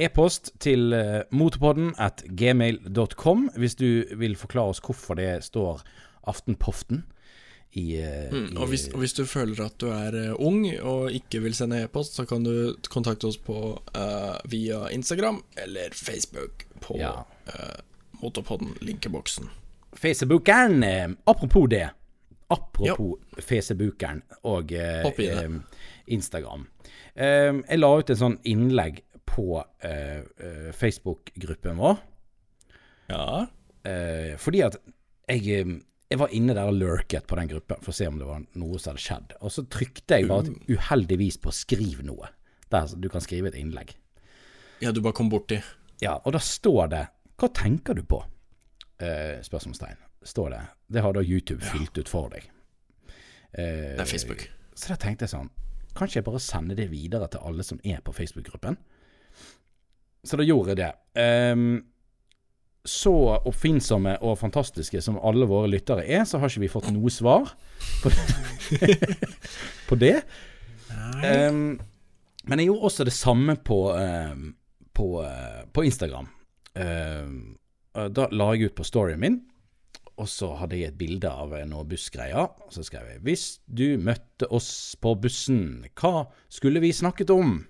E-post 0.00 0.52
til 0.62 0.92
uh, 0.96 1.20
motorpodden 1.30 1.92
at 2.00 2.22
gmail.com 2.36 3.50
hvis 3.60 3.74
du 3.76 4.04
vil 4.20 4.36
forklare 4.40 4.74
oss 4.74 4.80
hvorfor 4.84 5.18
det 5.20 5.44
står 5.44 5.82
Aftenpoften 6.30 7.04
i, 7.72 8.00
eh, 8.02 8.32
Mm, 8.32 8.56
og, 8.58 8.66
hvis, 8.72 8.88
og 8.90 8.98
hvis 8.98 9.12
du 9.14 9.22
føler 9.30 9.60
at 9.64 9.76
du 9.80 9.86
er 9.94 10.14
eh, 10.18 10.32
ung 10.42 10.64
og 10.82 11.12
ikke 11.14 11.38
vil 11.44 11.54
sende 11.54 11.78
e-post, 11.84 12.16
så 12.18 12.24
kan 12.26 12.42
du 12.44 12.74
kontakte 12.90 13.28
oss 13.30 13.38
på 13.38 13.56
uh, 13.78 14.36
via 14.50 14.88
Instagram 14.90 15.38
eller 15.56 15.94
Facebook 15.94 16.66
på 16.82 16.98
Ja. 16.98 17.12
uh, 17.46 17.78
Motorpodden 18.22 18.74
linkeboksen. 18.82 19.46
Facebookeren. 19.94 20.82
Eh, 20.82 21.08
apropos 21.26 21.66
det. 21.70 21.88
Apropos 22.50 23.18
Facebookeren 23.40 24.22
og 24.42 24.72
eh, 24.72 25.06
eh, 25.06 25.50
Instagram. 26.06 26.66
Eh, 27.14 27.54
jeg 27.70 27.78
la 27.78 27.90
ut 27.98 28.10
en 28.10 28.16
sånn 28.20 28.36
innlegg 28.44 29.00
på 29.30 29.46
eh, 29.86 30.20
eh, 30.42 30.70
Facebook-gruppen 30.76 31.78
vår. 31.80 32.00
Ja. 33.10 33.46
Eh, 33.86 34.34
fordi 34.40 34.62
at 34.66 34.76
jeg, 35.30 35.64
jeg 36.10 36.18
var 36.20 36.32
inne 36.34 36.54
der 36.56 36.68
og 36.70 36.76
lurket 36.78 37.26
på 37.30 37.38
den 37.38 37.48
gruppen 37.50 37.80
for 37.82 37.92
å 37.94 37.96
se 37.96 38.08
om 38.10 38.18
det 38.20 38.26
var 38.28 38.42
noe 38.58 38.78
som 38.82 38.92
hadde 38.94 39.04
skjedd. 39.04 39.34
Og 39.40 39.54
så 39.54 39.64
trykte 39.70 40.18
jeg 40.20 40.28
bare 40.30 40.50
Mm. 40.50 40.60
uheldigvis 40.76 41.38
på 41.40 41.50
'skriv 41.54 42.02
noe'. 42.02 42.28
Der 42.70 42.86
du 42.98 43.08
kan 43.08 43.20
skrive 43.20 43.48
et 43.48 43.54
innlegg. 43.54 43.94
ja, 44.80 44.92
du 44.92 45.00
bare 45.00 45.12
kom 45.12 45.30
borti. 45.30 45.62
Ja, 46.00 46.18
og 46.24 46.32
da 46.32 46.38
står 46.38 46.88
det 46.90 47.08
'Hva 47.38 47.48
tenker 47.54 47.94
du 47.94 48.02
på?' 48.02 48.24
Eh, 49.00 49.40
spørsmålstegn. 49.42 49.96
Står 50.24 50.50
det. 50.50 50.60
Det 50.92 51.00
har 51.02 51.12
da 51.12 51.20
YouTube 51.22 51.60
fylt 51.62 51.96
ut 51.98 52.08
for 52.08 52.28
deg. 52.28 52.42
Eh, 53.54 53.96
Det 53.96 54.00
er 54.00 54.04
Facebook. 54.04 54.48
Så 54.74 54.88
da 54.88 54.94
tenkte 54.96 55.22
jeg 55.22 55.30
sånn 55.30 55.50
Kanskje 55.96 56.14
jeg 56.16 56.24
bare 56.24 56.38
sender 56.38 56.76
det 56.76 56.88
videre 56.90 57.28
til 57.28 57.40
alle 57.42 57.62
som 57.64 57.80
er 57.84 58.00
på 58.00 58.12
Facebook-gruppen? 58.12 58.76
Så 60.24 60.36
da 60.36 60.44
gjorde 60.44 60.74
jeg 60.74 60.80
det. 60.82 60.90
Um, 61.54 61.80
så 62.84 63.12
oppfinnsomme 63.44 64.16
og 64.24 64.38
fantastiske 64.40 65.02
som 65.04 65.18
alle 65.20 65.48
våre 65.48 65.68
lyttere 65.68 66.06
er, 66.06 66.24
så 66.24 66.40
har 66.40 66.48
ikke 66.48 66.64
vi 66.64 66.72
fått 66.72 66.88
noe 66.94 67.12
svar 67.12 67.52
på, 68.02 68.12
på 69.90 70.00
det. 70.00 70.16
Um, 70.90 71.76
men 72.48 72.62
jeg 72.62 72.70
gjorde 72.70 72.88
også 72.88 73.06
det 73.08 73.14
samme 73.16 73.56
på, 73.64 73.82
um, 73.92 74.50
på, 74.96 75.08
uh, 75.24 75.62
på 75.72 75.84
Instagram. 75.88 76.30
Da 76.70 78.26
la 78.30 78.46
jeg 78.54 78.70
ut 78.70 78.76
på 78.78 78.84
storyen 78.86 79.20
min, 79.20 79.40
og 80.20 80.28
så 80.30 80.52
hadde 80.60 80.78
jeg 80.78 80.92
et 80.92 80.98
bilde 81.00 81.28
av 81.28 81.52
noe 81.68 81.86
bussgreier. 81.88 82.52
Og 82.64 82.72
så 82.72 82.84
skrev 82.86 83.08
jeg 83.08 83.22
'Hvis 83.24 83.60
du 83.66 83.98
møtte 83.98 84.46
oss 84.52 84.94
på 85.00 85.14
bussen, 85.20 85.84
hva 85.98 86.30
skulle 86.48 86.80
vi 86.80 86.92
snakket 86.92 87.30
om?' 87.30 87.66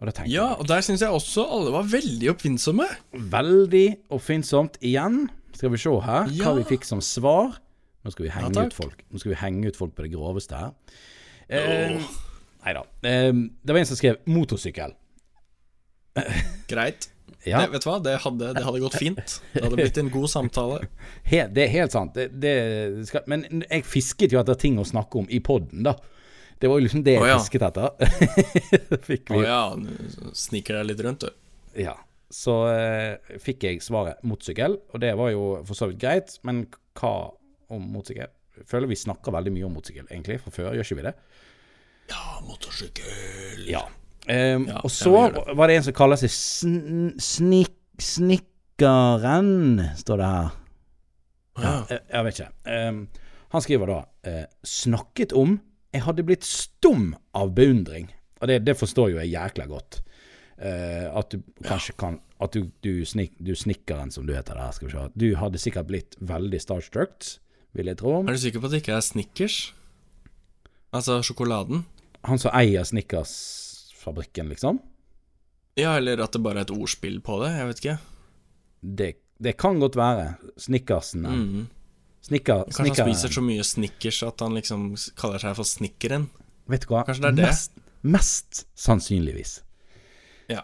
Og 0.00 0.08
Ja, 0.26 0.54
og 0.58 0.66
der 0.66 0.82
syns 0.82 1.02
jeg 1.04 1.10
også 1.14 1.44
alle 1.46 1.70
var 1.74 1.84
veldig 1.86 2.30
oppfinnsomme. 2.32 2.88
veldig 3.12 3.86
oppfinnsomt 4.10 4.78
igjen. 4.82 5.28
Skal 5.54 5.70
vi 5.70 5.78
se 5.78 5.92
her 6.02 6.26
hva 6.26 6.56
vi 6.58 6.64
fikk 6.64 6.84
som 6.88 7.00
svar. 7.00 7.58
Nå 8.02 8.10
skal 8.10 8.26
vi 8.26 8.32
henge 8.34 8.50
ja, 8.56 8.66
ut 8.66 8.74
folk 8.74 9.04
Nå 9.12 9.20
skal 9.22 9.30
vi 9.30 9.38
henge 9.38 9.68
ut 9.70 9.76
folk 9.78 9.92
på 9.94 10.02
det 10.02 10.10
groveste 10.10 10.58
her. 10.58 10.72
Eh, 11.46 12.02
Nei 12.64 12.72
da. 12.74 12.82
Eh, 13.06 13.30
det 13.62 13.74
var 13.74 13.78
en 13.78 13.86
som 13.86 13.96
skrev 13.98 14.18
'motorsykkel'. 14.26 14.94
Greit. 16.68 17.08
Ja, 17.42 17.58
Det, 17.64 17.72
vet 17.72 17.82
du 17.82 17.88
hva, 17.90 17.96
det 17.98 18.12
hadde, 18.22 18.48
det 18.54 18.62
hadde 18.62 18.80
gått 18.84 18.94
fint. 18.94 19.32
Det 19.50 19.64
hadde 19.64 19.74
blitt 19.74 19.96
en 19.98 20.10
god 20.14 20.28
samtale. 20.30 20.76
Helt, 21.32 21.50
det 21.56 21.64
er 21.64 21.72
helt 21.72 21.90
sant. 21.94 22.14
Det, 22.14 22.28
det 22.38 23.06
skal, 23.08 23.24
men 23.26 23.64
jeg 23.64 23.82
fisket 23.82 24.30
jo 24.30 24.38
etter 24.38 24.54
ting 24.54 24.78
å 24.78 24.84
snakke 24.86 25.18
om 25.18 25.26
i 25.26 25.40
poden, 25.42 25.82
da. 25.82 25.96
Det 26.62 26.70
var 26.70 26.78
liksom 26.78 27.02
det 27.02 27.16
jeg 27.16 27.22
oh, 27.24 27.26
ja. 27.26 27.38
fisket 27.40 27.64
etter. 27.66 27.90
Å 29.34 29.34
oh, 29.34 29.42
ja, 29.42 29.62
sniker 30.38 30.78
deg 30.78 30.92
litt 30.92 31.00
rundt, 31.02 31.24
du. 31.26 31.40
Ja. 31.82 31.96
Så 32.32 32.54
eh, 32.70 33.34
fikk 33.42 33.66
jeg 33.66 33.80
svaret 33.82 34.22
motorsykkel, 34.24 34.76
og 34.94 35.02
det 35.02 35.10
var 35.18 35.32
jo 35.34 35.42
for 35.66 35.76
så 35.76 35.90
vidt 35.90 35.98
greit. 36.04 36.36
Men 36.46 36.64
hva 37.00 37.32
om 37.72 37.88
motorsykkel? 37.96 38.30
Jeg 38.60 38.68
føler 38.70 38.92
vi 38.92 39.00
snakker 39.00 39.34
veldig 39.34 39.54
mye 39.56 39.66
om 39.66 39.74
motorsykkel, 39.74 40.06
egentlig, 40.06 40.38
fra 40.44 40.54
før. 40.54 40.70
Gjør 40.78 40.86
ikke 40.86 41.00
vi 41.00 41.06
det? 41.08 41.14
Ja, 42.12 42.22
motorsykkel. 42.46 43.66
Ja. 43.66 43.82
Um, 44.30 44.68
Ja, 44.70 44.78
og 44.86 44.90
så 44.94 45.16
det. 45.34 45.42
var 45.58 45.66
det 45.66 45.80
en 45.80 45.86
som 45.88 45.96
kaller 45.98 46.20
seg 46.20 46.30
sn 46.30 47.16
snik 47.18 47.74
Snikkeren, 48.02 49.82
står 50.00 50.18
det 50.18 50.28
her. 50.30 50.54
Ja. 51.60 51.74
Jeg, 51.90 52.00
jeg 52.08 52.24
vet 52.24 52.38
ikke. 52.40 52.48
Um, 52.88 53.02
han 53.52 53.62
skriver 53.62 53.90
da 53.90 53.98
eh, 54.24 54.46
'Snakket 54.64 55.34
om 55.36 55.58
Jeg 55.92 56.04
hadde 56.06 56.24
blitt 56.24 56.46
stum 56.48 57.12
av 57.36 57.52
beundring'. 57.56 58.10
Og 58.40 58.48
det, 58.48 58.64
det 58.66 58.74
forstår 58.78 59.12
jo 59.12 59.20
jeg 59.20 59.32
jækla 59.34 59.66
godt. 59.70 60.00
Uh, 60.62 61.08
at 61.18 61.32
du 61.32 61.40
kanskje 61.64 61.94
kan 61.98 62.20
At 62.42 62.54
du, 62.54 62.68
du, 62.82 63.04
snik, 63.06 63.32
du 63.38 63.54
snikkeren, 63.54 64.10
som 64.10 64.26
du 64.26 64.34
heter 64.34 64.58
der, 64.58 64.72
skal 64.74 64.88
vi 64.88 64.92
se. 64.92 65.02
Du 65.14 65.28
hadde 65.38 65.58
sikkert 65.62 65.86
blitt 65.86 66.16
veldig 66.18 66.58
starstruck, 66.58 67.22
vil 67.72 67.86
jeg 67.86 68.00
tro. 68.00 68.16
Er 68.26 68.34
du 68.34 68.40
sikker 68.42 68.58
på 68.58 68.66
at 68.66 68.72
det 68.74 68.80
ikke 68.82 68.96
er 68.96 69.04
Snickers? 69.06 69.58
Altså 70.92 71.20
sjokoladen? 71.22 71.84
Han 72.26 72.42
som 72.42 72.50
eier 72.58 72.82
Snickers-fabrikken, 72.82 74.50
liksom. 74.50 74.80
Ja, 75.78 75.94
eller 76.00 76.18
at 76.24 76.34
det 76.34 76.42
bare 76.42 76.64
er 76.64 76.66
et 76.66 76.74
ordspill 76.74 77.20
på 77.22 77.38
det? 77.44 77.52
Jeg 77.54 77.68
vet 77.68 77.84
ikke. 77.84 77.96
Det, 78.82 79.10
det 79.38 79.54
kan 79.62 79.78
godt 79.78 79.96
være. 79.96 80.34
Snickersen. 80.58 81.22
Mm. 81.22 81.62
Snikker, 82.22 82.64
Kanskje 82.70 83.02
han 83.04 83.14
spiser 83.14 83.34
så 83.34 83.42
mye 83.42 83.64
Snickers 83.66 84.20
at 84.22 84.42
han 84.44 84.54
liksom 84.54 84.92
kaller 85.18 85.42
seg 85.42 85.56
for 85.58 85.66
Snikkeren? 85.66 86.28
Vet 86.70 86.86
du 86.86 86.92
hva? 86.92 87.02
Kanskje 87.08 87.24
det 87.24 87.32
er 87.32 87.38
det? 87.40 87.48
Mest, 87.50 87.72
mest 88.02 88.62
sannsynligvis. 88.78 89.56
Ja. 90.52 90.62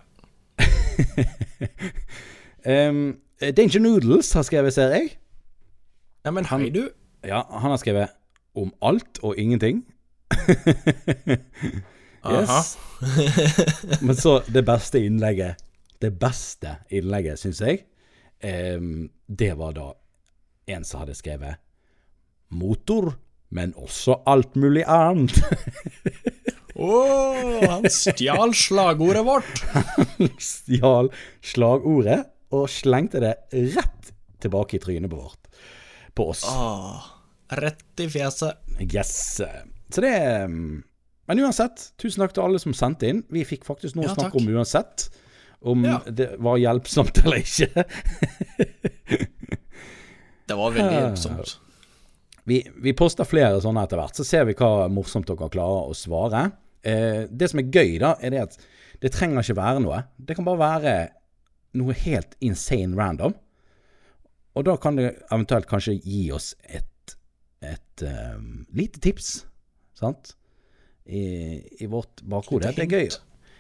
um, 2.63 3.19
Danger 3.43 3.83
Noodles 3.83 4.31
har 4.39 4.47
skrevet, 4.47 4.77
ser 4.77 4.95
jeg. 4.95 5.11
Ja, 6.27 6.35
men 6.35 6.47
hei, 6.47 6.69
du. 6.75 6.85
Ja, 7.27 7.43
han 7.51 7.75
har 7.75 7.83
skrevet 7.83 8.15
om 8.59 8.71
alt 8.83 9.23
og 9.27 9.39
ingenting. 9.39 9.85
Yes. 12.29 12.75
Men 14.03 14.17
så 14.19 14.41
det 14.51 14.65
beste 14.67 14.99
innlegget 15.01 15.63
Det 16.03 16.11
beste 16.19 16.75
innlegget, 16.91 17.39
syns 17.39 17.61
jeg, 17.63 17.85
Um, 18.39 19.09
det 19.27 19.57
var 19.59 19.73
da 19.75 19.89
en 20.69 20.85
som 20.85 21.03
hadde 21.03 21.17
skrevet 21.19 21.59
motor, 22.49 23.15
men 23.53 23.75
også 23.81 24.19
alt 24.29 24.57
mulig 24.61 24.85
annet. 24.89 25.37
Å, 26.79 26.91
han 27.65 27.89
stjal 27.91 28.53
slagordet 28.55 29.25
vårt! 29.27 29.63
Han 29.75 30.29
Stjal 30.39 31.09
slagordet 31.43 32.21
og 32.55 32.69
slengte 32.71 33.19
det 33.25 33.33
rett 33.75 34.13
tilbake 34.39 34.79
i 34.79 34.83
trynet 34.85 35.11
på 35.11 35.19
vårt. 35.19 35.49
På 36.15 36.29
oss. 36.31 36.45
Ah, 36.47 37.03
rett 37.59 38.05
i 38.05 38.07
fjeset. 38.13 38.63
Yes. 38.87 39.11
Så 39.91 40.05
det 40.05 40.13
er... 40.21 40.47
Men 40.49 41.43
uansett, 41.43 41.91
tusen 42.01 42.23
takk 42.23 42.33
til 42.37 42.47
alle 42.47 42.63
som 42.63 42.73
sendte 42.77 43.11
inn. 43.11 43.25
Vi 43.35 43.43
fikk 43.49 43.67
faktisk 43.69 43.99
noe 43.99 44.07
Ja, 44.07 44.15
å 44.15 44.21
snakke 44.21 44.39
om 44.41 44.49
uansett. 44.55 45.09
Om 45.61 45.83
Ja. 45.85 45.99
det 46.07 46.31
var 46.39 46.61
hjelpsomt 46.63 47.19
eller 47.25 47.43
ikke. 47.43 47.85
Det 50.49 50.57
var 50.57 50.75
veldig 50.77 51.01
hjelpsomt. 51.01 51.57
Vi, 52.49 52.63
vi 52.81 52.95
poster 52.97 53.29
flere 53.29 53.61
sånne 53.61 53.85
etter 53.85 54.01
hvert, 54.01 54.17
så 54.17 54.25
ser 54.25 54.47
vi 54.49 54.57
hva 54.57 54.89
morsomt 54.93 55.29
dere 55.29 55.51
klarer 55.53 55.91
å 55.91 55.97
svare. 55.97 56.47
Eh, 56.81 57.27
det 57.29 57.51
som 57.53 57.61
er 57.61 57.69
gøy, 57.69 57.99
da, 58.01 58.15
er 58.25 58.33
det 58.33 58.45
at 58.47 58.57
det 59.03 59.13
trenger 59.15 59.45
ikke 59.45 59.59
være 59.59 59.83
noe. 59.85 60.01
Det 60.17 60.39
kan 60.39 60.49
bare 60.49 60.63
være 60.63 60.97
noe 61.79 61.97
helt 62.07 62.33
insane 62.45 62.97
random. 62.97 63.37
Og 64.57 64.65
da 64.67 64.79
kan 64.81 64.97
det 64.99 65.13
eventuelt 65.29 65.69
kanskje 65.71 65.99
gi 66.01 66.25
oss 66.35 66.55
et, 66.65 67.15
et 67.63 68.07
um, 68.09 68.65
lite 68.75 69.03
tips, 69.05 69.43
sant? 69.99 70.33
i, 71.09 71.85
i 71.85 71.87
vårt 71.87 72.23
bakhode. 72.23 72.73
Det 72.77 72.85
er 72.85 72.93
gøy. 72.93 73.09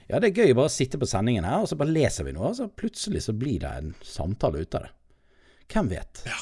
Ja, 0.08 0.20
det 0.20 0.30
er 0.30 0.44
gøy 0.44 0.54
bare 0.56 0.70
å 0.70 0.72
sitte 0.72 1.00
på 1.00 1.08
sendingen 1.08 1.46
her, 1.48 1.62
og 1.62 1.70
så 1.70 1.76
bare 1.80 1.92
leser 1.92 2.26
vi 2.28 2.34
noe, 2.36 2.52
og 2.52 2.58
så 2.58 2.68
plutselig 2.68 3.24
så 3.24 3.34
blir 3.36 3.60
det 3.64 3.72
en 3.80 3.90
samtale 4.04 4.64
ut 4.64 4.76
av 4.76 4.86
det. 4.86 4.92
Hvem 5.68 5.90
vet? 5.92 6.22
Ja. 6.28 6.38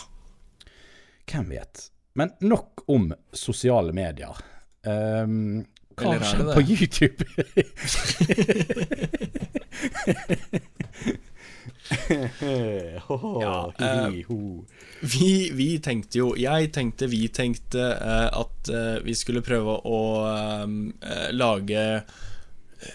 Hvem 1.27 1.51
vet? 1.51 1.91
Men 2.17 2.31
nok 2.41 2.85
om 2.91 3.11
sosiale 3.33 3.93
medier. 3.97 4.37
Um, 4.87 5.65
hva 5.97 6.15
har 6.15 6.25
skjedd 6.25 6.53
på? 6.55 6.61
YouTube? 6.71 7.25
Ja, 13.41 13.73
uh. 13.81 14.11
Vi, 15.01 15.51
vi 15.55 15.67
tenkte 15.83 16.19
jo 16.19 16.33
Jeg 16.39 16.73
tenkte, 16.75 17.07
vi 17.11 17.29
tenkte 17.31 17.85
uh, 17.95 18.29
at 18.41 18.71
uh, 18.73 18.97
vi 19.07 19.15
skulle 19.19 19.43
prøve 19.47 19.77
å 19.87 20.01
lage 21.37 21.83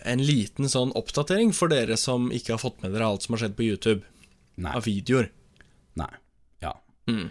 en 0.04 0.24
liten 0.24 0.70
sånn 0.70 0.92
oppdatering 0.98 1.54
for 1.56 1.72
dere 1.72 1.98
som 2.00 2.30
ikke 2.34 2.56
har 2.56 2.62
fått 2.62 2.82
med 2.84 2.94
dere 2.96 3.08
alt 3.08 3.26
som 3.26 3.36
har 3.36 3.44
skjedd 3.44 3.58
på 3.58 3.68
YouTube 3.68 4.02
Nei. 4.62 4.74
av 4.76 4.86
videoer. 4.86 5.32
Nei. 6.00 6.12
Ja. 6.64 6.76
Eh, 7.10 7.30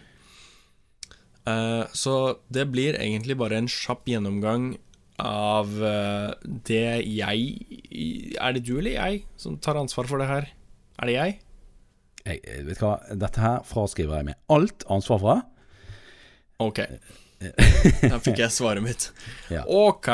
så 1.96 2.14
det 2.52 2.66
blir 2.70 2.98
egentlig 3.00 3.34
bare 3.40 3.56
en 3.58 3.68
kjapp 3.70 4.06
gjennomgang 4.06 4.74
av 5.20 5.70
eh, 5.84 6.32
det 6.66 7.04
jeg 7.04 8.36
Er 8.40 8.56
det 8.56 8.64
du 8.66 8.76
eller 8.78 8.96
jeg 8.96 9.22
som 9.40 9.58
tar 9.62 9.78
ansvar 9.80 10.08
for 10.10 10.22
det 10.22 10.28
her? 10.30 10.50
Er 11.00 11.08
det 11.08 11.16
jeg? 11.16 11.38
Jeg, 12.26 12.42
jeg 12.44 12.66
vet 12.68 12.80
du 12.80 12.84
hva, 12.84 12.98
dette 13.24 13.42
her 13.42 13.64
fraskriver 13.68 14.20
jeg 14.20 14.30
meg 14.30 14.38
alt 14.52 14.84
ansvar 14.92 15.20
fra. 15.22 15.36
Ok. 16.60 16.82
Da 17.40 18.20
fikk 18.20 18.42
jeg 18.42 18.52
svaret 18.52 18.84
mitt. 18.84 19.08
Ja. 19.54 19.64
Ok. 19.64 20.10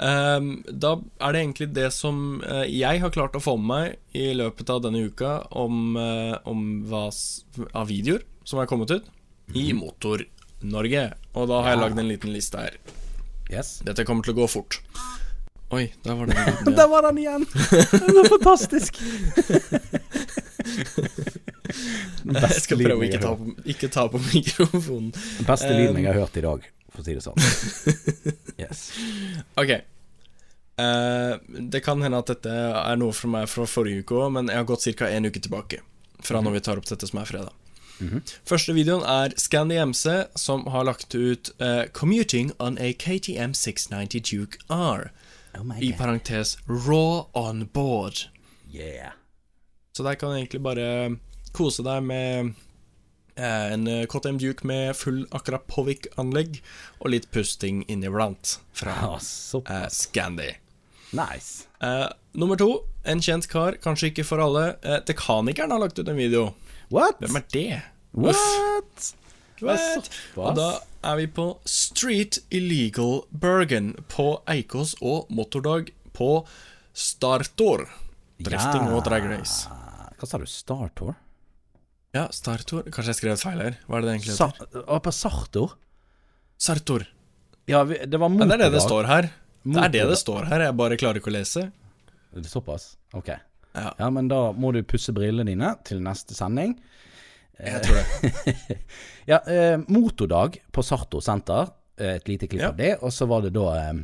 Um, 0.00 0.62
da 0.64 0.94
er 1.20 1.34
det 1.34 1.40
egentlig 1.42 1.66
det 1.76 1.90
som 1.92 2.38
uh, 2.40 2.62
jeg 2.64 3.02
har 3.02 3.12
klart 3.12 3.34
å 3.36 3.42
få 3.42 3.56
med 3.60 3.68
meg 3.68 4.16
i 4.16 4.30
løpet 4.38 4.70
av 4.72 4.84
denne 4.86 5.02
uka 5.10 5.32
om, 5.50 5.98
uh, 5.98 6.38
om 6.48 6.62
hva 6.88 7.08
av 7.76 7.90
videoer 7.90 8.24
som 8.48 8.62
er 8.62 8.70
kommet 8.70 8.94
ut 8.94 9.10
i 9.52 9.66
Motor-Norge. 10.60 11.12
Og 11.34 11.48
da 11.48 11.62
har 11.62 11.74
jeg 11.74 11.80
lagd 11.80 11.98
en 11.98 12.08
liten 12.08 12.32
liste 12.34 12.58
her. 12.60 12.76
Yes. 13.50 13.80
Dette 13.84 14.04
kommer 14.04 14.22
til 14.24 14.34
å 14.34 14.42
gå 14.42 14.46
fort. 14.48 14.80
Oi, 15.70 15.92
der 16.02 16.14
var 16.18 16.26
den 16.26 16.36
igjen. 16.40 16.74
Der 16.76 16.88
var 16.90 17.02
den 17.06 17.18
igjen! 17.18 17.46
Det 17.52 18.00
er 18.00 18.14
så 18.14 18.24
fantastisk! 18.34 19.00
Jeg 22.30 22.58
skal 22.60 22.82
prøve 22.82 22.98
å 22.98 23.06
ikke 23.06 23.20
ta 23.22 23.30
på, 23.38 23.52
ikke 23.70 23.88
ta 23.88 24.02
på 24.10 24.18
mikrofonen. 24.20 25.12
Den 25.14 25.46
beste 25.46 25.70
lyden 25.70 26.00
jeg 26.02 26.08
har 26.10 26.18
hørt 26.18 26.36
i 26.36 26.42
dag, 26.42 26.66
for 26.90 27.00
å 27.00 27.04
si 27.06 27.14
det 27.16 27.22
sånn. 27.24 27.38
Yes. 28.60 28.90
Ok. 29.56 29.70
Uh, 30.76 31.38
det 31.72 31.80
kan 31.86 32.02
hende 32.04 32.18
at 32.20 32.28
dette 32.28 32.50
er 32.50 32.98
noe 33.00 33.14
fra 33.16 33.30
meg 33.32 33.46
fra 33.48 33.64
forrige 33.70 34.02
uke 34.02 34.18
òg, 34.18 34.34
men 34.34 34.50
jeg 34.52 34.60
har 34.60 34.66
gått 34.68 34.84
ca. 34.98 35.08
en 35.08 35.30
uke 35.30 35.40
tilbake. 35.40 35.80
Fra 36.20 36.42
når 36.44 36.58
vi 36.58 36.64
tar 36.66 36.82
opp 36.82 36.90
dette 36.90 37.08
som 37.08 37.22
er 37.22 37.30
fredag. 37.30 37.54
Første 38.48 38.74
videoen 38.76 39.04
er 39.04 39.34
Scandy 39.36 39.78
MC, 39.78 40.26
som 40.36 40.66
har 40.72 40.86
lagt 40.88 41.14
ut 41.14 41.52
uh, 41.60 41.84
'Commuting 41.92 42.52
on 42.58 42.78
a 42.78 42.92
KTM 42.92 43.54
690 43.54 44.20
Duke 44.20 44.58
R'. 44.68 45.10
Oh 45.58 45.66
I 45.82 45.92
parentes 45.92 46.56
'Raw 46.68 47.28
on 47.34 47.68
board'. 47.74 48.28
Yeah. 48.72 49.12
Så 49.92 50.02
der 50.02 50.14
kan 50.14 50.30
du 50.30 50.36
egentlig 50.36 50.62
bare 50.62 51.18
kose 51.52 51.82
deg 51.82 52.02
med 52.06 52.52
eh, 53.34 53.72
en 53.74 53.86
eh, 53.90 54.06
KTM 54.06 54.38
Duke 54.38 54.66
med 54.66 54.94
full 54.96 55.24
Akrapovic-anlegg 55.34 56.60
og 57.00 57.10
litt 57.10 57.30
pusting 57.34 57.82
inniblant 57.90 58.60
fra 58.72 58.94
ah, 58.94 59.16
eh, 59.16 59.24
såpass. 59.24 60.04
Scandy. 60.06 60.52
Nice. 61.10 61.66
Eh, 61.82 62.06
nummer 62.32 62.56
to, 62.56 62.84
en 63.02 63.20
kjent 63.20 63.48
kar, 63.50 63.80
kanskje 63.82 64.12
ikke 64.12 64.26
for 64.28 64.42
alle. 64.44 64.76
Eh, 64.86 65.00
Tekanikeren 65.06 65.74
har 65.74 65.82
lagt 65.82 65.98
ut 65.98 66.08
en 66.08 66.20
video. 66.20 66.52
What? 66.90 67.20
Hvem 67.22 67.36
er 67.38 67.44
det? 67.52 67.82
What? 68.12 69.10
What? 69.62 70.10
Og 70.40 70.54
da 70.56 70.68
er 71.06 71.16
vi 71.20 71.26
på 71.36 71.44
Street 71.68 72.40
Illegal 72.50 73.20
Bergen 73.30 73.92
på 74.10 74.30
Eikås 74.50 74.96
og 75.00 75.28
motordag 75.30 75.92
på 76.16 76.30
Startor. 76.96 77.86
Drifting 78.40 78.86
Ja. 78.88 78.94
og 78.96 79.04
drag 79.04 79.28
race. 79.30 79.68
Hva 80.18 80.26
sa 80.28 80.38
du? 80.40 80.46
Startor? 80.48 81.14
Ja, 82.16 82.26
Startor. 82.34 82.82
Kanskje 82.90 83.12
jeg 83.12 83.18
skrev 83.20 83.38
feil 83.38 83.60
her? 83.62 83.76
Hva 83.86 83.98
er 83.98 84.00
det 84.02 84.08
det 84.08 84.14
egentlig 84.16 84.36
Sa 84.36 84.48
heter? 84.50 84.82
Å, 84.88 84.98
på 85.04 85.12
Sartor? 85.14 85.76
Sartor. 86.60 87.06
Ja, 87.70 87.84
vi, 87.84 88.00
det 88.04 88.18
var 88.18 88.28
motordag. 88.32 88.50
Ja, 88.50 88.56
det 88.56 88.64
er 88.66 88.70
det 88.70 88.78
det 88.80 88.82
står 88.88 89.06
her. 89.06 89.30
Det 89.62 89.84
er 89.84 89.92
det 89.94 90.08
det 90.08 90.18
står 90.18 90.48
her. 90.50 90.60
Jeg 90.66 90.76
bare 90.80 90.96
klarer 90.96 91.20
ikke 91.20 91.30
å 91.30 91.36
lese. 91.36 91.68
Det 92.34 92.48
Såpass? 92.50 92.96
Ok. 93.14 93.30
Ja. 93.74 93.94
Ja, 93.98 94.10
men 94.10 94.28
da 94.28 94.50
må 94.52 94.72
du 94.74 94.80
pusse 94.82 95.12
brillene 95.14 95.46
dine 95.52 95.74
til 95.86 96.00
neste 96.02 96.34
sending. 96.34 96.76
Jeg 97.60 97.82
tror 97.84 98.00
det. 98.00 98.78
Ja, 99.30 99.38
eh, 99.46 99.76
motordag 99.86 100.56
på 100.74 100.82
Sarto 100.82 101.20
senter. 101.22 101.68
Eh, 102.00 102.16
et 102.16 102.26
lite 102.28 102.48
klipp 102.50 102.62
Ja. 102.64 102.68
av 102.72 102.76
det. 102.80 102.94
Og 103.04 103.12
så 103.14 103.28
var 103.30 103.44
det 103.44 103.52
da 103.54 103.66
eh, 103.78 104.00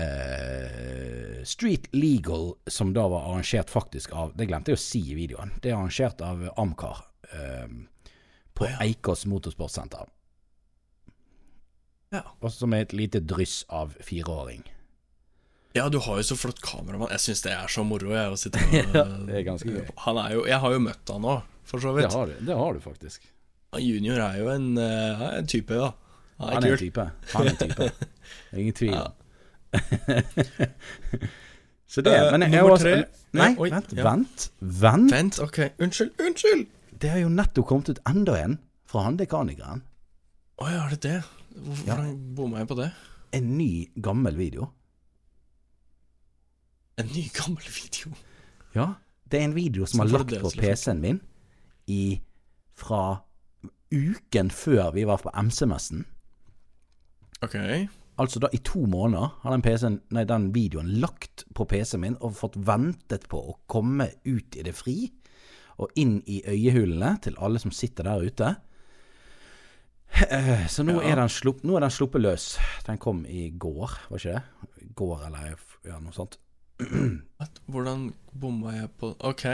eh, 0.00 1.42
Street 1.44 1.90
Legal, 1.92 2.54
som 2.66 2.92
da 2.96 3.08
var 3.10 3.26
arrangert 3.28 3.70
faktisk 3.70 4.12
av 4.16 4.32
Det 4.36 4.46
glemte 4.48 4.72
jeg 4.72 4.78
å 4.78 4.84
si 4.84 5.02
i 5.10 5.18
videoen. 5.18 5.52
Det 5.60 5.72
er 5.72 5.76
arrangert 5.76 6.22
av 6.24 6.46
Amcar 6.56 7.04
eh, 7.34 7.66
på 8.54 8.64
oh, 8.64 8.70
ja. 8.70 8.80
Eikås 8.86 9.26
motorsportsenter. 9.28 10.08
Ja. 12.14 12.24
Og 12.40 12.50
som 12.52 12.72
er 12.74 12.86
et 12.86 12.92
lite 12.96 13.20
dryss 13.22 13.64
av 13.68 13.92
fireåring. 14.02 14.64
Ja, 15.74 15.88
du 15.88 16.00
har 16.02 16.16
jo 16.18 16.22
så 16.26 16.36
flott 16.38 16.58
kameramann. 16.64 17.12
Jeg 17.14 17.22
syns 17.22 17.44
det 17.44 17.52
er 17.54 17.68
så 17.70 17.84
moro, 17.86 18.10
jeg, 18.10 18.30
og 18.34 18.38
Ja, 18.74 19.04
det 19.26 19.36
er 19.38 19.44
ganske 19.46 19.70
gøy. 19.70 19.84
Han 20.06 20.16
er 20.18 20.32
jo 20.34 20.46
Jeg 20.50 20.58
har 20.64 20.72
jo 20.74 20.80
møtt 20.82 21.12
han 21.14 21.28
òg, 21.30 21.42
for 21.64 21.82
så 21.82 21.94
Det 21.96 22.10
har 22.10 22.32
det 22.40 22.56
har 22.56 22.74
du 22.74 22.80
faktisk. 22.82 23.28
Junior 23.78 24.18
er 24.18 24.40
jo 24.40 24.48
en, 24.50 24.72
eh, 24.82 25.20
en 25.38 25.46
type, 25.46 25.74
da. 25.74 25.92
Han 26.40 26.48
er 26.48 26.54
Han 26.54 26.64
er 26.64 26.72
en 26.72 26.78
type. 26.78 27.10
Han 27.34 27.46
er 27.46 27.50
en 27.50 27.56
type. 27.56 27.90
Ingen 28.58 28.74
tvil. 28.74 28.96
Ja. 28.98 29.06
Så 31.90 32.02
det, 32.06 32.14
Eh, 32.14 32.30
men 32.32 32.42
jeg, 32.42 32.62
nummer 32.62 32.76
tre. 32.78 33.04
Nei, 33.34 33.50
oi, 33.58 33.70
vent, 33.70 33.92
ja. 33.94 34.04
vent, 34.06 34.50
vent. 34.60 35.12
Vent, 35.12 35.38
ok. 35.42 35.58
Unnskyld, 35.82 36.10
unnskyld! 36.22 36.66
Det 37.02 37.10
har 37.10 37.18
jo 37.22 37.30
nettopp 37.30 37.66
kommet 37.66 37.90
ut 37.90 38.00
enda 38.10 38.36
en 38.38 38.58
fra 38.90 39.04
han 39.06 39.16
dekanikeren. 39.18 39.82
Å 40.60 40.68
ja, 40.70 40.82
er 40.86 40.96
det 40.96 41.00
det? 41.06 41.16
Hvorfor 41.54 41.86
Ja. 41.88 41.96
Bomma 42.36 42.58
jeg 42.62 42.68
på 42.70 42.76
det? 42.78 42.90
En 43.38 43.56
ny, 43.58 43.88
gammel 43.96 44.36
video. 44.38 44.70
En 47.00 47.06
ny, 47.14 47.24
gammel 47.34 47.64
video. 47.74 48.12
Ja. 48.74 48.88
Det 49.30 49.40
er 49.40 49.44
en 49.48 49.54
video 49.56 49.86
som 49.86 50.00
som 50.00 50.06
har 50.06 50.18
lagt 50.18 50.34
på 50.42 50.50
funke. 50.50 50.60
PC-en 50.60 51.00
min 51.00 51.20
i 51.90 52.20
fra 52.76 53.22
uken 53.92 54.50
før 54.54 54.92
vi 54.94 55.04
var 55.08 55.18
på 55.22 55.30
MC-messen. 55.34 56.04
Ok. 57.42 57.56
Altså 58.20 58.40
da 58.42 58.50
i 58.52 58.58
to 58.66 58.82
måneder 58.86 59.30
har 59.42 59.54
den, 59.54 59.62
PC-en, 59.64 60.00
nei, 60.12 60.24
den 60.28 60.50
videoen 60.54 60.90
lagt 61.00 61.44
på 61.56 61.64
PC-en 61.64 62.00
min 62.02 62.16
og 62.20 62.34
fått 62.36 62.58
ventet 62.68 63.24
på 63.32 63.38
å 63.52 63.56
komme 63.70 64.10
ut 64.28 64.56
i 64.60 64.64
det 64.66 64.74
fri. 64.76 64.98
Og 65.80 65.88
inn 65.96 66.18
i 66.28 66.42
øyehulene 66.44 67.14
til 67.24 67.38
alle 67.40 67.58
som 67.62 67.72
sitter 67.72 68.04
der 68.04 68.26
ute. 68.26 68.50
Eh, 70.28 70.66
Så 70.68 70.82
nå, 70.84 71.00
Ja. 71.00 71.12
er 71.12 71.16
den 71.16 71.28
slupp, 71.32 71.62
nå 71.64 71.76
er 71.76 71.80
den 71.80 71.90
sluppet 71.90 72.20
løs. 72.20 72.58
Den 72.86 72.98
kom 72.98 73.24
i 73.26 73.48
går, 73.50 73.90
var 74.10 74.18
ikke 74.18 74.34
det? 74.34 74.42
I 74.82 74.92
Går 74.94 75.26
eller 75.26 75.56
ja, 75.86 75.98
noe 75.98 76.12
sånt. 76.12 76.36
Hvordan 77.70 78.08
bomma 78.32 78.74
jeg 78.76 78.90
på 79.00 79.12
Ok. 79.26 79.44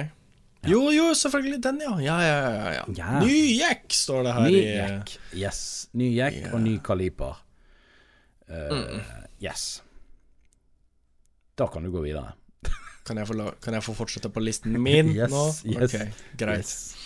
Jo, 0.67 0.81
jo, 0.91 1.11
selvfølgelig 1.15 1.61
den, 1.63 1.81
ja. 1.85 1.93
Ja, 2.03 2.17
ja, 2.25 2.39
ja. 2.43 2.71
ja. 2.75 2.85
Ja. 2.97 3.21
Ny 3.23 3.37
jekk, 3.61 3.85
står 3.95 4.27
det 4.27 4.33
her 4.35 4.49
Ny 4.51 4.63
jekk. 4.63 5.13
Yes. 5.39 5.61
Ny 5.95 6.09
jekk 6.17 6.41
yeah. 6.41 6.55
og 6.57 6.65
ny 6.65 6.77
kaliper. 6.83 7.43
Uh, 8.47 8.71
Mm. 8.71 9.01
Yes. 9.43 9.83
Da 11.59 11.67
kan 11.73 11.83
du 11.87 11.91
gå 11.91 12.03
videre. 12.05 12.35
Kan 13.07 13.21
jeg 13.21 13.29
få, 13.29 13.35
kan 13.63 13.75
jeg 13.77 13.85
få 13.87 13.95
fortsette 13.95 14.31
på 14.35 14.43
listen 14.43 14.75
min 14.83 15.13
Yes, 15.19 15.31
nå? 15.31 15.43
yes, 15.71 15.95
Ok, 15.95 16.23
greit. 16.39 16.59
Yes. 16.67 17.06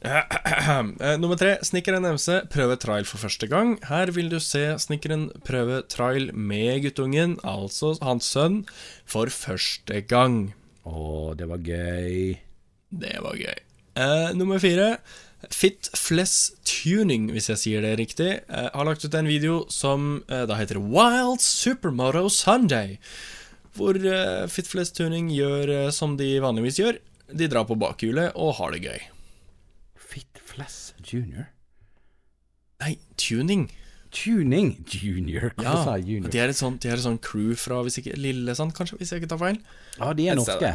Eh, 0.00 1.16
Nummer 1.22 1.38
tre. 1.38 1.56
Snekkeren 1.66 2.06
MC 2.14 2.42
prøver 2.52 2.80
trial 2.80 3.06
for 3.08 3.22
første 3.22 3.48
gang. 3.50 3.76
Her 3.88 4.12
vil 4.14 4.30
du 4.32 4.38
se 4.42 4.64
snekkeren 4.80 5.28
prøve 5.46 5.82
trial 5.90 6.30
med 6.34 6.82
guttungen, 6.86 7.38
altså 7.46 7.94
hans 8.04 8.28
sønn, 8.34 8.62
for 9.08 9.30
første 9.32 10.02
gang. 10.08 10.52
Å, 10.88 11.34
det 11.38 11.48
var 11.50 11.64
gøy. 11.64 12.36
Det 12.88 13.16
var 13.24 13.38
gøy. 13.38 13.58
Uh, 13.98 14.30
nummer 14.38 14.62
fire. 14.62 14.98
Fit 15.54 15.86
Fless 15.94 16.52
Tuning, 16.66 17.28
hvis 17.34 17.46
jeg 17.52 17.60
sier 17.60 17.84
det 17.84 17.96
riktig, 18.00 18.30
uh, 18.50 18.70
har 18.74 18.88
lagt 18.88 19.04
ut 19.06 19.14
en 19.14 19.28
video 19.28 19.60
som 19.70 20.22
uh, 20.30 20.44
da 20.50 20.56
heter 20.58 20.80
Wild 20.82 21.42
Supermoto 21.44 22.26
Sunday. 22.32 22.96
Hvor 23.78 23.94
Fit 24.50 24.66
Fless 24.66 24.90
Tuning 24.90 25.28
gjør 25.30 25.92
som 25.94 26.16
de 26.18 26.32
vanligvis 26.42 26.80
gjør. 26.80 26.96
De 27.30 27.46
drar 27.46 27.68
på 27.68 27.76
bakhjulet 27.78 28.34
og 28.34 28.56
har 28.58 28.74
det 28.74 28.80
gøy. 28.88 29.04
Fless 30.58 30.94
Junior? 31.06 31.46
Nei, 32.82 32.96
tuning. 33.16 33.68
Tuning 34.10 34.72
Junior. 34.90 35.52
Hva 35.54 35.62
Ja, 35.64 35.74
sa 35.84 35.92
jeg 35.98 36.08
junior? 36.08 36.32
de 36.32 36.38
er 36.40 36.48
et 36.50 36.56
sånt, 36.58 36.82
sånt 36.82 37.20
crew 37.22 37.54
fra 37.54 37.82
hvis 37.86 37.98
ikke, 38.00 38.16
Lillesand, 38.18 38.72
kanskje, 38.74 38.98
hvis 38.98 39.12
jeg 39.12 39.22
ikke 39.22 39.30
tar 39.30 39.38
feil. 39.38 39.60
Ja, 40.00 40.12
de 40.12 40.26
er 40.28 40.34
norske. 40.38 40.72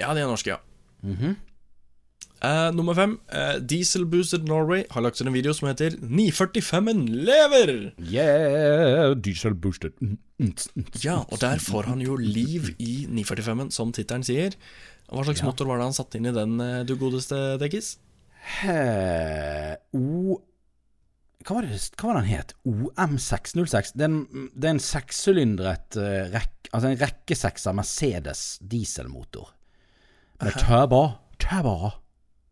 Ja, 0.00 0.12
de 0.12 0.20
er 0.20 0.28
norske, 0.28 0.50
ja. 0.50 0.58
Mm 1.02 1.16
-hmm. 1.16 1.36
uh, 2.44 2.74
nummer 2.74 2.94
fem. 2.94 3.20
uh, 3.32 3.58
Diesel 3.60 4.04
Boosted 4.04 4.44
Norway 4.44 4.84
har 4.90 5.00
lagt 5.00 5.20
ut 5.20 5.26
en 5.26 5.32
video 5.32 5.52
som 5.52 5.68
heter 5.68 5.90
945-en 5.90 7.08
lever! 7.08 7.92
Yeah, 7.98 9.14
diesel 9.14 9.54
boosted. 9.54 9.92
Mm, 10.00 10.18
mm, 10.38 10.54
mm. 10.74 10.84
Ja, 11.04 11.24
og 11.28 11.40
der 11.40 11.58
får 11.58 11.82
han 11.82 12.00
jo 12.00 12.16
liv 12.16 12.74
i 12.78 13.06
945-en, 13.08 13.70
som 13.70 13.92
tittelen 13.92 14.22
sier. 14.22 14.50
Hva 15.08 15.24
slags 15.24 15.42
motor 15.42 15.66
var 15.66 15.76
det 15.78 15.84
han 15.84 15.92
satte 15.92 16.18
inn 16.18 16.26
i 16.26 16.32
den, 16.32 16.60
eh, 16.60 16.84
du 16.84 16.96
godeste 16.96 17.58
Dekkis? 17.58 17.98
Eh, 18.64 19.76
O 19.94 20.40
hva 21.42 21.56
var, 21.56 21.66
det, 21.66 21.78
hva 21.98 22.06
var 22.06 22.14
det 22.14 22.20
han 22.22 22.28
het? 22.38 22.52
OM606. 22.70 23.92
Det 23.98 24.04
er 24.06 24.10
en, 24.12 24.50
det 24.54 24.68
er 24.68 24.74
en 24.76 24.82
sekssylindret 24.82 25.96
uh, 25.98 26.28
rekk, 26.30 26.68
altså 26.70 26.92
en 26.92 27.00
rekkesekser 27.00 27.74
Mercedes 27.74 28.42
dieselmotor. 28.70 29.48
Med 30.42 30.54
turbo. 30.62 31.00
Turbo. 31.42 31.90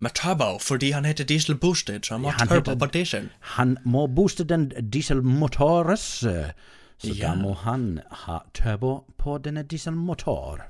Med 0.02 0.14
turbo, 0.18 0.56
fordi 0.58 0.90
han 0.96 1.06
heter 1.06 1.24
Diesel 1.28 1.54
Boosted, 1.62 2.02
så 2.02 2.16
han 2.16 2.24
må 2.24 2.32
Ja, 2.32 2.36
han 2.40 2.48
turbo 2.50 2.72
heter- 2.72 2.80
på 2.82 2.90
diesel. 2.96 3.30
Han 3.54 3.76
må 3.84 4.06
booste 4.10 4.44
den 4.44 4.70
dieselmotores, 4.90 6.22
eh, 6.26 6.50
så 6.98 7.14
Ja. 7.14 7.28
da 7.28 7.34
må 7.42 7.54
han 7.62 8.00
ha 8.26 8.40
turbo 8.54 9.04
på 9.18 9.38
denne 9.38 9.62
dieselmotor. 9.62 10.64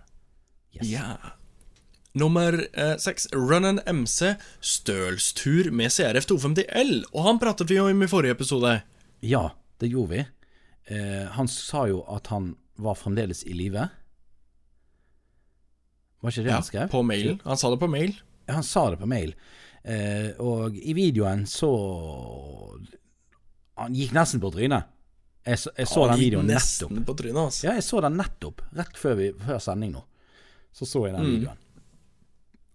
Yes. 0.77 0.91
Ja. 0.93 1.17
Nummer 2.19 2.57
eh, 2.73 2.97
seks. 2.99 3.29
Run 3.33 3.79
MC 3.87 4.35
stølstur 4.61 5.71
med 5.71 5.93
CRF 5.95 6.27
250L. 6.27 7.05
Og 7.13 7.23
han 7.29 7.39
pratet 7.39 7.71
vi 7.71 7.77
jo 7.79 7.87
om 7.87 8.03
i 8.03 8.09
forrige 8.11 8.35
episode. 8.35 8.81
Ja, 9.23 9.45
det 9.79 9.93
gjorde 9.93 10.17
vi. 10.17 10.25
Eh, 10.91 11.27
han 11.37 11.49
sa 11.49 11.85
jo 11.87 12.01
at 12.11 12.27
han 12.33 12.57
var 12.81 12.97
fremdeles 12.99 13.45
i 13.47 13.53
live. 13.55 13.87
Var 16.21 16.31
ikke 16.35 16.43
det 16.45 16.51
Ja, 16.51 16.59
han 16.59 16.67
skrev? 16.67 16.89
på 16.93 17.03
mail. 17.07 17.39
Han 17.45 17.57
sa 17.57 17.71
det 17.71 17.79
på 17.81 17.89
mail. 17.89 18.15
Ja, 18.47 18.55
han 18.59 18.65
sa 18.67 18.91
det 18.91 18.99
på 19.01 19.07
mail. 19.09 19.35
Eh, 19.85 20.33
og 20.43 20.75
i 20.77 20.93
videoen 20.93 21.47
så 21.49 21.71
Han 23.81 23.95
gikk 23.97 24.11
nesten 24.13 24.41
på 24.43 24.51
trynet. 24.53 24.85
Jeg, 25.47 25.57
jeg 25.79 25.87
så 25.89 26.03
Han 26.03 26.11
den 26.13 26.19
gikk 26.21 26.27
videoen 26.27 26.51
nesten 26.53 26.91
nettopp. 26.91 27.07
på 27.07 27.15
trynet 27.23 27.41
altså. 27.47 27.65
Ja, 27.65 27.73
jeg 27.79 27.85
så 27.87 28.01
den 28.05 28.19
nettopp. 28.21 28.61
Rett 28.77 28.99
før, 29.01 29.15
vi, 29.17 29.31
før 29.41 29.63
sending 29.65 29.95
nå. 29.95 30.03
Så 30.77 30.85
så 30.87 31.07
jeg 31.07 31.15
den 31.17 31.25
Mm. 31.25 31.31
videoen. 31.39 31.57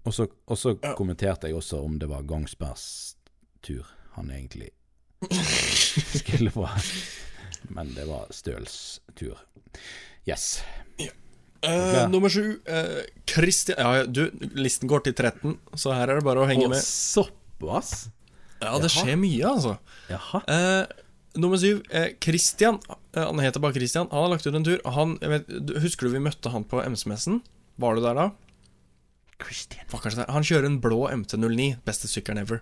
Og 0.05 0.13
så, 0.13 0.27
og 0.45 0.57
så 0.61 0.75
kommenterte 0.97 1.49
jeg 1.49 1.57
også 1.57 1.79
om 1.85 1.97
det 2.01 2.09
var 2.11 2.25
Gangsbergs 2.29 3.15
tur 3.65 3.85
han 4.15 4.29
egentlig 4.31 4.69
skulle 6.21 6.51
på. 6.53 6.67
Men 7.73 7.93
det 7.95 8.05
var 8.07 8.27
Støls 8.35 8.99
tur. 9.17 9.39
Yes. 10.29 10.61
Ja. 11.01 11.11
Uh, 11.65 12.03
Nummer 12.11 12.29
sju. 12.29 12.59
uh, 12.69 13.01
Christian 13.25 13.79
Ja, 13.81 13.95
ja, 13.97 14.03
du, 14.05 14.27
listen 14.53 14.89
går 14.91 15.01
til 15.07 15.15
13, 15.17 15.55
så 15.73 15.95
her 15.97 16.11
er 16.13 16.19
det 16.19 16.25
bare 16.27 16.43
å 16.43 16.49
henge 16.49 16.67
Og 16.67 16.75
med. 16.75 16.83
såpass? 16.85 18.11
Ja, 18.61 18.75
det 18.81 18.91
skjer 18.93 19.17
mye, 19.17 19.41
altså. 19.49 19.73
Jaha. 20.11 20.43
Uh, 20.45 20.85
nummer 21.41 21.57
syv. 21.59 21.81
Christian. 22.23 22.77
Han 23.17 23.41
heter 23.43 23.59
bare 23.63 23.75
Christian. 23.75 24.07
Han 24.13 24.27
har 24.27 24.31
lagt 24.35 24.45
ut 24.47 24.55
en 24.55 24.65
tur. 24.67 24.77
Han, 24.95 25.17
vet, 25.21 25.49
husker 25.83 26.07
du 26.07 26.13
vi 26.15 26.21
møtte 26.23 26.53
han 26.53 26.63
på 26.69 26.79
MS-messen? 26.85 27.41
Var 27.81 27.97
du 27.97 28.05
der 28.05 28.15
da? 28.21 28.29
Christian. 29.41 30.27
Han 30.31 30.45
kjører 30.45 30.69
en 30.69 30.81
blå 30.83 31.05
MT09. 31.11 31.71
Beste 31.87 32.09
sykkelen 32.11 32.43
ever. 32.43 32.61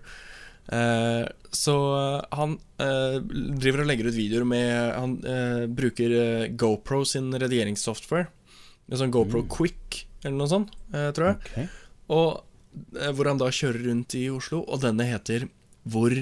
Eh, 0.72 1.26
så 1.52 1.74
eh, 1.98 2.38
han 2.38 2.56
eh, 2.80 3.18
driver 3.60 3.82
og 3.82 3.90
legger 3.90 4.08
ut 4.08 4.16
videoer 4.16 4.46
med 4.48 4.94
Han 4.96 5.18
eh, 5.28 5.64
bruker 5.68 6.14
GoPro 6.56 7.02
sin 7.08 7.28
redigeringssoftware. 7.36 8.30
En 8.88 9.00
sånn 9.00 9.12
GoPro 9.12 9.44
Quick 9.50 10.04
eller 10.24 10.38
noe 10.38 10.48
sånt, 10.48 10.72
eh, 10.94 11.10
tror 11.16 11.32
jeg. 11.34 11.40
Okay. 11.44 11.68
Og 12.14 12.42
hvor 13.14 13.28
han 13.30 13.38
da 13.38 13.50
kjører 13.54 13.84
rundt 13.86 14.16
i 14.18 14.24
Oslo, 14.34 14.64
og 14.66 14.80
denne 14.82 15.04
heter 15.06 15.44
'Hvor 15.86 16.16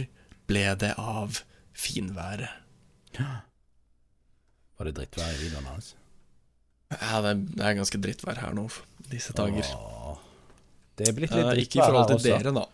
ble 0.50 0.64
det 0.76 0.92
av 0.98 1.38
finværet'? 1.72 2.50
Var 4.76 4.90
det 4.90 4.94
drittvær 4.98 5.32
i 5.32 5.40
videoen 5.46 5.70
hans? 5.70 5.94
Ja, 6.92 7.22
det 7.24 7.30
er, 7.30 7.40
det 7.56 7.64
er 7.64 7.78
ganske 7.78 8.00
drittvær 8.04 8.42
her 8.42 8.52
nå, 8.58 8.66
disse 9.08 9.32
dager. 9.32 9.64
Åh. 9.78 10.31
Det 11.02 11.10
er 11.10 11.16
blitt 11.16 11.32
litt 11.34 11.48
dritt 11.48 11.56
drittvær 11.56 11.62
ikke 11.66 11.78
i 11.78 11.84
forhold 11.84 12.10
til 12.12 12.24
dere, 12.28 12.54
da. 12.54 12.64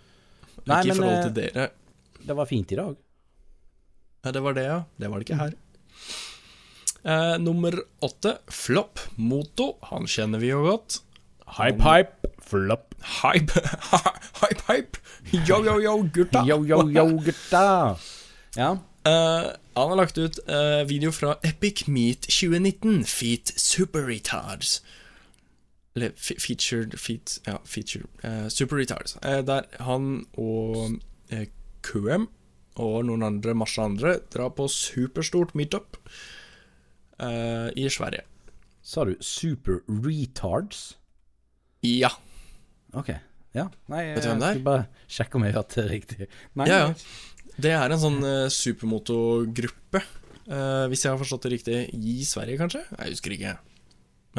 Nei, 0.69 0.81
ikke 0.83 0.93
i 0.93 0.97
forhold 0.99 1.15
eh, 1.17 1.23
til 1.25 1.37
dere. 1.39 1.69
Det 2.29 2.37
var 2.37 2.49
fint 2.51 2.75
i 2.75 2.79
dag. 2.79 2.97
Ja, 4.27 4.33
det 4.37 4.43
var 4.45 4.57
det, 4.59 4.65
ja. 4.69 4.79
Det 5.01 5.09
var 5.09 5.23
det 5.23 5.29
ikke 5.29 5.39
her. 5.41 5.55
Eh, 7.09 7.37
nummer 7.41 7.79
åtte, 8.05 8.35
Flopp 8.53 9.01
Moto. 9.17 9.77
Han 9.93 10.09
kjenner 10.11 10.43
vi 10.43 10.51
jo 10.51 10.65
godt. 10.67 11.01
Hype, 11.57 11.81
hype, 11.81 12.33
flopp. 12.45 12.93
Hype, 13.23 13.63
hype, 14.43 14.61
hype. 14.69 15.01
Yo, 15.33 15.63
yo, 15.65 15.79
yo, 15.81 15.97
gutta. 16.13 16.45
Yo, 16.45 16.61
yo, 16.69 16.83
yo, 16.93 17.07
gutta. 17.25 17.97
Ja. 18.59 18.75
Eh, 19.09 19.49
han 19.79 19.89
har 19.95 19.97
lagt 19.97 20.19
ut 20.19 20.39
eh, 20.49 20.85
video 20.85 21.13
fra 21.15 21.39
Epic 21.43 21.87
Meet 21.87 22.29
2019, 22.29 23.05
Feet 23.05 23.53
Super 23.57 24.05
Retards. 24.05 24.83
Eller 25.99 26.15
featured 26.17 26.95
Feat 27.03 27.41
Ja, 27.49 27.59
feature. 27.67 28.07
Uh, 28.23 28.47
super 28.53 28.79
Retards. 28.79 29.17
Uh, 29.19 29.41
der 29.47 29.67
han 29.83 30.11
og 30.39 30.99
uh, 31.35 31.45
QM 31.83 32.29
og 32.79 32.99
noen 33.09 33.25
andre, 33.27 33.57
masse 33.59 33.83
andre, 33.83 34.21
drar 34.31 34.53
på 34.55 34.69
superstort 34.71 35.57
meetup 35.59 35.99
uh, 37.19 37.69
i 37.75 37.89
Sverige. 37.91 38.23
Sa 38.89 39.03
du 39.05 39.17
super 39.21 39.83
retards? 39.91 40.95
Ja. 41.85 42.13
Ok. 42.97 43.11
Ja. 43.57 43.67
Nei, 43.91 44.05
Vet 44.15 44.23
du 44.25 44.29
hvem 44.31 44.41
det 44.45 44.53
er? 44.55 44.63
bare 44.65 44.87
sjekke 45.11 45.37
om 45.41 45.45
jeg 45.49 45.57
hørte 45.59 45.83
det 45.83 45.91
riktig. 45.91 46.29
Nei, 46.59 46.69
Ja, 46.71 46.79
ja. 46.87 46.95
Det 47.59 47.73
er 47.75 47.91
en 47.91 47.99
sånn 47.99 48.21
uh, 48.23 48.47
supermotogruppe, 48.55 49.99
eh, 50.47 50.85
hvis 50.93 51.01
jeg 51.03 51.11
har 51.11 51.19
forstått 51.19 51.49
det 51.49 51.51
riktig, 51.57 51.79
i 51.91 52.21
Sverige, 52.23 52.55
kanskje? 52.61 52.85
Jeg 52.95 53.17
husker 53.17 53.35
ikke. 53.35 53.55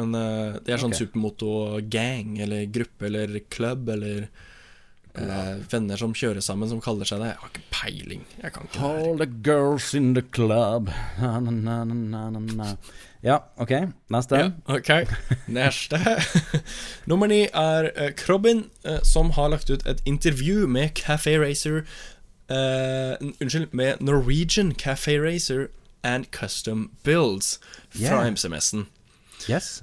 Men 0.00 0.16
uh, 0.16 0.60
det 0.64 0.74
er 0.74 0.80
sånn 0.80 0.94
okay. 0.94 1.06
supermoto-gang, 1.06 2.38
eller 2.40 2.64
gruppe, 2.72 3.10
eller 3.10 3.36
klubb, 3.52 3.90
eller 3.92 4.28
uh, 5.18 5.58
venner 5.70 6.00
som 6.00 6.14
kjører 6.16 6.44
sammen, 6.44 6.70
som 6.70 6.80
kaller 6.84 7.08
seg 7.08 7.20
det. 7.22 7.34
Jeg 7.34 7.42
har 7.42 7.52
ikke 7.52 7.66
peiling. 7.74 8.26
Jeg 8.40 8.54
kan 8.56 8.70
ikke. 8.70 8.88
All 8.88 9.20
the 9.20 9.28
girls 9.44 9.92
in 9.94 10.14
the 10.16 10.24
club. 10.24 10.92
Na, 11.20 11.38
na, 11.44 11.82
na. 11.84 12.70
Ja, 13.20 13.42
ok. 13.60 13.74
Neste. 14.08 14.40
Ja, 14.40 14.52
ok, 14.72 15.12
neste. 15.52 16.00
Nummer 17.10 17.28
ni 17.28 17.42
er 17.52 17.90
uh, 17.92 18.08
Krobin, 18.16 18.70
eh, 18.88 19.02
som 19.04 19.34
har 19.36 19.52
lagt 19.52 19.68
ut 19.68 19.84
et 19.84 20.00
intervju 20.08 20.64
med 20.70 20.96
Café 20.96 21.36
Racer 21.40 21.84
Unnskyld, 22.50 23.68
med 23.70 24.00
Norwegian 24.02 24.72
Café 24.74 25.20
Racer 25.22 25.68
and 26.02 26.24
Custom 26.32 26.90
Builds 27.04 27.60
fra 27.90 28.24
Yeah. 28.24 28.32
MCMS-en. 28.32 28.86
Yes. 29.48 29.82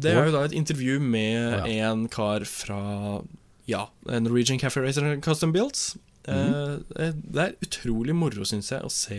Det 0.00 0.12
er 0.14 0.26
jo 0.26 0.32
da 0.32 0.44
et 0.46 0.54
intervju 0.56 0.98
med 1.04 1.68
ja. 1.68 1.88
en 1.90 2.06
kar 2.08 2.44
fra 2.48 3.22
Ja, 3.68 3.86
Norwegian 4.08 4.58
Café 4.58 4.82
Racer 4.82 5.20
Custom 5.22 5.52
Builds. 5.52 5.96
Eh, 6.28 6.76
det 7.12 7.44
er 7.44 7.54
utrolig 7.62 8.14
moro, 8.16 8.46
syns 8.48 8.70
jeg, 8.72 8.82
å 8.82 8.90
se 8.92 9.18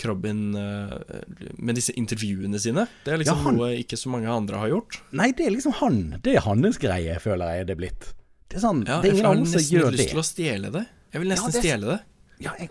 Krobin 0.00 0.54
eh, 0.58 1.22
med 1.56 1.78
disse 1.78 1.94
intervjuene 1.96 2.58
sine. 2.60 2.86
Det 3.06 3.14
er 3.14 3.22
liksom 3.22 3.44
Ja, 3.46 3.54
noe 3.56 3.70
ikke 3.80 3.96
så 4.00 4.12
mange 4.12 4.28
andre 4.32 4.60
har 4.60 4.72
gjort. 4.74 4.98
Nei, 5.16 5.30
det 5.36 5.46
er 5.46 5.54
liksom 5.56 5.76
han. 5.80 6.02
Det 6.24 6.36
er 6.36 6.44
hans 6.44 6.80
greie, 6.82 7.16
føler 7.22 7.58
jeg 7.60 7.68
det 7.70 7.76
er 7.76 7.80
blitt. 7.84 8.10
Det 8.50 8.58
er 8.60 8.66
sånn, 8.66 8.84
Ja, 8.86 9.00
det 9.02 9.10
er 9.10 9.14
jeg 9.14 9.20
ingen 9.20 9.28
har 9.30 9.38
andre 9.38 9.52
som 9.52 9.62
nesten 9.62 9.96
lyst 9.96 10.12
til 10.12 10.22
å 10.22 10.26
stjele 10.26 10.72
det. 10.74 10.84
Jeg 11.14 11.22
vil 11.22 11.32
nesten 11.32 11.48
Ja, 11.48 11.52
det 11.54 11.60
er- 11.62 11.66
stjele 11.68 11.92
det. 11.94 12.00
Ja, 12.44 12.52
jeg 12.60 12.68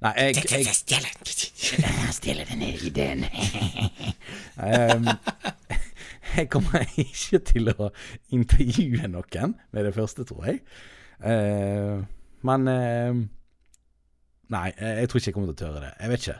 Nei, 0.00 0.12
jeg, 0.16 0.44
jeg 0.50 0.66
Stjele 2.16 2.44
denne 2.48 2.68
ideen. 2.78 3.24
um, 4.70 5.08
jeg 6.36 6.46
kommer 6.52 6.84
ikke 7.00 7.40
til 7.50 7.72
å 7.74 7.90
intervjue 8.34 9.08
noen 9.10 9.56
med 9.74 9.84
det 9.88 9.94
første, 9.96 10.24
tror 10.28 10.46
jeg. 10.50 10.60
Eh, 11.20 12.00
men 12.48 12.68
eh, 12.72 13.18
Nei, 14.50 14.68
jeg, 14.72 14.94
jeg 15.02 15.10
tror 15.10 15.20
ikke 15.20 15.28
jeg 15.30 15.34
kommer 15.36 15.52
til 15.52 15.58
å 15.58 15.60
tørre 15.66 15.82
det. 15.84 15.90
Jeg 16.00 16.10
vet 16.14 16.24
ikke. 16.24 16.38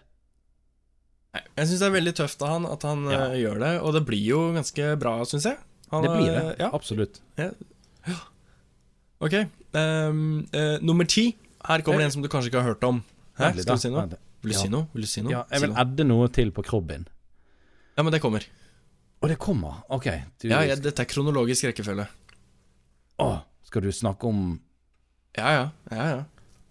Jeg 1.61 1.69
syns 1.71 1.83
det 1.83 1.87
er 1.87 1.93
veldig 1.95 2.15
tøft 2.19 2.41
av 2.43 2.49
han 2.57 2.65
at 2.67 2.83
han 2.89 3.05
Ja. 3.13 3.19
eh, 3.29 3.37
gjør 3.45 3.61
det, 3.63 3.75
og 3.87 3.93
det 3.95 4.05
blir 4.09 4.25
jo 4.25 4.41
ganske 4.57 4.89
bra, 4.99 5.13
syns 5.31 5.47
jeg. 5.47 5.61
Han, 5.93 6.03
Det 6.07 6.11
blir 6.17 6.31
det. 6.35 6.43
eh, 6.55 6.65
Ja, 6.65 6.71
Absolutt. 6.75 7.21
ok. 9.27 9.37
Um, 9.75 10.49
uh, 10.55 10.79
nummer 10.83 11.05
ti. 11.07 11.37
Her 11.69 11.83
kommer 11.87 12.01
det 12.03 12.09
en 12.09 12.15
som 12.17 12.23
du 12.25 12.29
kanskje 12.33 12.51
ikke 12.51 12.63
har 12.65 12.73
hørt 12.73 12.85
om. 12.89 13.03
Hæ? 13.41 13.51
Skal 13.63 13.77
du 13.77 13.83
si 13.83 13.91
noe? 13.93 14.07
Vil 14.45 14.53
du 14.55 14.59
si 14.59 14.69
noe? 14.73 14.87
Vil 14.95 15.05
du 15.07 15.11
si 15.11 15.23
noe? 15.25 15.33
Ja, 15.35 15.43
jeg 15.53 15.65
vil 15.65 15.75
adde 15.83 16.07
noe 16.09 16.29
til 16.33 16.53
på 16.57 16.65
Krobben. 16.67 17.07
ja, 17.97 18.03
men 18.05 18.13
det 18.15 18.21
kommer. 18.25 18.45
Å, 19.21 19.29
det 19.29 19.37
kommer. 19.43 19.83
OK. 19.93 20.07
Du, 20.41 20.49
Ja, 20.49 20.63
ja, 20.65 20.77
Dette 20.81 21.05
er 21.05 21.09
kronologisk 21.11 21.67
rekkefølge. 21.69 22.07
Å, 23.21 23.31
skal 23.69 23.85
du 23.85 23.91
snakke 23.93 24.29
om 24.31 24.45
Ja, 25.37 25.51
ja. 25.53 25.67
ja, 25.93 26.07
ja. 26.15 26.23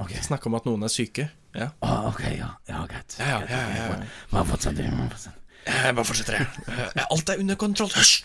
OK. 0.02 0.16
Snakke 0.26 0.50
om 0.50 0.56
at 0.58 0.66
noen 0.66 0.84
er 0.88 0.90
syke. 0.94 1.28
Ja. 1.56 1.70
Å, 1.86 1.92
ok, 2.10 2.24
ja. 2.38 2.50
Ja, 2.70 2.82
greit. 2.90 3.16
Ja, 3.20 3.28
ja, 3.36 3.40
ja, 3.50 3.62
ja, 3.76 3.86
ja. 4.00 4.10
Bare 4.32 4.46
fortsett. 4.50 4.78
du, 4.78 4.84
bare 4.86 5.10
fortsett. 5.14 5.36
Jeg 5.70 5.96
bare 5.96 6.08
fortsetter, 6.08 6.38
jeg. 6.40 6.48
Eh, 6.96 7.06
Alt 7.14 7.30
er 7.30 7.42
under 7.44 7.58
kontroll. 7.60 7.92
Hysj! 7.94 8.24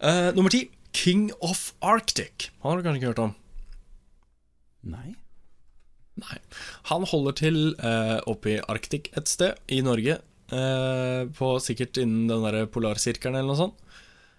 uh, 0.00 0.30
nummer 0.36 0.52
ti. 0.54 0.64
King 0.96 1.28
of 1.44 1.74
Arctic. 1.84 2.48
Han 2.62 2.70
har 2.72 2.80
du 2.80 2.86
kanskje 2.86 3.00
ikke 3.02 3.10
hørt 3.12 3.24
om? 3.26 3.34
Nei. 4.88 5.12
Nei. 6.18 6.38
Han 6.90 7.06
holder 7.06 7.36
til 7.38 7.58
eh, 7.78 8.18
oppe 8.30 8.56
i 8.56 8.62
Arktik 8.70 9.12
et 9.18 9.30
sted 9.30 9.58
i 9.70 9.80
Norge. 9.86 10.18
eh, 10.52 11.22
på 11.36 11.50
sikkert 11.60 11.98
innen 12.00 12.26
den 12.30 12.46
der 12.46 12.66
polarsirkelen 12.72 13.36
eller 13.36 13.52
noe 13.52 13.60
sånt. 13.60 13.84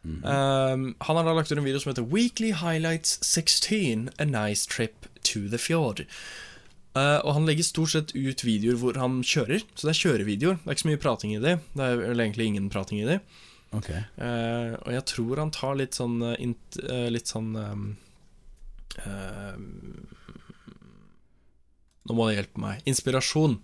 Eh, 0.07 0.75
han 1.05 1.17
har 1.19 1.25
da 1.27 1.33
lagt 1.35 1.51
ut 1.51 1.57
en 1.57 1.65
video 1.67 1.79
som 1.79 1.91
heter 1.91 2.07
Weekly 2.07 2.51
Highlights 2.55 3.19
16 3.23 4.09
A 4.17 4.25
nice 4.25 4.65
trip 4.65 5.05
to 5.23 5.47
the 5.51 5.59
fjord. 5.59 6.05
Eh, 6.97 7.19
og 7.21 7.33
han 7.35 7.45
legger 7.45 7.67
stort 7.67 7.93
sett 7.93 8.15
ut 8.15 8.43
videoer 8.43 8.79
hvor 8.81 8.97
han 8.99 9.21
kjører. 9.23 9.63
Så 9.75 9.87
det 9.87 9.93
er 9.93 10.01
kjørevideoer. 10.01 10.59
Det 10.63 10.67
er 10.67 10.77
ikke 10.77 10.85
så 10.85 10.91
mye 10.91 11.03
prating 11.05 11.35
i 11.35 11.43
det. 11.43 11.59
Det 11.75 11.85
er 11.85 12.01
vel 12.01 12.25
egentlig 12.25 12.49
ingen 12.49 12.69
prating 12.73 13.03
i 13.03 13.07
det. 13.07 13.19
Okay. 13.75 14.01
Eh, 14.17 14.73
og 14.81 14.91
jeg 14.95 15.05
tror 15.11 15.43
han 15.43 15.53
tar 15.53 15.77
litt 15.77 15.97
sånn 15.99 16.17
eh, 16.25 16.39
int, 16.41 16.79
Litt 17.13 17.29
sånn 17.29 17.51
um, 17.53 17.83
Nå 22.09 22.15
må 22.17 22.29
du 22.29 22.35
hjelpe 22.35 22.61
meg. 22.63 22.81
Inspirasjon. 22.89 23.59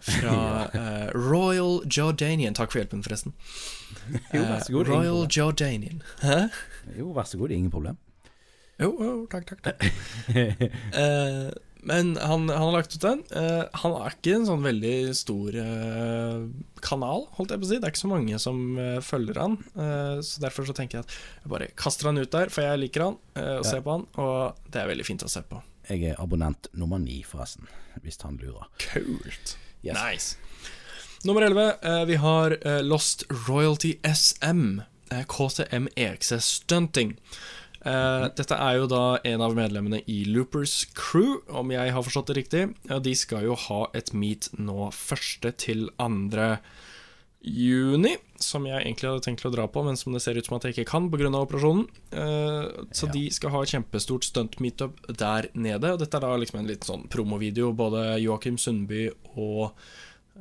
Fra 0.00 0.34
uh, 0.74 1.08
Royal 1.12 1.80
Jordanian. 1.90 2.54
Takk 2.56 2.72
for 2.72 2.80
hjelpen, 2.82 3.02
forresten. 3.04 3.34
Jo, 4.34 4.44
vær 4.46 4.62
så 4.64 4.72
god. 4.76 4.86
Uh, 4.86 4.92
Royal. 4.94 5.24
Jordanian. 5.34 5.98
Hæ? 6.22 6.38
Jo, 6.96 7.10
vær 7.16 7.26
så 7.28 7.40
god. 7.42 7.52
Ingen 7.56 7.72
problem. 7.74 7.98
Jo, 8.80 8.94
jo, 8.96 9.10
takk, 9.28 9.44
takk, 9.50 9.60
takk. 9.66 9.82
uh, 10.96 11.50
men 11.90 12.14
han, 12.16 12.46
han 12.48 12.62
har 12.64 12.72
lagt 12.78 12.94
ut 12.96 13.02
den. 13.04 13.20
Uh, 13.28 13.66
han 13.82 13.96
er 13.98 14.14
ikke 14.16 14.38
en 14.38 14.46
sånn 14.48 14.64
veldig 14.64 14.94
stor 15.18 15.58
uh, 15.60 16.46
kanal, 16.86 17.26
holdt 17.36 17.52
jeg 17.52 17.60
på 17.60 17.68
å 17.68 17.70
si. 17.74 17.76
Det 17.82 17.90
er 17.90 17.92
ikke 17.92 18.02
så 18.06 18.12
mange 18.14 18.40
som 18.40 18.62
uh, 18.80 18.96
følger 19.04 19.42
han. 19.42 19.58
Så 20.24 20.40
derfor 20.46 20.64
så 20.70 20.76
tenker 20.78 21.00
jeg 21.02 21.08
at 21.10 21.18
jeg 21.44 21.52
bare 21.52 21.68
kaster 21.76 22.08
han 22.08 22.22
ut 22.22 22.32
der, 22.32 22.48
for 22.54 22.64
jeg 22.64 22.80
liker 22.86 23.04
han 23.10 23.18
og 23.36 23.42
Ja. 23.60 23.60
ser 23.68 23.84
på 23.84 23.98
han. 23.98 24.06
Og 24.22 24.64
det 24.72 24.80
er 24.80 24.88
veldig 24.94 25.08
fint 25.10 25.26
å 25.26 25.32
se 25.32 25.44
på. 25.44 25.60
Jeg 25.90 26.12
er 26.12 26.20
abonnent 26.22 26.68
nummer 26.72 27.00
ni, 27.02 27.22
forresten. 27.26 27.66
Hvis 28.04 28.20
han 28.22 28.36
lurer. 28.38 28.68
Kult. 28.78 29.56
Yes. 29.82 29.96
Nice. 29.98 30.36
Nummer 31.24 31.42
11. 31.42 31.72
Eh, 31.82 32.04
vi 32.06 32.18
har 32.22 32.54
eh, 32.66 32.82
Lost 32.82 33.24
Royalty 33.48 33.96
SM. 34.04 34.80
Eh, 35.10 35.24
KTM 35.26 35.88
EXS 35.96 36.44
Stunting. 36.44 37.18
Mm. 37.80 38.26
dette 38.36 38.56
er 38.60 38.74
jo 38.76 38.86
da 38.92 39.04
en 39.24 39.40
av 39.40 39.54
medlemmene 39.56 40.02
i 40.04 40.18
Loopers 40.28 40.82
crew, 40.92 41.38
om 41.48 41.70
jeg 41.72 41.94
har 41.94 42.04
forstått 42.04 42.28
det 42.28 42.34
riktig. 42.36 42.64
De 43.06 43.14
skal 43.16 43.46
jo 43.46 43.54
ha 43.56 43.78
et 43.96 44.12
meet 44.12 44.50
nå 44.60 44.90
første 44.92 45.48
til 45.56 45.86
2. 45.96 46.50
juni, 47.40 48.16
som 48.36 48.66
jeg 48.68 48.82
egentlig 48.84 49.08
hadde 49.08 49.24
tenkt 49.24 49.44
å 49.48 49.52
dra 49.52 49.64
på, 49.70 49.80
men 49.86 49.96
som 49.96 50.12
det 50.12 50.20
ser 50.20 50.36
ut 50.36 50.44
som 50.44 50.58
at 50.58 50.66
jeg 50.68 50.74
ikke 50.74 50.90
kan 50.90 51.08
pga. 51.12 51.30
operasjonen. 51.40 51.86
Uh, 52.12 52.84
så 52.92 53.06
Ja. 53.08 53.12
de 53.12 53.30
skal 53.30 53.50
ha 53.50 53.62
et 53.62 53.72
kjempestort 53.72 54.24
stunt-meetup 54.28 55.00
der 55.16 55.48
nede. 55.54 55.92
Og 55.92 55.98
dette 55.98 56.14
er 56.16 56.20
da 56.20 56.36
liksom 56.36 56.60
en 56.60 56.66
litt 56.68 56.84
sånn 56.84 57.08
promovideo. 57.08 57.72
Både 57.72 58.20
Joakim 58.20 58.58
Sundby 58.58 59.08
og 59.36 59.72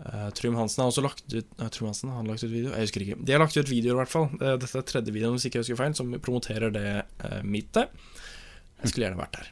uh, 0.06 0.30
Trym 0.32 0.56
Hansen 0.56 0.84
har 0.84 0.92
også 0.92 1.04
lagt 1.04 1.24
ut 1.34 1.48
Nei, 1.58 1.70
Trym 1.70 1.88
Hansen, 1.88 2.12
har 2.12 2.24
lagt 2.28 2.44
ut 2.44 2.52
video? 2.52 2.72
Jeg 2.76 2.90
husker 2.90 3.02
ikke. 3.08 3.24
De 3.24 3.32
har 3.32 3.40
lagt 3.40 3.56
ut 3.58 3.72
videoer, 3.72 3.96
i 3.96 4.02
hvert 4.04 4.12
fall. 4.12 4.30
Eh, 4.42 4.58
Dette 4.60 4.78
er 4.78 4.88
tredje 4.92 5.16
videoen, 5.16 5.38
hvis 5.38 5.48
ikke 5.48 5.60
jeg 5.62 5.68
husker 5.70 5.80
feil, 5.80 5.96
som 5.96 6.12
promoterer 6.20 6.72
det 6.76 6.88
uh, 7.24 7.42
meetet. 7.44 7.90
Jeg 8.84 8.92
skulle 8.92 9.08
gjerne 9.08 9.20
vært 9.24 9.40
der. 9.40 9.52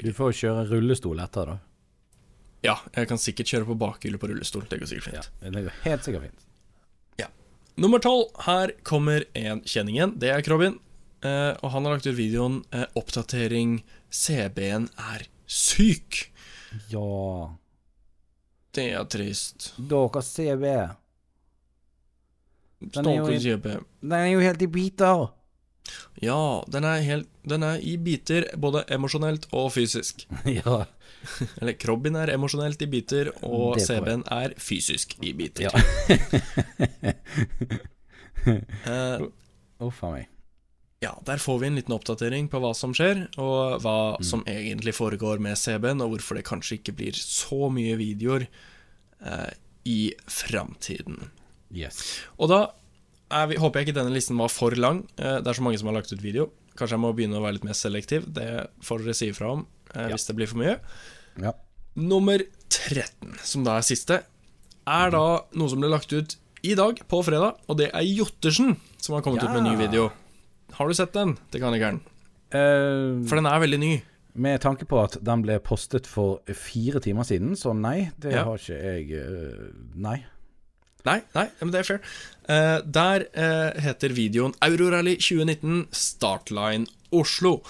Du 0.00 0.12
får 0.16 0.32
kjøre 0.36 0.66
rullestol 0.70 1.20
etter, 1.20 1.52
da. 1.52 1.58
Ja, 2.64 2.78
jeg 2.96 3.08
kan 3.08 3.20
sikkert 3.20 3.48
kjøre 3.52 3.68
på 3.68 3.76
bakhjulet 3.78 4.20
på 4.20 4.28
rullestol. 4.32 4.64
Det 4.68 4.80
går 4.80 4.90
sikkert 4.90 5.10
fint. 5.12 5.30
Det 5.44 5.62
går 5.68 5.80
helt 5.84 6.04
sikkert 6.04 6.28
fint. 6.28 6.45
Nummer 7.76 8.00
tolv. 8.00 8.30
Her 8.46 8.72
kommer 8.82 9.24
en 9.36 9.60
kjenning. 9.68 10.14
Det 10.16 10.30
er 10.32 10.44
Krobin. 10.44 10.78
Eh, 11.24 11.52
og 11.60 11.72
han 11.74 11.84
har 11.84 11.96
lagt 11.96 12.06
ut 12.08 12.16
videoen 12.16 12.62
eh, 12.72 12.86
'Oppdatering 12.96 13.82
CB-en 14.12 14.88
er 14.96 15.26
syk'. 15.46 16.26
Ja 16.92 17.56
Det 18.72 18.90
er 18.92 19.04
trist. 19.08 19.74
Dere 19.76 20.22
CB. 20.22 20.64
Den 22.80 23.08
er 23.08 23.16
jo 23.16 23.26
Stakkars. 23.26 23.84
Den 24.00 24.12
er 24.12 24.26
jo 24.26 24.40
helt 24.40 24.62
i 24.62 24.66
biter. 24.66 25.28
Ja, 26.20 26.64
den 26.68 26.84
er, 26.84 27.00
helt, 27.04 27.28
den 27.48 27.62
er 27.62 27.80
i 27.80 27.96
biter, 27.96 28.48
både 28.56 28.84
emosjonelt 28.92 29.46
og 29.52 29.72
fysisk. 29.72 30.26
ja. 30.58 30.84
Eller 31.60 31.74
Krobben 31.80 32.16
er 32.20 32.28
emosjonelt 32.34 32.82
i 32.82 32.86
biter, 32.90 33.26
og. 33.46 33.78
CB-en 33.82 34.22
er 34.32 34.50
fysisk 34.60 35.16
i 35.24 35.32
biter. 35.36 35.62
Ja. 35.66 35.72
uh, 38.86 39.18
Uff 39.86 40.02
a 40.06 40.10
meg. 40.14 40.24
ja, 41.04 41.12
der 41.28 41.38
får 41.42 41.58
vi 41.60 41.66
en 41.68 41.76
liten 41.78 41.92
oppdatering 41.94 42.44
på 42.52 42.58
hva 42.62 42.72
som 42.76 42.92
skjer, 42.96 43.16
og 43.38 43.80
hva 43.84 43.96
Mm. 44.16 44.24
som 44.24 44.42
egentlig 44.48 44.94
foregår 44.96 45.38
med 45.44 45.56
CB-en, 45.58 46.00
og 46.00 46.10
hvorfor 46.14 46.34
det 46.38 46.44
kanskje 46.48 46.78
ikke 46.80 46.94
blir 46.96 47.12
så 47.18 47.68
mye 47.70 47.96
videoer 48.00 48.46
uh, 49.20 49.50
i 49.84 50.14
framtiden. 50.26 51.28
Yes. 51.74 52.22
Og 52.38 52.48
da 52.48 52.60
vi, 53.50 53.56
håper 53.58 53.80
jeg 53.80 53.84
ikke 53.88 53.98
denne 54.00 54.14
listen 54.14 54.38
var 54.38 54.48
for 54.48 54.70
lang. 54.78 55.02
Uh, 55.18 55.40
det 55.42 55.48
er 55.50 55.54
så 55.58 55.62
mange 55.66 55.78
som 55.78 55.88
har 55.90 55.94
lagt 55.98 56.12
ut 56.14 56.22
video. 56.22 56.48
Kanskje 56.76 56.94
jeg 56.96 57.00
må 57.04 57.12
begynne 57.16 57.36
å 57.38 57.42
være 57.44 57.52
litt 57.58 57.64
mer 57.68 57.74
selektiv. 57.76 58.22
Det 58.36 58.48
får 58.84 58.98
dere 59.04 59.14
si 59.18 59.26
ifra 59.32 59.46
om 59.52 59.60
uh, 59.94 60.06
Ja. 60.06 60.08
hvis 60.14 60.26
det 60.28 60.36
blir 60.38 60.46
for 60.50 60.58
mye. 60.62 60.76
Ja. 61.42 61.52
Nummer 61.96 62.42
13, 62.68 63.36
som 63.46 63.64
da 63.66 63.78
er 63.80 63.86
siste, 63.86 64.20
er 64.86 65.10
da 65.14 65.22
noe 65.56 65.68
som 65.72 65.80
ble 65.82 65.88
lagt 65.90 66.12
ut 66.12 66.36
i 66.66 66.74
dag, 66.78 66.98
på 67.08 67.20
fredag, 67.24 67.56
og 67.70 67.78
det 67.78 67.90
er 67.94 68.04
Jottersen 68.06 68.76
som 69.02 69.14
har 69.16 69.22
kommet 69.24 69.42
ut 69.44 69.50
med 69.52 69.62
en 69.62 69.68
ny 69.70 69.76
video. 69.80 70.08
Har 70.76 70.88
du 70.90 70.94
sett 70.98 71.12
den? 71.14 71.36
Det 71.52 71.60
kan 71.62 71.72
jeg 71.76 71.82
gjerne 71.84 72.00
Eh, 72.54 73.26
For 73.26 73.34
den 73.34 73.46
er 73.50 73.58
veldig 73.58 73.78
ny. 73.82 74.02
med 74.38 74.60
tanke 74.62 74.86
på 74.86 75.00
at 75.02 75.16
den 75.24 75.42
ble 75.42 75.56
postet 75.58 76.06
for 76.06 76.38
fire 76.54 77.00
timer 77.02 77.24
siden, 77.26 77.56
så 77.58 77.72
nei, 77.74 78.12
det 78.22 78.32
Ja. 78.36 78.44
har 78.44 78.56
ikke 78.56 78.76
jeg 78.78 79.10
eh, 79.18 79.72
Nei. 79.96 80.24
Nei, 81.04 81.22
nei, 81.34 81.48
men 81.60 81.70
det 81.72 81.80
er 81.80 81.84
fair. 81.86 82.00
Uh, 82.48 82.80
der 82.82 83.26
uh, 83.36 83.80
heter 83.80 84.10
videoen 84.14 84.54
Eurorally 84.62 85.16
2019 85.16 85.88
Startline 85.92 86.86
Oslo. 87.12 87.62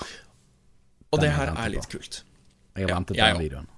Og 1.12 1.21
Den 1.21 1.29
det 1.29 1.33
her 1.37 1.53
er 1.57 1.69
litt 1.73 1.89
kult. 1.93 2.23
Jeg 2.77 2.85
har 2.87 2.91
Ja, 2.93 2.97
ventet 3.01 3.16
på 3.16 3.22
den 3.33 3.43
videoen. 3.45 3.68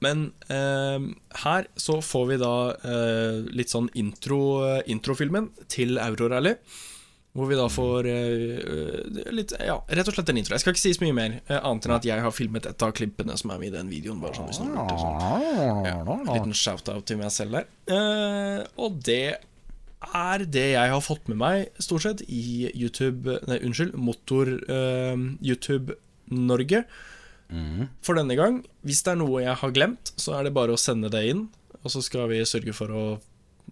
Men 0.00 0.20
eh, 0.46 1.08
her 1.42 1.66
så 1.74 1.96
får 2.06 2.26
vi 2.30 2.36
da 2.38 2.52
eh, 2.86 3.40
litt 3.58 3.72
sånn 3.72 3.88
intro, 3.98 4.38
eh, 4.68 4.82
introfilmen 4.94 5.50
til 5.68 5.98
Eurorally. 5.98 6.54
Hvor 7.38 7.46
vi 7.50 7.56
da 7.58 7.66
får 7.70 8.06
eh, 8.10 9.26
litt 9.34 9.52
Ja, 9.58 9.76
rett 9.90 10.08
og 10.10 10.14
slett 10.16 10.30
en 10.32 10.38
intro. 10.40 10.54
Jeg 10.54 10.62
skal 10.62 10.72
ikke 10.74 10.80
si 10.84 10.94
så 10.96 11.02
mye 11.04 11.16
mer, 11.18 11.34
eh, 11.50 11.58
annet 11.58 11.86
enn 11.86 11.96
at 11.98 12.06
jeg 12.08 12.22
har 12.24 12.32
filmet 12.34 12.66
et 12.70 12.82
av 12.86 12.94
klippene 12.96 13.34
som 13.38 13.50
er 13.54 13.58
med 13.58 13.68
i 13.72 13.74
den 13.76 13.90
videoen. 13.90 14.22
Bare 14.22 14.38
sånn 14.38 14.70
lurte. 14.70 14.96
Sånn. 15.02 15.18
Ja, 15.86 15.98
en 16.06 16.30
liten 16.32 16.54
shout-out 16.56 17.04
til 17.10 17.18
meg 17.20 17.34
selv 17.34 17.58
der. 17.58 17.68
Eh, 17.90 18.64
og 18.78 19.02
det 19.06 19.20
er 20.14 20.44
det 20.46 20.66
jeg 20.76 20.90
har 20.94 21.02
fått 21.02 21.26
med 21.28 21.38
meg, 21.42 21.68
stort 21.82 22.06
sett, 22.06 22.22
i 22.30 22.70
YouTube 22.70 23.34
Nei, 23.50 23.58
unnskyld, 23.66 23.98
Motor-YouTube 23.98 25.96
Norge. 26.30 26.84
Mhm. 27.50 27.88
For 28.04 28.14
denne 28.18 28.36
gang. 28.36 28.58
Hvis 28.84 29.02
det 29.02 29.12
er 29.14 29.20
noe 29.22 29.40
jeg 29.42 29.54
har 29.56 29.70
glemt, 29.72 30.12
så 30.20 30.34
er 30.38 30.44
det 30.44 30.54
bare 30.54 30.74
å 30.74 30.80
sende 30.80 31.08
det 31.10 31.22
inn. 31.30 31.46
Og 31.82 31.90
så 31.94 32.02
skal 32.04 32.28
vi 32.28 32.42
sørge 32.44 32.74
for 32.76 32.88
å 32.92 33.04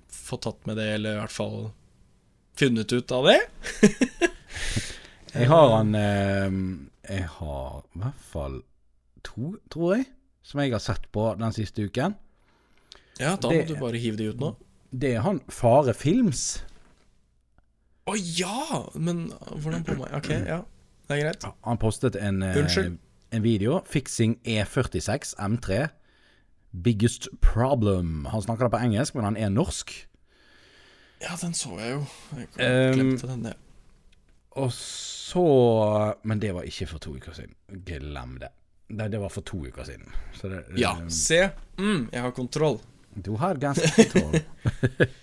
få 0.09 0.39
tatt 0.41 0.65
med 0.67 0.77
det, 0.79 0.87
eller 0.95 1.17
i 1.17 1.21
hvert 1.21 1.35
fall 1.35 1.73
funnet 2.57 2.93
ut 2.93 3.13
av 3.13 3.27
det. 3.29 3.41
Jeg 5.37 5.49
har 5.51 5.69
han 5.77 5.91
eh, 5.95 6.55
Jeg 7.11 7.27
har 7.37 7.83
i 7.95 7.99
hvert 8.01 8.23
fall 8.33 8.55
to, 9.27 9.51
tror 9.69 9.97
jeg, 9.99 10.07
som 10.47 10.61
jeg 10.63 10.73
har 10.73 10.81
sett 10.81 11.09
på 11.13 11.27
den 11.37 11.53
siste 11.53 11.85
uken. 11.91 12.15
Ja, 13.21 13.35
da 13.37 13.49
Det- 13.51 13.67
må 13.67 13.69
du 13.69 13.75
bare 13.81 13.99
hive 14.01 14.17
de 14.17 14.31
ut 14.31 14.41
nå. 14.41 14.55
Det 14.97 15.11
er 15.17 15.21
han 15.27 15.41
Fare 15.53 15.93
Films. 15.93 16.63
Å 18.07 18.15
ja! 18.17 18.87
Men 18.95 19.27
hvordan 19.51 19.85
på 19.85 19.97
meg? 19.99 20.15
Ok, 20.15 20.31
ja. 20.47 20.63
Det 21.09 21.17
er 21.19 21.23
greit. 21.25 21.45
Han 21.67 21.79
postet 21.79 22.17
en, 22.17 22.41
eh, 22.43 22.57
Unnskyld. 22.57 22.97
En 23.37 23.43
video. 23.43 23.83
'Fixing 23.87 24.39
E46 24.45 25.35
M3. 25.39 25.89
Biggest 26.71 27.29
problem'. 27.41 28.29
Han 28.29 28.43
snakker 28.43 28.65
det 28.65 28.73
på 28.73 28.83
engelsk, 28.85 29.15
men 29.15 29.25
han 29.25 29.37
er 29.37 29.49
norsk. 29.49 29.93
Ja, 31.23 31.37
den 31.41 31.55
så 31.55 31.79
jeg 31.81 31.93
jo. 31.93 32.05
Jeg 32.37 32.93
Um, 32.97 33.17
den, 33.19 33.45
ja. 33.45 33.53
Og 34.57 34.73
så 34.73 36.15
Men 36.25 36.41
det 36.41 36.55
var 36.55 36.63
ikke 36.63 36.87
for 36.87 36.99
to 36.99 37.17
uker 37.17 37.33
siden. 37.33 37.55
Glem 37.85 38.39
det. 38.41 38.49
Nei, 38.89 39.09
det 39.09 39.21
var 39.21 39.29
for 39.29 39.41
to 39.41 39.67
uker 39.67 39.85
siden. 39.85 40.13
Så 40.33 40.49
det, 40.49 40.65
Ja, 40.79 40.97
um, 41.01 41.11
se. 41.11 41.51
Mm, 41.79 42.09
jeg 42.13 42.23
har 42.23 42.31
kontroll. 42.31 42.81
Du 43.25 43.37
har 43.37 43.55
ganske 43.55 43.91
kontroll. 43.97 44.41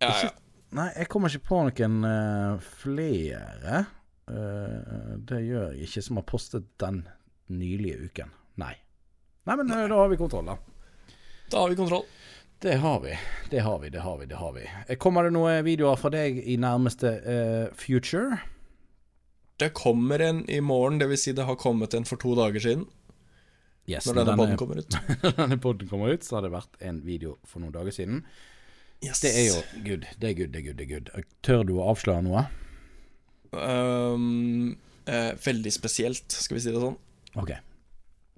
Ja, 0.00 0.14
ja. 0.22 0.30
Nei, 0.72 0.86
jeg 0.96 1.08
kommer 1.12 1.28
ikke 1.28 1.48
på 1.50 1.58
noen 1.66 2.04
uh, 2.06 2.60
flere. 2.80 3.84
Eh, 4.30 5.16
det 5.26 5.40
gjør 5.42 5.72
jeg 5.72 5.88
ikke 5.88 6.02
som 6.06 6.20
har 6.20 6.26
postet 6.28 6.68
den 6.82 7.02
nylige 7.50 8.10
uken. 8.10 8.30
Nei. 8.62 8.74
Nei, 9.48 9.56
men 9.56 9.72
eh, 9.74 9.86
da 9.90 10.02
har 10.02 10.12
vi 10.12 10.20
kontroll, 10.20 10.46
da. 10.52 10.58
Da 11.50 11.64
har 11.64 11.72
vi 11.72 11.78
kontroll. 11.80 12.06
Det 12.60 12.76
har 12.82 13.00
vi. 13.00 13.18
Det 13.50 13.64
har 13.64 13.78
vi, 13.78 13.90
det 13.90 14.04
har 14.04 14.18
vi, 14.18 14.26
det 14.26 14.36
har 14.36 14.52
vi. 14.52 14.68
Eh, 14.86 14.96
Kommer 15.00 15.26
det 15.26 15.34
noen 15.34 15.64
videoer 15.66 15.98
fra 15.98 16.12
deg 16.12 16.42
i 16.44 16.58
nærmeste 16.60 17.12
uh, 17.24 17.74
future? 17.74 18.38
Det 19.60 19.72
kommer 19.76 20.22
en 20.24 20.44
i 20.50 20.60
morgen, 20.60 21.00
dvs. 21.00 21.24
Si 21.24 21.34
det 21.36 21.48
har 21.48 21.58
kommet 21.60 21.96
en 21.96 22.06
for 22.08 22.20
to 22.20 22.34
dager 22.38 22.60
siden. 22.60 22.86
Yes, 23.88 24.06
Når 24.06 24.20
denne 24.20 24.36
podden 24.36 24.60
kommer 24.60 24.78
ut. 24.84 24.96
Når 25.24 25.36
denne 25.40 25.58
podden 25.60 25.90
kommer 25.90 26.14
ut, 26.14 26.24
så 26.24 26.36
har 26.36 26.46
det 26.46 26.52
vært 26.52 26.78
en 26.84 27.00
video 27.04 27.38
for 27.48 27.64
noen 27.64 27.74
dager 27.74 27.96
siden. 27.96 28.22
Yes. 29.00 29.24
Det 29.24 29.32
er 29.32 29.46
jo 29.48 29.60
good. 29.88 30.04
Det 30.20 30.30
er 30.30 30.36
good, 30.38 30.52
det 30.52 30.60
er 30.60 30.66
good, 30.68 30.76
det 30.78 30.86
er 30.86 30.92
good. 30.92 31.30
Tør 31.44 31.64
du 31.64 31.78
å 31.80 31.88
avsløre 31.90 32.22
noe? 32.28 32.44
Um, 33.52 34.78
eh, 35.06 35.32
Veldig 35.44 35.72
spesielt, 35.74 36.32
skal 36.32 36.58
vi 36.58 36.64
si 36.64 36.72
det 36.74 36.82
sånn. 36.82 36.98
Ok. 37.40 37.52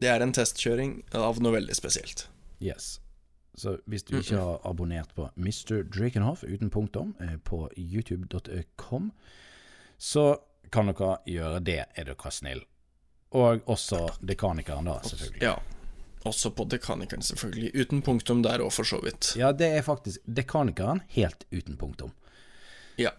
Det 0.03 0.11
er 0.11 0.25
en 0.25 0.35
testkjøring 0.35 0.99
av 1.15 1.39
noe 1.43 1.55
veldig 1.55 1.77
spesielt. 1.79 2.27
Yes. 2.63 2.97
Så 3.55 3.77
hvis 3.91 4.05
du 4.09 4.17
ikke 4.19 4.41
har 4.41 4.63
abonnert 4.69 5.13
på 5.15 5.29
Mr. 5.37 5.83
Drakenhoff 5.85 6.45
uten 6.45 6.71
punktum 6.73 7.13
eh, 7.21 7.37
på 7.45 7.67
youtube.com, 7.77 9.11
så 9.99 10.25
kan 10.73 10.89
dere 10.89 11.19
gjøre 11.29 11.61
det, 11.61 11.83
er 11.95 12.09
dere 12.09 12.33
snill. 12.33 12.65
Og 13.37 13.63
også 13.71 14.07
Dekanikeren, 14.21 14.89
da, 14.89 14.99
selvfølgelig. 15.05 15.45
Ja. 15.45 15.57
Også 16.29 16.53
på 16.55 16.65
Dekanikeren, 16.71 17.23
selvfølgelig. 17.23 17.71
Uten 17.75 18.03
punktum 18.03 18.43
der 18.45 18.63
òg, 18.65 18.73
for 18.73 18.89
så 18.89 19.01
vidt. 19.05 19.35
Ja, 19.41 19.53
det 19.53 19.69
er 19.77 19.85
faktisk 19.87 20.21
Dekanikeren 20.25 21.03
helt 21.17 21.47
uten 21.53 21.77
punktum. 21.81 22.13
Ja. 23.03 23.11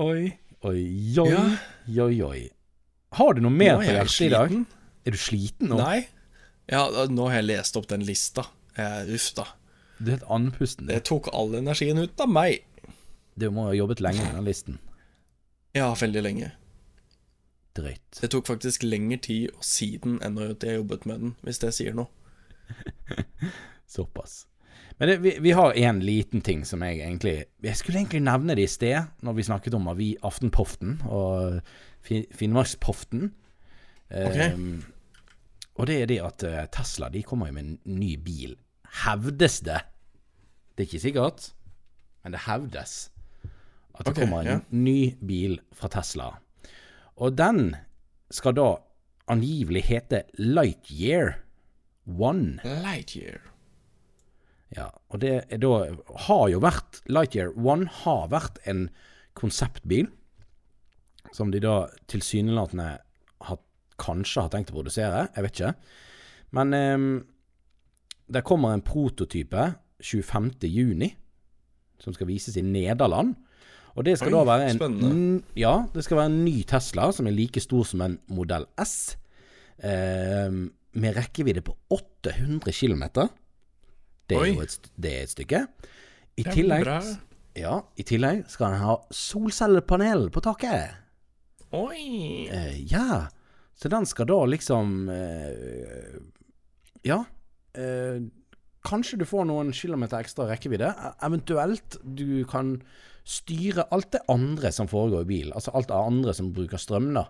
Oi, 0.00 0.30
oi, 0.64 0.80
joi, 1.14 1.28
Ja. 1.30 1.56
joi, 1.86 2.12
joi. 2.16 2.50
Har 3.12 3.34
du 3.34 3.40
noe 3.42 3.50
mer 3.52 3.76
på 3.76 3.82
er 3.88 3.96
hjertet 3.98 4.20
i 4.26 4.28
dag? 4.32 4.52
Er 5.04 5.10
du 5.10 5.18
sliten 5.18 5.68
nå? 5.72 5.76
Nei. 5.80 6.06
Ja, 6.70 6.84
nå 7.10 7.26
har 7.28 7.40
jeg 7.40 7.48
lest 7.50 7.76
opp 7.76 7.88
den 7.90 8.04
lista. 8.06 8.44
Eh, 8.78 9.02
Uff 9.16 9.32
da. 9.34 9.46
Du 9.98 10.06
er 10.12 10.16
helt 10.18 10.28
andpusten. 10.30 10.86
Det 10.86 11.02
tok 11.04 11.28
all 11.34 11.54
energien 11.58 11.98
ut 11.98 12.20
av 12.22 12.28
meg. 12.30 12.62
Du 13.36 13.50
må 13.50 13.66
ha 13.68 13.74
jobbet 13.74 14.00
lenge 14.00 14.22
med 14.24 14.34
den 14.38 14.44
listen. 14.46 14.78
Ja, 15.74 15.90
veldig 15.94 16.22
lenge. 16.22 16.52
Drøyt. 17.74 18.20
Det 18.20 18.30
tok 18.30 18.46
faktisk 18.46 18.82
lengre 18.86 19.18
tid 19.22 19.50
å 19.54 19.62
si 19.62 19.96
den 19.98 20.18
enn 20.22 20.38
at 20.38 20.62
jeg 20.66 20.78
jobbet 20.80 21.04
med 21.06 21.20
den, 21.20 21.34
hvis 21.42 21.58
det 21.62 21.74
sier 21.74 21.94
noe. 21.94 22.08
Såpass. 23.90 24.46
Men 25.00 25.08
det, 25.08 25.16
vi, 25.24 25.30
vi 25.40 25.52
har 25.56 25.72
en 25.80 26.00
liten 26.04 26.42
ting 26.44 26.60
som 26.68 26.82
jeg 26.84 26.98
egentlig 27.00 27.46
Jeg 27.64 27.76
skulle 27.78 28.02
egentlig 28.02 28.20
nevne 28.26 28.56
det 28.58 28.66
i 28.66 28.70
sted, 28.70 29.08
når 29.24 29.38
vi 29.38 29.46
snakket 29.48 29.76
om 29.78 29.88
Avi 29.88 30.10
Aftenpoften 30.22 30.98
og 31.08 31.62
Fi- 32.04 32.26
Finnmarkspoften. 32.36 33.30
Um, 34.10 34.82
og 35.80 35.88
det 35.88 36.02
er 36.02 36.10
det 36.10 36.18
at 36.20 36.44
eh, 36.44 36.66
Tesla 36.74 37.08
de 37.08 37.22
kommer 37.24 37.48
jo 37.48 37.56
med 37.56 37.64
en 37.64 37.98
ny 38.00 38.14
bil. 38.20 38.56
Hevdes 39.04 39.60
det. 39.64 39.80
Det 40.74 40.84
er 40.84 40.88
ikke 40.88 41.02
sikkert, 41.06 41.50
men 42.24 42.34
det 42.34 42.44
hevdes 42.44 43.10
at 43.94 44.06
det 44.06 44.12
okay, 44.12 44.22
kommer 44.22 44.40
en 44.40 44.50
ja. 44.50 44.58
ny 44.72 45.14
bil 45.26 45.58
fra 45.76 45.88
Tesla. 45.92 46.32
Og 47.20 47.36
den 47.38 47.74
skal 48.32 48.56
da 48.56 48.68
angivelig 49.30 49.84
hete 49.88 50.24
Lightyear 50.38 51.38
One. 52.08 52.58
Lightyear. 52.64 53.49
Ja, 54.76 54.86
og 55.10 55.22
det 55.22 55.32
er 55.50 55.58
da 55.62 55.72
har 56.28 56.44
jo 56.52 56.60
vært 56.62 57.00
Lightyear 57.10 57.56
One 57.58 57.88
har 58.04 58.28
vært 58.30 58.60
en 58.70 58.86
konseptbil 59.38 60.06
som 61.34 61.50
de 61.50 61.60
da 61.62 61.88
tilsynelatende 62.10 62.88
har, 63.46 63.58
kanskje 64.02 64.44
har 64.44 64.52
tenkt 64.52 64.72
å 64.72 64.78
produsere. 64.78 65.26
Jeg 65.34 65.46
vet 65.46 65.58
ikke. 65.58 65.74
Men 66.58 66.74
eh, 66.74 67.04
det 68.30 68.46
kommer 68.46 68.74
en 68.74 68.84
prototype 68.86 69.72
25. 70.00 70.52
juni 70.70 71.12
som 72.00 72.14
skal 72.16 72.30
vises 72.30 72.56
i 72.56 72.64
Nederland. 72.64 73.36
Og 73.98 74.06
det 74.06 74.16
skal 74.20 74.30
Oi, 74.30 74.38
da 74.38 74.42
være 74.46 74.68
en 74.70 75.42
Ja, 75.58 75.74
det 75.92 76.04
skal 76.06 76.20
være 76.20 76.30
en 76.30 76.42
ny 76.46 76.60
Tesla 76.68 77.10
som 77.12 77.26
er 77.26 77.34
like 77.34 77.60
stor 77.62 77.84
som 77.88 78.04
en 78.06 78.18
modell 78.30 78.66
S. 78.80 79.16
Eh, 79.82 80.48
med 80.90 81.16
rekkevidde 81.16 81.62
på 81.66 81.74
800 81.90 82.72
km. 82.74 83.04
Det 84.30 84.36
er 84.38 84.44
Oi. 84.46 84.52
jo 84.54 84.62
et, 84.64 84.90
det 84.96 85.12
er 85.16 85.26
et 85.26 85.32
stykke. 85.34 85.60
I 86.38 86.42
Det 86.44 86.50
er 86.52 86.54
tillegg, 86.56 86.84
bra. 86.86 86.98
ja, 87.58 87.74
I 87.98 88.06
tillegg 88.06 88.44
skal 88.52 88.72
den 88.76 88.84
ha 88.86 88.96
solcellepanel 89.10 90.28
på 90.32 90.42
taket. 90.46 90.96
Oi! 91.76 92.46
Eh, 92.50 92.78
ja, 92.90 93.26
så 93.78 93.90
den 93.92 94.06
skal 94.06 94.26
da 94.30 94.38
liksom 94.50 95.08
eh, 95.12 96.20
Ja. 97.06 97.24
Eh, 97.74 98.22
kanskje 98.86 99.18
du 99.20 99.26
får 99.28 99.44
noen 99.50 99.70
kilometer 99.76 100.22
ekstra 100.24 100.46
rekkevidde. 100.50 100.88
E- 100.94 101.12
Eventuelt 101.26 101.98
du 102.02 102.44
kan 102.50 102.78
styre 103.24 103.84
alt 103.92 104.10
det 104.14 104.22
andre 104.32 104.72
som 104.72 104.88
foregår 104.90 105.22
i 105.26 105.30
bilen. 105.34 105.52
Altså 105.54 105.70
alt 105.76 105.88
det 105.92 105.98
andre 105.98 106.34
som 106.34 106.52
bruker 106.56 106.80
strøm, 106.80 107.12
da. 107.14 107.26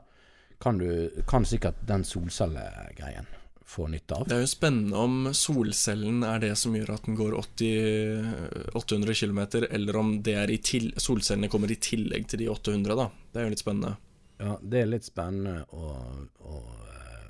Kan, 0.61 0.79
du, 0.79 1.09
kan 1.29 1.45
sikkert 1.49 1.79
den 1.89 2.05
solcellegreien 2.05 3.27
få 3.71 3.87
nytte 3.93 4.17
av. 4.19 4.27
Det 4.29 4.35
er 4.37 4.43
jo 4.43 4.51
spennende 4.51 4.99
om 4.99 5.17
solcellen 5.37 6.25
er 6.27 6.41
det 6.43 6.53
som 6.59 6.75
gjør 6.75 6.91
at 6.97 7.05
den 7.07 7.19
går 7.19 7.37
80, 7.39 8.75
800 8.81 9.15
km, 9.21 9.41
eller 9.71 9.99
om 10.01 10.13
det 10.27 10.35
er 10.43 10.51
i 10.51 10.59
til, 10.65 10.91
solcellene 10.99 11.51
kommer 11.53 11.71
i 11.71 11.79
tillegg 11.79 12.27
til 12.33 12.43
de 12.43 12.49
800, 12.51 12.97
da. 12.99 13.07
Det 13.31 13.41
er 13.43 13.47
jo 13.47 13.53
litt 13.55 13.63
spennende. 13.63 13.93
Ja, 14.41 14.57
det 14.63 14.81
er 14.83 14.89
litt 14.91 15.05
spennende 15.07 15.61
og, 15.77 16.27
og 16.49 16.71
eh, 16.89 17.27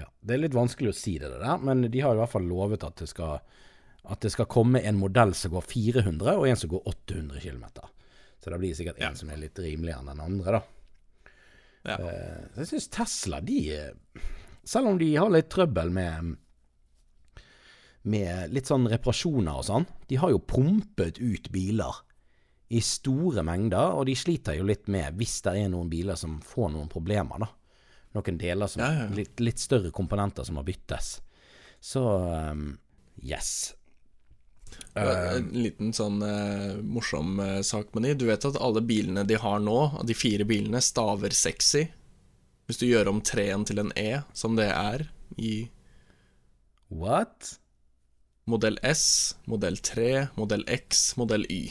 Ja, 0.00 0.06
det 0.22 0.36
er 0.36 0.42
litt 0.44 0.54
vanskelig 0.56 0.92
å 0.92 0.96
si 0.96 1.16
det 1.20 1.28
der, 1.34 1.56
men 1.60 1.82
de 1.90 2.02
har 2.04 2.14
i 2.16 2.20
hvert 2.22 2.32
fall 2.32 2.46
lovet 2.48 2.86
at 2.86 3.02
det 3.02 3.10
skal 3.12 3.40
at 4.02 4.18
det 4.24 4.32
skal 4.34 4.48
komme 4.50 4.80
en 4.82 4.96
modell 4.98 5.30
som 5.38 5.52
går 5.54 5.62
400, 5.70 6.32
og 6.34 6.48
en 6.48 6.56
som 6.58 6.70
går 6.72 6.88
800 6.90 7.38
km. 7.44 7.66
Så 8.42 8.50
det 8.50 8.58
blir 8.58 8.74
sikkert 8.74 8.98
en 8.98 9.12
Ja. 9.12 9.14
som 9.14 9.28
er 9.30 9.38
litt 9.38 9.58
rimeligere 9.62 10.00
enn 10.02 10.08
den 10.10 10.22
andre, 10.24 10.56
da. 10.56 10.62
Ja. 11.86 11.98
Eh, 11.98 12.40
så 12.54 12.64
jeg 12.64 12.70
syns 12.72 12.88
Tesla, 12.94 13.38
de 13.46 13.58
eh, 13.76 13.92
Selv 14.64 14.92
om 14.92 14.98
de 15.00 15.10
har 15.16 15.30
litt 15.32 15.50
trøbbel 15.52 15.90
med 15.94 16.36
med 18.02 18.50
litt 18.50 18.66
sånn 18.66 18.88
reparasjoner 18.90 19.60
og 19.60 19.66
sånn, 19.68 19.84
de 20.10 20.18
har 20.18 20.32
jo 20.32 20.40
pumpet 20.42 21.20
ut 21.22 21.48
biler 21.54 22.00
i 22.72 22.80
store 22.82 23.44
mengder, 23.46 23.92
og 23.94 24.08
de 24.08 24.16
sliter 24.18 24.56
jo 24.58 24.66
litt 24.66 24.88
med 24.90 25.18
hvis 25.20 25.36
det 25.44 25.54
er 25.60 25.68
noen 25.70 25.90
biler 25.92 26.18
som 26.18 26.40
får 26.42 26.72
noen 26.72 26.88
problemer, 26.90 27.44
da. 27.44 27.50
Noen 28.16 28.40
deler 28.40 28.68
som 28.68 28.82
Ja, 28.82 28.90
ja. 29.02 29.04
Litt, 29.14 29.38
litt 29.40 29.60
større 29.62 29.92
komponenter 29.94 30.44
som 30.44 30.58
må 30.58 30.64
byttes. 30.66 31.14
Så 31.82 32.02
um, 32.02 32.66
yes. 33.22 33.72
En 34.96 35.48
liten 35.54 35.92
sånn 35.96 36.20
uh, 36.24 36.80
morsom 36.80 37.38
uh, 37.40 37.60
sak 37.64 37.94
med 37.94 38.08
de. 38.08 38.14
Du 38.20 38.26
vet 38.28 38.44
at 38.48 38.58
alle 38.60 38.82
bilene 38.84 39.24
de 39.28 39.38
har 39.40 39.60
nå, 39.64 39.78
de 40.08 40.16
fire 40.16 40.44
bilene, 40.48 40.80
staver 40.84 41.32
sexy. 41.36 41.86
Hvis 42.72 42.80
du 42.80 42.86
gjør 42.88 43.10
om 43.10 43.18
treen 43.20 43.66
til 43.68 43.82
en 43.82 43.90
E, 44.00 44.22
som 44.32 44.54
det 44.56 44.70
er 44.72 45.02
i 45.36 45.68
What? 46.88 47.58
modell 48.48 48.78
S, 48.80 49.36
modell 49.44 49.76
3, 49.76 50.06
modell 50.40 50.64
X, 50.72 51.02
modell 51.20 51.44
Y. 51.52 51.66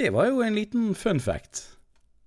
Det 0.00 0.08
var 0.16 0.30
jo 0.30 0.40
en 0.40 0.56
liten 0.56 0.94
fun 0.96 1.20
fact. 1.20 1.76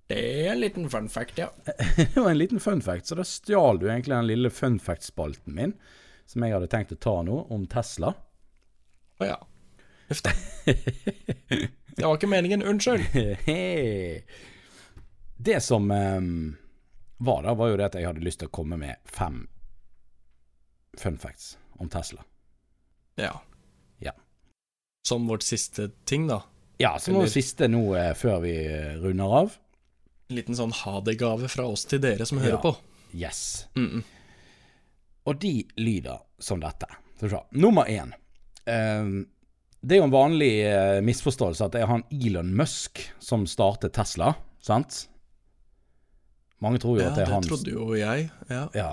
Det 0.06 0.20
er 0.44 0.52
en 0.52 0.62
liten 0.62 0.86
fun 0.94 1.10
fact, 1.10 1.42
ja. 1.42 1.48
Det 2.14 2.14
var 2.14 2.30
en 2.30 2.38
liten 2.38 2.62
fun 2.62 2.84
fact, 2.86 3.10
så 3.10 3.18
da 3.18 3.26
stjal 3.26 3.82
du 3.82 3.88
egentlig 3.88 4.14
den 4.14 4.30
lille 4.30 4.54
fun 4.54 4.78
fact-spalten 4.78 5.58
min, 5.58 5.74
som 6.30 6.46
jeg 6.46 6.54
hadde 6.54 6.70
tenkt 6.70 6.94
å 6.94 7.02
ta 7.02 7.18
nå, 7.26 7.42
om 7.50 7.66
Tesla. 7.66 8.14
Å 9.18 9.32
ja. 9.32 9.42
Huff 10.06 10.22
da. 10.22 10.38
Det 10.70 12.06
var 12.06 12.14
ikke 12.14 12.30
meningen. 12.30 12.62
Unnskyld. 12.62 13.10
det 15.50 15.62
som 15.66 15.90
ehm, 15.90 16.60
var 17.20 17.42
da, 17.44 17.54
var 17.54 17.68
jo 17.68 17.76
det 17.76 17.88
at 17.90 17.96
jeg 18.00 18.08
hadde 18.08 18.24
lyst 18.24 18.40
til 18.40 18.48
å 18.48 18.54
komme 18.54 18.78
med 18.80 18.96
fem 19.04 19.42
fun 20.98 21.18
facts 21.20 21.58
om 21.78 21.88
Tesla. 21.88 22.24
Ja. 23.20 23.34
Ja. 23.98 24.12
Som 25.08 25.26
vårt 25.28 25.42
siste 25.42 25.90
ting, 26.04 26.26
da. 26.28 26.42
Ja, 26.80 26.98
som 26.98 27.14
vårt 27.14 27.32
siste 27.32 27.68
nå 27.68 27.82
eh, 27.96 28.14
før 28.16 28.40
vi 28.44 28.54
eh, 28.66 28.94
runder 29.00 29.34
av. 29.42 29.58
En 30.30 30.38
liten 30.38 30.56
sånn 30.56 30.72
ha 30.84 31.00
det-gave 31.04 31.48
fra 31.52 31.66
oss 31.68 31.84
til 31.88 32.00
dere 32.00 32.26
som 32.26 32.38
Ja. 32.40 32.44
hører 32.44 32.62
på. 32.64 32.76
Yes. 33.12 33.66
Mm 33.76 33.88
-mm. 33.90 34.02
Og 35.24 35.40
de 35.40 35.66
lyder 35.76 36.18
som 36.38 36.60
dette. 36.60 36.86
Nummer 37.50 37.84
én. 37.84 38.12
Ehm, 38.66 39.26
det 39.80 39.94
er 39.94 39.98
jo 39.98 40.04
en 40.04 40.10
vanlig 40.10 40.64
eh, 40.64 41.00
misforståelse 41.00 41.64
at 41.64 41.72
det 41.72 41.82
er 41.82 41.86
han 41.86 42.04
Elon 42.10 42.56
Musk 42.56 43.12
som 43.18 43.46
starter 43.46 43.88
Tesla, 43.88 44.34
sant? 44.60 45.09
Mange 46.60 46.80
tror 46.82 46.98
jo 46.98 47.04
Ja, 47.04 47.10
at 47.10 47.18
det 47.18 47.24
er 47.24 47.32
hans. 47.32 47.46
Ja, 47.46 47.56
det 47.56 47.56
trodde 47.56 47.74
jo 47.76 47.96
jeg. 47.96 48.30
Ja. 48.50 48.64
Ja. 48.76 48.90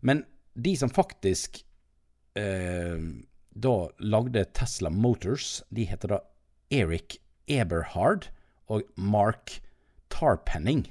Men 0.00 0.24
de 0.54 0.76
som 0.76 0.90
faktisk 0.90 1.62
eh, 2.34 2.98
da 3.50 3.74
lagde 3.98 4.44
Tesla 4.56 4.90
Motors, 4.90 5.62
de 5.70 5.84
heter 5.84 6.16
da 6.16 6.20
Eric 6.70 7.18
Eberhard 7.50 8.30
og 8.70 8.82
Mark 8.96 9.60
Tarpenning. 10.10 10.86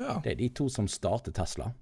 ja. 0.00 0.20
Det 0.24 0.32
er 0.32 0.36
de 0.40 0.48
to 0.48 0.68
som 0.68 0.88
startet 0.88 1.34
Tesla. 1.36 1.72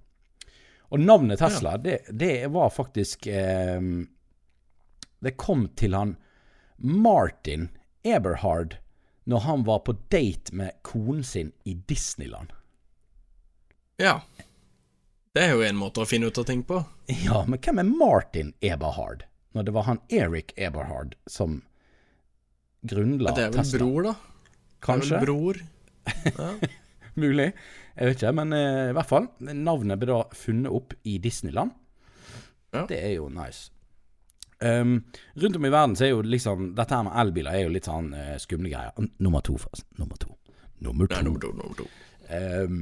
Og 0.90 1.00
navnet 1.00 1.38
Tesla, 1.38 1.76
det, 1.76 2.00
det 2.10 2.48
var 2.50 2.70
faktisk 2.72 3.26
eh, 3.26 3.80
Det 5.20 5.36
kom 5.36 5.68
til 5.76 5.94
han 5.94 6.16
Martin 6.78 7.68
Eberhard 8.04 8.78
når 9.28 9.38
han 9.44 9.64
var 9.66 9.82
på 9.84 9.92
date 10.08 10.54
med 10.56 10.78
konen 10.82 11.24
sin 11.24 11.52
i 11.68 11.74
Disneyland. 11.74 12.48
Ja. 13.98 14.20
Det 15.34 15.44
er 15.44 15.54
jo 15.54 15.64
en 15.66 15.78
måte 15.78 16.02
å 16.02 16.08
finne 16.08 16.30
ut 16.30 16.38
av 16.40 16.46
ting 16.48 16.62
på. 16.66 16.80
Ja, 17.24 17.42
men 17.46 17.60
hvem 17.62 17.80
er 17.82 17.88
Martin 17.88 18.52
Eberhard? 18.64 19.24
Når 19.56 19.66
det 19.66 19.74
var 19.74 19.86
han 19.88 20.00
Eric 20.12 20.52
Eberhard 20.56 21.16
som 21.30 21.62
grunnla 22.86 23.32
Det 23.34 23.44
er 23.46 23.50
vel 23.52 23.58
Tesla. 23.58 23.78
bror, 23.80 24.06
da. 24.06 24.14
Kanskje? 24.84 25.08
Det 25.08 25.16
er 25.16 25.26
vel 25.26 25.26
bror. 25.26 25.62
Mulig. 27.22 27.48
Jeg 27.98 28.06
vet 28.12 28.20
ikke, 28.20 28.32
men 28.38 28.54
eh, 28.54 28.90
i 28.92 28.94
hvert 28.94 29.10
fall. 29.10 29.26
Navnet 29.42 29.98
ble 29.98 30.12
da 30.12 30.20
funnet 30.38 30.70
opp 30.74 30.94
i 31.02 31.16
Disneyland. 31.22 31.74
Ja. 32.74 32.84
Det 32.86 33.00
er 33.02 33.16
jo 33.16 33.26
nice. 33.32 33.72
Um, 34.62 35.00
rundt 35.38 35.56
om 35.56 35.66
i 35.66 35.70
verden 35.70 35.94
så 35.96 36.08
er 36.08 36.10
jo 36.10 36.22
liksom 36.26 36.72
Dette 36.74 36.96
her 36.96 37.04
med 37.06 37.14
elbiler 37.22 37.54
er 37.54 37.60
jo 37.62 37.70
litt 37.76 37.86
sånn 37.86 38.10
uh, 38.14 38.36
skumle 38.42 38.70
greier. 38.72 38.94
Nummer 39.18 39.42
to, 39.46 39.58
forresten. 39.58 39.90
Nummer 39.98 40.18
to. 40.22 40.34
Nummer 40.84 41.10
to. 41.10 41.14
Nei, 41.18 41.24
nummer 41.26 41.42
to, 41.42 41.52
nummer 41.58 41.78
to. 41.78 41.88
Um, 42.28 42.80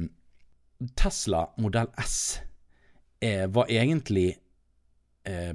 Tesla 0.95 1.53
modell 1.57 1.87
S 1.97 2.39
eh, 3.19 3.47
var 3.47 3.69
egentlig 3.69 4.37
eh, 5.23 5.53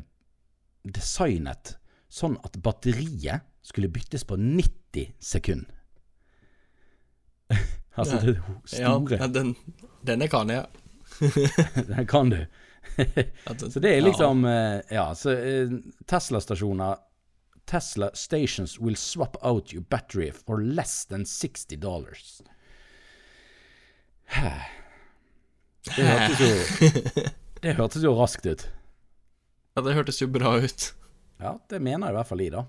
designet 0.83 1.77
sånn 2.12 2.37
at 2.45 2.59
batteriet 2.62 3.47
skulle 3.62 3.89
byttes 3.89 4.25
på 4.27 4.37
90 4.37 5.12
sekunder. 5.23 5.79
altså 7.95 8.18
det 8.25 8.35
store. 8.64 9.18
ja, 9.20 9.29
den, 9.29 9.55
denne 10.03 10.29
kan 10.33 10.51
jeg. 10.51 10.66
Den 11.93 12.07
kan 12.09 12.31
du. 12.33 12.39
Så 13.70 13.81
det 13.81 13.91
er 13.95 14.01
liksom 14.03 14.45
eh, 14.49 14.81
Ja, 14.91 15.12
så 15.14 15.31
eh, 15.37 15.70
Tesla-stasjoner 16.09 16.97
Tesla 17.68 18.11
stations 18.14 18.81
will 18.81 18.97
swap 18.97 19.37
out 19.43 19.73
your 19.73 19.85
battery 19.85 20.31
for 20.33 20.59
less 20.59 21.05
than 21.05 21.25
60 21.25 21.77
dollars. 21.77 22.43
Det 25.89 26.05
hørtes 26.07 26.41
jo 26.43 26.51
Det 27.62 27.74
hørtes 27.78 28.03
jo 28.05 28.12
raskt 28.18 28.47
ut. 28.47 28.64
Ja, 29.76 29.83
det 29.87 29.95
hørtes 29.97 30.18
jo 30.22 30.28
bra 30.30 30.57
ut. 30.62 30.89
Ja, 31.43 31.57
det 31.70 31.78
mener 31.83 32.09
jeg 32.09 32.14
i 32.14 32.18
hvert 32.18 32.28
fall 32.30 32.43
i, 32.45 32.49
da. 32.53 32.64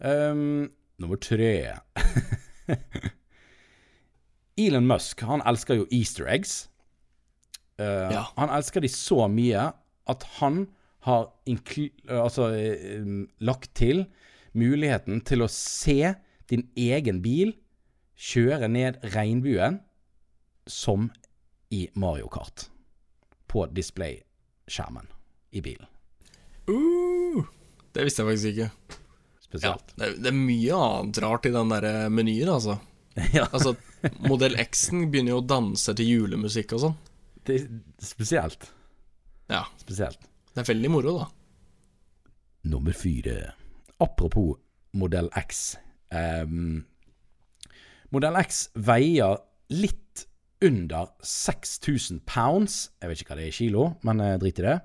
Um, 0.00 0.70
nummer 1.00 1.18
tre 1.20 1.50
Elon 4.60 4.86
Musk, 4.88 5.20
han 5.24 5.42
elsker 5.48 5.80
jo 5.80 5.86
easter 5.92 6.28
eggs. 6.32 6.68
Uh, 7.80 8.12
Ja. 8.12 8.26
Han 8.36 8.52
elsker 8.52 8.84
de 8.84 8.90
så 8.92 9.24
mye 9.32 9.70
at 10.10 10.26
han 10.40 10.66
har 11.06 11.30
inkl 11.48 11.86
altså, 12.12 12.50
eh, 12.52 13.04
lagt 13.40 13.70
til 13.78 14.02
muligheten 14.52 15.22
til 15.24 15.40
å 15.40 15.48
se 15.48 16.12
din 16.52 16.66
egen 16.76 17.22
bil 17.24 17.54
kjøre 18.20 18.68
ned 18.68 18.98
regnbuen 19.14 19.78
som 20.68 21.08
i 21.70 21.84
Mario 21.94 22.28
Kart. 22.32 22.68
På 23.50 23.66
display-skjermen 23.66 25.06
i 25.50 25.62
bilen. 25.64 25.86
Uh, 26.70 27.44
det 27.94 28.04
visste 28.06 28.22
jeg 28.22 28.30
faktisk 28.30 28.50
ikke. 28.52 28.70
Ja, 28.70 29.40
Spesielt. 29.50 29.94
det, 29.96 30.06
er, 30.06 30.16
det 30.22 30.30
er 30.30 30.36
mye 30.38 30.76
annet 30.78 31.18
rart 31.24 31.46
i 31.48 31.54
den 31.54 31.72
der 31.72 31.86
eh, 31.88 32.08
menyen, 32.14 32.52
altså. 32.54 32.78
Ja. 33.34 33.48
Altså, 33.50 33.72
Modell 34.22 34.54
X-en 34.62 35.08
begynner 35.10 35.34
jo 35.34 35.40
å 35.40 35.46
danse 35.50 35.92
til 35.98 36.06
julemusikk 36.12 36.76
og 36.76 36.84
sånn. 36.84 36.94
Det 37.44 37.56
spesielt. 38.04 38.68
Ja, 39.50 39.64
Spesielt. 39.82 40.22
det 40.54 40.62
er 40.62 40.68
veldig 40.70 40.90
moro, 40.94 41.16
da. 41.18 41.26
Nummer 42.70 42.94
fire. 42.94 43.50
Apropos 44.00 44.54
modell 44.96 45.28
X. 45.36 45.74
Um, 46.14 46.84
modell 48.14 48.38
X 48.40 48.68
veier 48.78 49.42
litt 49.74 50.24
under 50.62 51.08
6000 51.24 52.20
pounds. 52.26 52.90
Jeg 53.00 53.08
vet 53.12 53.22
ikke 53.22 53.32
hva 53.34 53.38
det 53.40 53.46
er 53.48 53.52
i 53.54 53.58
kilo, 53.60 53.84
men 54.06 54.20
eh, 54.20 54.36
drit 54.42 54.58
i 54.60 54.66
det. 54.66 54.78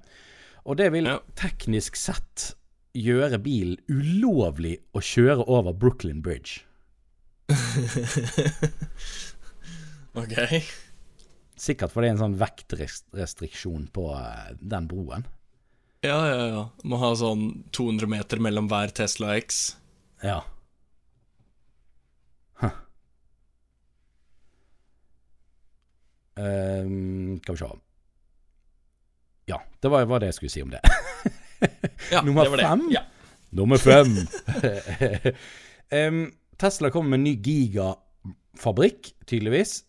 Og 0.65 0.77
det 0.79 0.91
vil 0.95 1.05
Ja. 1.09 1.19
teknisk 1.35 1.95
sett 1.99 2.53
gjøre 2.95 3.37
bilen 3.43 3.75
ulovlig 3.91 4.77
å 4.95 5.01
kjøre 5.03 5.43
over 5.51 5.73
Brooklyn 5.73 6.21
Bridge. 6.23 6.61
Ok. 10.15 10.31
Sikkert 11.59 11.91
fordi 11.91 12.07
det 12.07 12.11
er 12.11 12.15
en 12.15 12.21
sånn 12.21 12.37
vektrestriksjon 12.39 13.87
på 13.95 14.05
eh, 14.15 14.53
den 14.63 14.87
broen. 14.87 15.25
Ja, 16.05 16.19
ja, 16.29 16.45
ja. 16.51 16.61
Må 16.87 16.99
ha 17.01 17.09
sånn 17.19 17.65
200 17.75 18.07
meter 18.11 18.39
mellom 18.43 18.67
hver 18.71 18.93
Tesla 18.95 19.33
X. 19.41 19.75
Ja. 20.23 20.41
Ehm, 26.39 27.37
skal 27.43 27.55
vi 27.55 27.59
se 27.61 27.69
Ja, 29.47 29.59
det 29.79 29.91
var, 29.91 30.05
var 30.09 30.19
det 30.19 30.31
jeg 30.33 30.37
skulle 30.39 30.53
si 30.53 30.61
om 30.65 30.73
det. 30.73 30.81
Ja, 32.11 32.21
Nummer 32.21 32.43
det 32.43 32.51
var 32.51 32.57
det. 32.57 32.65
fem? 32.67 32.81
Ja. 32.91 33.01
Nummer 33.55 33.77
fem. 33.77 34.11
um, 35.91 36.33
Tesla 36.59 36.89
kommer 36.91 37.09
med 37.09 37.17
en 37.19 37.23
ny 37.23 37.33
gigafabrikk, 37.41 39.13
tydeligvis, 39.25 39.79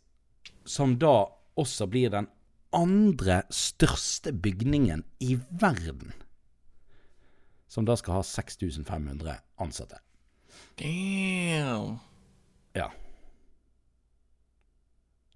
som 0.64 0.94
da 1.02 1.26
også 1.58 1.86
blir 1.90 2.10
den 2.14 2.28
andre 2.72 3.42
største 3.52 4.32
bygningen 4.32 5.04
i 5.20 5.36
verden. 5.50 6.14
Som 7.68 7.84
da 7.84 7.96
skal 7.98 8.20
ha 8.20 8.22
6500 8.24 9.36
ansatte. 9.60 9.98
Damn. 10.78 11.98
Ja. 12.76 12.88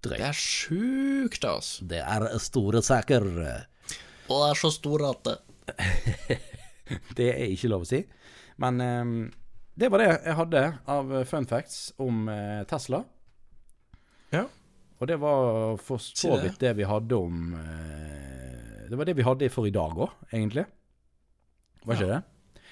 Det 0.00 0.16
er 0.24 0.32
sjukt, 0.36 1.44
altså. 1.44 1.84
Det 1.90 1.98
er 2.00 2.24
store 2.40 2.80
saker. 2.82 3.26
Og 4.30 4.36
det 4.40 4.46
er 4.50 4.60
så 4.60 4.70
store 4.72 5.10
at 5.12 5.26
det 5.28 5.36
Det 7.18 7.26
er 7.34 7.52
ikke 7.52 7.68
lov 7.70 7.84
å 7.84 7.88
si. 7.90 8.00
Men 8.60 8.80
um, 8.80 9.12
det 9.78 9.90
var 9.92 10.02
det 10.02 10.08
jeg 10.10 10.36
hadde 10.40 10.62
av 10.90 11.12
fun 11.30 11.46
facts 11.48 11.92
om 12.02 12.24
uh, 12.28 12.62
Tesla. 12.70 13.04
Ja. 14.34 14.44
Og 15.00 15.06
det 15.08 15.16
var 15.22 15.76
for 15.80 16.02
så 16.02 16.34
vidt 16.42 16.58
det 16.60 16.74
vi 16.76 16.84
hadde 16.88 17.16
om 17.16 17.54
uh, 17.54 18.88
Det 18.90 18.98
var 18.98 19.06
det 19.08 19.14
vi 19.20 19.24
hadde 19.26 19.48
for 19.54 19.68
i 19.68 19.72
dag 19.74 19.94
òg, 19.96 20.10
egentlig. 20.32 20.66
Var 21.86 21.94
ikke 21.96 22.08
Ja. 22.10 22.18
det? 22.18 22.22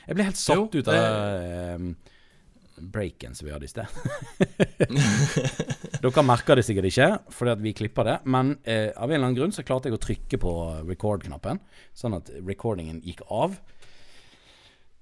Jeg 0.09 0.17
ble 0.17 0.25
helt 0.25 0.41
satt 0.41 0.57
Jo, 0.57 0.67
ut 0.73 0.89
av 0.89 0.95
det 0.97 2.89
breaken 2.95 3.35
som 3.35 3.47
vi 3.49 3.53
hadde 3.53 3.67
i 3.67 3.73
sted. 3.73 3.87
Dere 5.99 6.23
merker 6.23 6.57
det 6.59 6.63
sikkert 6.67 6.87
ikke, 6.93 7.07
fordi 7.35 7.51
at 7.57 7.63
vi 7.65 7.73
klipper 7.75 8.07
det. 8.07 8.17
Men 8.31 8.53
eh, 8.63 8.91
av 8.95 9.09
en 9.11 9.17
eller 9.17 9.27
annen 9.31 9.39
grunn 9.39 9.55
så 9.55 9.65
klarte 9.67 9.91
jeg 9.91 9.97
å 9.99 10.03
trykke 10.03 10.39
på 10.43 10.53
record-knappen, 10.87 11.59
sånn 11.99 12.15
at 12.21 12.31
recordingen 12.47 13.01
gikk 13.03 13.25
av. 13.35 13.57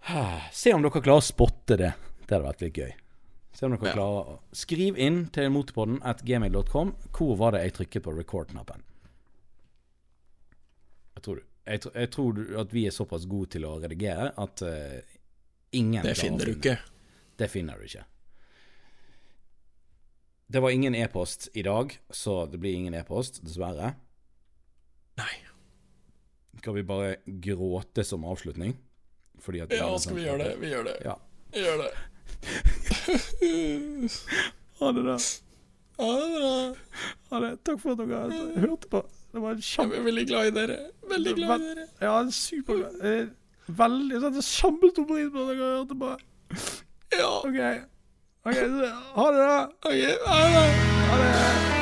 Se 0.57 0.73
om 0.73 0.85
dere 0.85 1.03
klarer 1.03 1.21
å 1.21 1.27
spotte 1.27 1.77
det. 1.81 1.93
Det 2.27 2.33
hadde 2.37 2.47
vært 2.49 2.65
litt 2.65 2.81
gøy. 2.81 2.95
Se 3.57 3.67
om 3.69 3.75
dere 3.77 3.91
Ja. 3.91 3.95
klarer 3.99 4.33
å 4.35 4.39
Skriv 4.57 4.97
inn 5.01 5.27
til 5.33 5.51
motorpodden 5.53 6.01
at 6.05 6.25
gmail.com. 6.25 6.95
Hvor 7.13 7.37
var 7.41 7.53
det 7.57 7.63
jeg 7.67 7.77
trykket 7.81 8.05
på 8.09 8.17
record-knappen? 8.17 8.83
Jeg 11.17 11.23
tror, 11.25 11.39
jeg, 11.67 11.81
jeg 11.95 12.11
tror 12.13 12.43
at 12.61 12.73
vi 12.77 12.87
er 12.89 12.93
såpass 12.95 13.25
gode 13.29 13.55
til 13.57 13.65
å 13.69 13.77
redigere 13.81 14.31
at 14.37 14.63
uh, 14.63 14.99
ingen 15.73 16.05
Det 16.05 16.13
finner 16.19 16.45
du 16.45 16.53
ikke. 16.59 16.77
det 17.41 17.49
finner 17.53 17.81
du 17.81 17.87
ikke. 17.89 18.05
Det 20.47 20.61
var 20.63 20.71
ingen 20.71 20.95
e-post 20.95 21.49
i 21.55 21.63
dag, 21.63 21.99
så 22.11 22.47
det 22.47 22.59
blir 22.59 22.75
ingen 22.75 22.95
e-post, 22.95 23.41
dessverre. 23.43 23.95
Nei. 25.19 25.33
Skal 26.61 26.75
vi 26.75 26.83
bare 26.87 27.17
gråte 27.27 28.05
som 28.05 28.25
avslutning? 28.25 28.77
Ja, 29.71 29.99
skal 29.99 30.17
vi 30.17 30.23
gjøre 30.25 30.45
det? 30.45 30.53
Vi 30.61 30.71
gjør 30.71 30.85
det. 30.87 30.95
Ja. 31.05 31.17
Vi 31.53 31.65
gjør 31.67 31.83
det. 31.83 31.91
Ha 34.77 34.91
det, 34.93 35.03
da. 35.07 35.15
Ha 35.97 36.07
det 36.21 36.41
da. 36.41 36.49
Ha 37.31 37.39
det. 37.41 37.51
Takk 37.65 37.79
for 37.81 37.95
at 37.95 38.01
dere 38.03 38.41
hørte 38.61 38.91
på. 38.93 39.01
Det 39.33 39.41
var 39.41 39.55
en 39.57 39.63
Jeg 39.65 39.99
er 39.99 40.05
veldig 40.05 40.25
glad 40.29 40.47
i 40.51 40.53
dere. 40.59 40.77
Veldig 41.09 41.35
glad 41.39 41.63
i 41.65 41.69
dere. 41.71 41.87
Ja, 42.03 42.17
superglad. 42.29 43.31
Veldig 43.79 44.21
sånn 44.21 44.37
kjempestor 44.45 45.07
pris 45.09 45.31
på 45.33 45.45
at 45.47 45.49
dere 45.55 45.71
hørte 45.79 45.97
på. 46.03 46.11
Ja. 47.17 47.31
OK. 47.41 47.61
Ok, 48.47 48.55
Ha 48.55 49.33
det, 49.33 49.39
da. 49.39 49.69
Ok, 49.83 49.93
ha 50.27 50.37
det. 50.47 50.71
Ha 51.11 51.17
det. 51.19 51.76